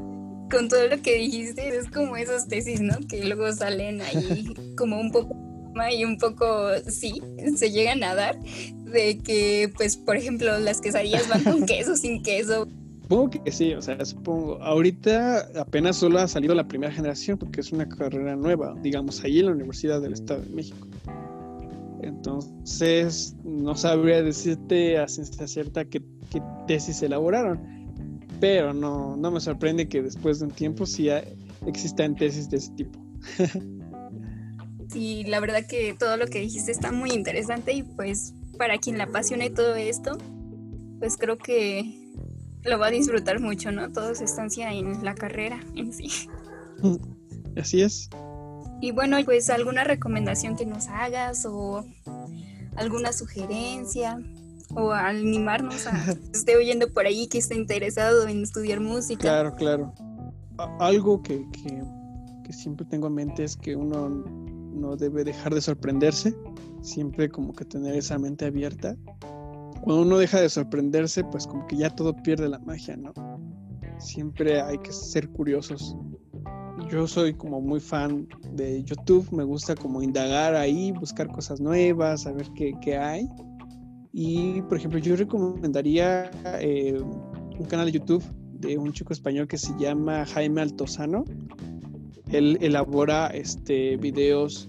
con 0.50 0.68
todo 0.68 0.86
lo 0.88 1.00
que 1.00 1.16
dijiste 1.16 1.68
es 1.68 1.88
como 1.90 2.16
esas 2.16 2.48
tesis, 2.48 2.80
¿no? 2.80 2.98
Que 3.08 3.24
luego 3.24 3.52
salen 3.52 4.00
ahí 4.00 4.52
como 4.76 5.00
un 5.00 5.10
poco 5.12 5.36
y 5.92 6.04
un 6.04 6.18
poco 6.18 6.70
sí, 6.88 7.22
se 7.56 7.70
llegan 7.70 8.02
a 8.02 8.14
dar 8.14 8.38
de 8.40 9.18
que 9.18 9.72
pues 9.76 9.96
por 9.96 10.16
ejemplo 10.16 10.58
las 10.58 10.80
quesadillas 10.80 11.28
van 11.28 11.44
con 11.44 11.66
queso, 11.66 11.96
sin 11.96 12.22
queso, 12.22 12.68
Supongo 13.10 13.42
que 13.42 13.50
sí, 13.50 13.74
o 13.74 13.82
sea, 13.82 14.04
supongo. 14.04 14.62
Ahorita 14.62 15.48
apenas 15.60 15.96
solo 15.96 16.20
ha 16.20 16.28
salido 16.28 16.54
la 16.54 16.68
primera 16.68 16.92
generación 16.92 17.38
porque 17.38 17.60
es 17.60 17.72
una 17.72 17.88
carrera 17.88 18.36
nueva, 18.36 18.76
digamos, 18.82 19.24
ahí 19.24 19.40
en 19.40 19.46
la 19.46 19.50
Universidad 19.50 20.00
del 20.00 20.12
Estado 20.12 20.42
de 20.42 20.50
México. 20.50 20.86
Entonces, 22.02 23.34
no 23.42 23.74
sabría 23.74 24.22
decirte 24.22 24.96
a 24.96 25.08
ciencia 25.08 25.48
cierta 25.48 25.84
qué, 25.86 26.00
qué 26.30 26.40
tesis 26.68 27.02
elaboraron, 27.02 27.58
pero 28.38 28.72
no, 28.72 29.16
no 29.16 29.32
me 29.32 29.40
sorprende 29.40 29.88
que 29.88 30.02
después 30.02 30.38
de 30.38 30.44
un 30.44 30.52
tiempo 30.52 30.86
sí 30.86 31.08
existan 31.66 32.14
tesis 32.14 32.48
de 32.48 32.58
ese 32.58 32.70
tipo. 32.74 32.96
sí, 34.88 35.24
la 35.24 35.40
verdad 35.40 35.66
que 35.68 35.96
todo 35.98 36.16
lo 36.16 36.28
que 36.28 36.38
dijiste 36.38 36.70
está 36.70 36.92
muy 36.92 37.10
interesante 37.10 37.72
y 37.72 37.82
pues 37.82 38.34
para 38.56 38.78
quien 38.78 38.98
le 38.98 39.02
apasione 39.02 39.50
todo 39.50 39.74
esto, 39.74 40.16
pues 41.00 41.16
creo 41.16 41.38
que 41.38 42.00
lo 42.64 42.78
va 42.78 42.88
a 42.88 42.90
disfrutar 42.90 43.40
mucho, 43.40 43.72
¿no? 43.72 43.90
Toda 43.92 44.14
su 44.14 44.24
estancia 44.24 44.72
en 44.72 45.04
la 45.04 45.14
carrera 45.14 45.60
en 45.74 45.92
sí. 45.92 46.10
Así 47.56 47.82
es. 47.82 48.08
Y 48.80 48.92
bueno, 48.92 49.18
pues 49.24 49.50
alguna 49.50 49.84
recomendación 49.84 50.56
que 50.56 50.64
nos 50.64 50.88
hagas 50.88 51.44
o 51.46 51.84
alguna 52.76 53.12
sugerencia 53.12 54.18
o 54.74 54.92
animarnos 54.92 55.86
a 55.86 55.92
que 56.14 56.38
esté 56.38 56.56
oyendo 56.56 56.92
por 56.92 57.06
ahí 57.06 57.26
que 57.26 57.38
esté 57.38 57.56
interesado 57.56 58.26
en 58.28 58.42
estudiar 58.42 58.80
música. 58.80 59.20
Claro, 59.20 59.54
claro. 59.54 59.92
Algo 60.78 61.22
que, 61.22 61.44
que, 61.52 61.82
que 62.44 62.52
siempre 62.52 62.86
tengo 62.86 63.08
en 63.08 63.14
mente 63.14 63.44
es 63.44 63.56
que 63.56 63.76
uno 63.76 64.08
no 64.08 64.96
debe 64.96 65.24
dejar 65.24 65.54
de 65.54 65.60
sorprenderse, 65.60 66.34
siempre 66.82 67.28
como 67.28 67.54
que 67.54 67.64
tener 67.64 67.94
esa 67.94 68.18
mente 68.18 68.46
abierta 68.46 68.96
cuando 69.82 70.02
uno 70.02 70.18
deja 70.18 70.40
de 70.40 70.48
sorprenderse, 70.48 71.24
pues 71.24 71.46
como 71.46 71.66
que 71.66 71.76
ya 71.76 71.90
todo 71.90 72.14
pierde 72.14 72.48
la 72.48 72.58
magia, 72.58 72.96
¿no? 72.96 73.12
Siempre 73.98 74.60
hay 74.60 74.78
que 74.78 74.92
ser 74.92 75.28
curiosos. 75.30 75.96
Yo 76.90 77.06
soy 77.06 77.34
como 77.34 77.60
muy 77.60 77.80
fan 77.80 78.26
de 78.52 78.82
YouTube, 78.82 79.30
me 79.32 79.44
gusta 79.44 79.74
como 79.74 80.02
indagar 80.02 80.54
ahí, 80.54 80.92
buscar 80.92 81.28
cosas 81.28 81.60
nuevas, 81.60 82.22
saber 82.22 82.48
qué, 82.54 82.72
qué 82.80 82.96
hay. 82.96 83.28
Y, 84.12 84.62
por 84.62 84.78
ejemplo, 84.78 84.98
yo 84.98 85.16
recomendaría 85.16 86.30
eh, 86.60 86.98
un 87.00 87.66
canal 87.66 87.86
de 87.86 87.92
YouTube 87.92 88.24
de 88.54 88.76
un 88.76 88.92
chico 88.92 89.12
español 89.12 89.46
que 89.46 89.56
se 89.56 89.72
llama 89.78 90.26
Jaime 90.26 90.62
Altozano. 90.62 91.24
Él 92.30 92.58
elabora 92.60 93.28
este, 93.28 93.96
videos 93.96 94.68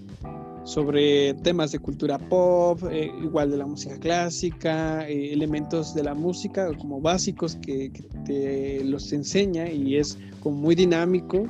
sobre 0.64 1.34
temas 1.34 1.72
de 1.72 1.78
cultura 1.78 2.18
pop, 2.18 2.80
eh, 2.90 3.10
igual 3.22 3.50
de 3.50 3.56
la 3.56 3.66
música 3.66 3.98
clásica, 3.98 5.08
eh, 5.08 5.32
elementos 5.32 5.94
de 5.94 6.04
la 6.04 6.14
música 6.14 6.70
como 6.78 7.00
básicos 7.00 7.56
que, 7.56 7.90
te 8.24 8.84
los 8.84 9.12
enseña 9.12 9.68
y 9.68 9.96
es 9.96 10.16
como 10.40 10.56
muy 10.56 10.74
dinámico, 10.74 11.44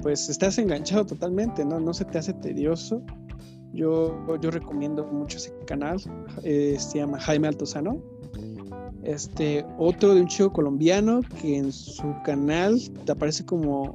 pues 0.00 0.28
estás 0.28 0.56
enganchado 0.58 1.04
totalmente, 1.04 1.64
¿no? 1.64 1.78
No 1.80 1.92
se 1.92 2.04
te 2.06 2.18
hace 2.18 2.32
tedioso. 2.34 3.02
Yo, 3.74 4.38
yo 4.40 4.50
recomiendo 4.50 5.04
mucho 5.04 5.36
ese 5.36 5.52
canal, 5.66 6.00
eh, 6.44 6.76
se 6.78 6.98
llama 6.98 7.18
Jaime 7.20 7.48
Altozano. 7.48 8.00
Este, 9.02 9.66
otro 9.78 10.14
de 10.14 10.22
un 10.22 10.28
chico 10.28 10.50
colombiano 10.52 11.20
que 11.42 11.58
en 11.58 11.72
su 11.72 12.14
canal 12.24 12.80
te 13.04 13.12
aparece 13.12 13.44
como 13.44 13.92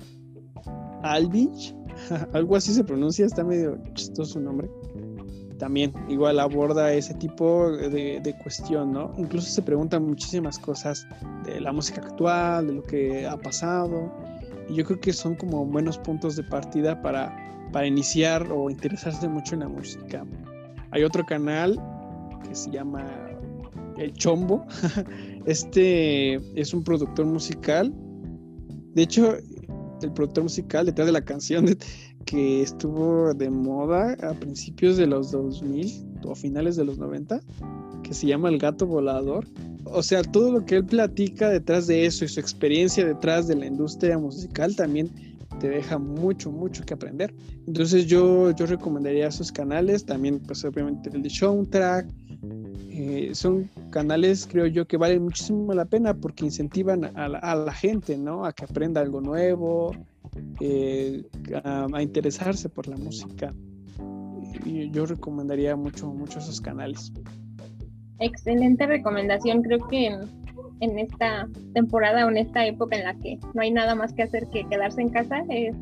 Alvich, 1.01 1.73
algo 2.33 2.55
así 2.55 2.73
se 2.73 2.83
pronuncia, 2.83 3.25
está 3.25 3.43
medio 3.43 3.77
chistoso 3.93 4.33
su 4.33 4.39
nombre. 4.39 4.69
También 5.57 5.93
igual 6.07 6.39
aborda 6.39 6.93
ese 6.93 7.13
tipo 7.15 7.69
de, 7.71 8.21
de 8.21 8.37
cuestión, 8.37 8.93
¿no? 8.93 9.13
Incluso 9.17 9.49
se 9.49 9.61
preguntan 9.61 10.05
muchísimas 10.05 10.57
cosas 10.57 11.05
de 11.45 11.59
la 11.59 11.73
música 11.73 12.01
actual, 12.01 12.67
de 12.67 12.73
lo 12.73 12.83
que 12.83 13.27
ha 13.27 13.35
pasado. 13.35 14.09
Y 14.69 14.75
yo 14.75 14.85
creo 14.85 14.99
que 14.99 15.11
son 15.11 15.35
como 15.35 15.65
buenos 15.65 15.97
puntos 15.97 16.37
de 16.37 16.43
partida 16.43 17.01
para, 17.01 17.35
para 17.73 17.87
iniciar 17.87 18.49
o 18.51 18.69
interesarse 18.69 19.27
mucho 19.27 19.55
en 19.55 19.61
la 19.61 19.67
música. 19.67 20.25
Hay 20.91 21.03
otro 21.03 21.25
canal 21.25 21.77
que 22.47 22.55
se 22.55 22.71
llama 22.71 23.05
El 23.97 24.13
Chombo. 24.13 24.65
Este 25.45 26.35
es 26.59 26.73
un 26.73 26.83
productor 26.83 27.25
musical. 27.25 27.93
De 28.93 29.03
hecho, 29.03 29.37
el 30.05 30.11
productor 30.11 30.43
musical 30.43 30.85
detrás 30.85 31.07
de 31.07 31.11
la 31.11 31.21
canción 31.21 31.77
que 32.25 32.61
estuvo 32.61 33.33
de 33.33 33.49
moda 33.49 34.15
a 34.21 34.33
principios 34.33 34.97
de 34.97 35.07
los 35.07 35.31
2000 35.31 36.05
o 36.23 36.35
finales 36.35 36.75
de 36.75 36.85
los 36.85 36.97
90, 36.97 37.39
que 38.03 38.13
se 38.13 38.27
llama 38.27 38.49
El 38.49 38.59
Gato 38.59 38.85
Volador. 38.85 39.45
O 39.85 40.03
sea, 40.03 40.21
todo 40.21 40.51
lo 40.51 40.65
que 40.65 40.75
él 40.75 40.85
platica 40.85 41.49
detrás 41.49 41.87
de 41.87 42.05
eso 42.05 42.25
y 42.25 42.27
su 42.27 42.39
experiencia 42.39 43.05
detrás 43.05 43.47
de 43.47 43.55
la 43.55 43.65
industria 43.65 44.17
musical 44.17 44.75
también 44.75 45.09
te 45.59 45.69
deja 45.69 45.97
mucho, 45.97 46.51
mucho 46.51 46.83
que 46.85 46.93
aprender. 46.93 47.33
Entonces 47.67 48.05
yo, 48.05 48.51
yo 48.51 48.65
recomendaría 48.65 49.27
esos 49.27 49.51
canales, 49.51 50.05
también 50.05 50.39
pues 50.39 50.63
obviamente 50.63 51.09
el 51.13 51.21
de 51.21 51.29
Soundtrack. 51.29 52.07
Eh, 53.01 53.33
son 53.33 53.69
canales, 53.91 54.45
creo 54.45 54.67
yo, 54.67 54.85
que 54.85 54.97
valen 54.97 55.23
muchísimo 55.23 55.73
la 55.73 55.85
pena 55.85 56.13
porque 56.13 56.43
incentivan 56.43 57.05
a 57.15 57.29
la, 57.29 57.71
gente, 57.71 58.17
¿no? 58.17 58.43
A 58.43 58.51
que 58.51 58.65
aprenda 58.65 58.99
algo 58.99 59.21
nuevo, 59.21 59.95
eh, 60.59 61.23
a, 61.63 62.01
interesarse 62.01 62.67
por 62.67 62.89
la 62.89 62.97
música. 62.97 63.53
Y 64.65 64.91
yo 64.91 65.05
recomendaría 65.05 65.77
mucho, 65.77 66.07
mucho 66.07 66.39
esos 66.39 66.59
canales. 66.59 67.13
Excelente 68.19 68.85
recomendación. 68.85 69.61
Creo 69.61 69.87
que 69.87 70.07
en, 70.81 70.99
esta 70.99 71.47
temporada 71.73 72.25
o 72.25 72.29
en 72.29 72.35
esta 72.35 72.67
época 72.67 72.97
en 72.97 73.05
la 73.05 73.13
que 73.13 73.39
no 73.53 73.61
hay 73.61 73.71
nada 73.71 73.95
más 73.95 74.11
que 74.11 74.23
hacer 74.23 74.49
que 74.49 74.67
quedarse 74.67 75.01
en 75.01 75.07
casa, 75.07 75.41
es 75.47 75.73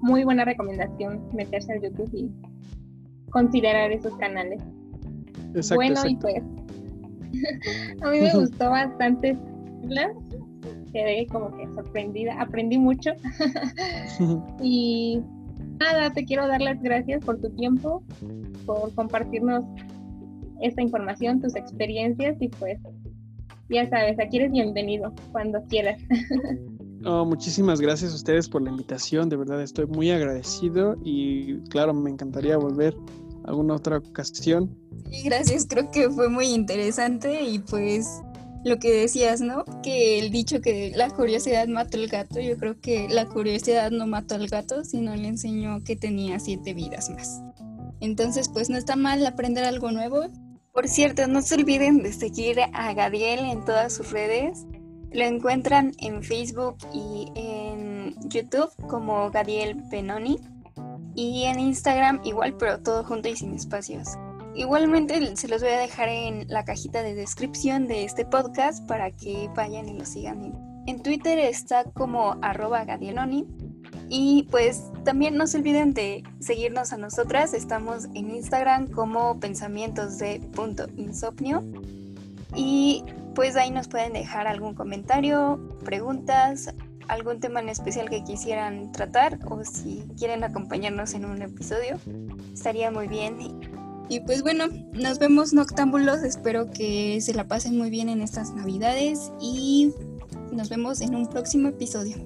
muy 0.00 0.24
buena 0.24 0.44
recomendación 0.44 1.22
meterse 1.32 1.74
al 1.74 1.82
YouTube 1.82 2.10
y 2.12 3.30
considerar 3.30 3.92
esos 3.92 4.16
canales. 4.16 4.60
Bueno, 5.74 6.00
y 6.06 6.16
pues 6.16 6.42
a 8.02 8.10
mí 8.10 8.20
me 8.20 8.34
gustó 8.34 8.70
bastante 8.70 9.36
quedé 10.92 11.26
como 11.26 11.56
que 11.56 11.66
sorprendida, 11.74 12.40
aprendí 12.40 12.78
mucho. 12.78 13.12
y 14.62 15.20
nada, 15.78 16.10
te 16.12 16.24
quiero 16.24 16.46
dar 16.46 16.60
las 16.60 16.80
gracias 16.82 17.24
por 17.24 17.40
tu 17.40 17.50
tiempo, 17.50 18.02
por 18.66 18.94
compartirnos 18.94 19.64
esta 20.60 20.82
información, 20.82 21.40
tus 21.40 21.54
experiencias 21.54 22.36
y 22.40 22.48
pues 22.48 22.78
ya 23.68 23.88
sabes, 23.88 24.18
aquí 24.18 24.38
eres 24.38 24.52
bienvenido 24.52 25.12
cuando 25.32 25.62
quieras. 25.64 26.00
muchísimas 27.26 27.80
gracias 27.80 28.12
a 28.12 28.16
ustedes 28.16 28.48
por 28.48 28.62
la 28.62 28.70
invitación, 28.70 29.28
de 29.28 29.36
verdad 29.36 29.62
estoy 29.62 29.86
muy 29.86 30.10
agradecido 30.10 30.96
y 31.04 31.58
claro, 31.68 31.94
me 31.94 32.10
encantaría 32.10 32.56
volver 32.56 32.94
alguna 33.48 33.74
otra 33.74 33.98
ocasión. 33.98 34.76
Sí, 35.10 35.22
gracias, 35.22 35.66
creo 35.68 35.90
que 35.90 36.10
fue 36.10 36.28
muy 36.28 36.46
interesante 36.46 37.42
y 37.42 37.58
pues 37.58 38.20
lo 38.64 38.78
que 38.78 38.92
decías, 38.92 39.40
¿no? 39.40 39.64
Que 39.82 40.18
el 40.18 40.30
dicho 40.30 40.60
que 40.60 40.92
la 40.94 41.10
curiosidad 41.10 41.66
mató 41.68 41.96
al 41.96 42.08
gato, 42.08 42.40
yo 42.40 42.56
creo 42.58 42.78
que 42.80 43.08
la 43.08 43.26
curiosidad 43.26 43.90
no 43.90 44.06
mató 44.06 44.34
al 44.34 44.48
gato, 44.48 44.84
sino 44.84 45.14
le 45.16 45.28
enseñó 45.28 45.82
que 45.82 45.96
tenía 45.96 46.38
siete 46.38 46.74
vidas 46.74 47.10
más. 47.10 47.40
Entonces, 48.00 48.48
pues 48.48 48.68
no 48.70 48.76
está 48.76 48.96
mal 48.96 49.26
aprender 49.26 49.64
algo 49.64 49.90
nuevo. 49.90 50.26
Por 50.72 50.86
cierto, 50.86 51.26
no 51.26 51.42
se 51.42 51.54
olviden 51.54 52.02
de 52.02 52.12
seguir 52.12 52.58
a 52.72 52.92
Gadiel 52.94 53.40
en 53.40 53.64
todas 53.64 53.94
sus 53.94 54.12
redes. 54.12 54.66
Lo 55.10 55.24
encuentran 55.24 55.92
en 55.98 56.22
Facebook 56.22 56.76
y 56.92 57.32
en 57.34 58.14
YouTube 58.28 58.70
como 58.88 59.30
Gadiel 59.30 59.82
Penoni. 59.90 60.38
Y 61.14 61.44
en 61.44 61.58
Instagram 61.60 62.20
igual, 62.24 62.56
pero 62.56 62.80
todo 62.80 63.04
junto 63.04 63.28
y 63.28 63.36
sin 63.36 63.54
espacios. 63.54 64.08
Igualmente 64.54 65.36
se 65.36 65.48
los 65.48 65.62
voy 65.62 65.70
a 65.70 65.78
dejar 65.78 66.08
en 66.08 66.48
la 66.48 66.64
cajita 66.64 67.02
de 67.02 67.14
descripción 67.14 67.86
de 67.86 68.04
este 68.04 68.24
podcast 68.24 68.86
para 68.86 69.10
que 69.10 69.48
vayan 69.54 69.88
y 69.88 69.98
lo 69.98 70.04
sigan. 70.04 70.52
En 70.86 71.02
Twitter 71.02 71.38
está 71.38 71.84
como 71.84 72.36
arroba 72.42 72.84
gadieloni. 72.84 73.46
Y 74.08 74.48
pues 74.50 74.84
también 75.04 75.36
no 75.36 75.46
se 75.46 75.58
olviden 75.58 75.92
de 75.92 76.24
seguirnos 76.40 76.92
a 76.92 76.96
nosotras. 76.96 77.52
Estamos 77.52 78.06
en 78.14 78.30
Instagram 78.30 78.88
como 78.88 79.38
pensamientos 79.38 80.18
de 80.18 80.40
punto 80.54 80.86
insomnio. 80.96 81.62
Y 82.54 83.04
pues 83.34 83.54
ahí 83.56 83.70
nos 83.70 83.86
pueden 83.86 84.14
dejar 84.14 84.46
algún 84.46 84.74
comentario, 84.74 85.60
preguntas, 85.84 86.74
algún 87.08 87.40
tema 87.40 87.60
en 87.60 87.68
especial 87.68 88.08
que 88.08 88.22
quisieran 88.22 88.92
tratar 88.92 89.38
o 89.46 89.64
si 89.64 90.04
quieren 90.18 90.44
acompañarnos 90.44 91.14
en 91.14 91.24
un 91.24 91.42
episodio, 91.42 91.98
estaría 92.52 92.90
muy 92.90 93.08
bien. 93.08 93.38
Y 94.08 94.20
pues 94.20 94.42
bueno, 94.42 94.66
nos 94.92 95.18
vemos 95.18 95.52
noctámbulos, 95.52 96.22
espero 96.22 96.70
que 96.70 97.20
se 97.20 97.34
la 97.34 97.46
pasen 97.46 97.76
muy 97.76 97.90
bien 97.90 98.08
en 98.08 98.22
estas 98.22 98.54
navidades 98.54 99.32
y 99.40 99.92
nos 100.52 100.68
vemos 100.70 101.00
en 101.00 101.14
un 101.14 101.26
próximo 101.26 101.68
episodio. 101.68 102.16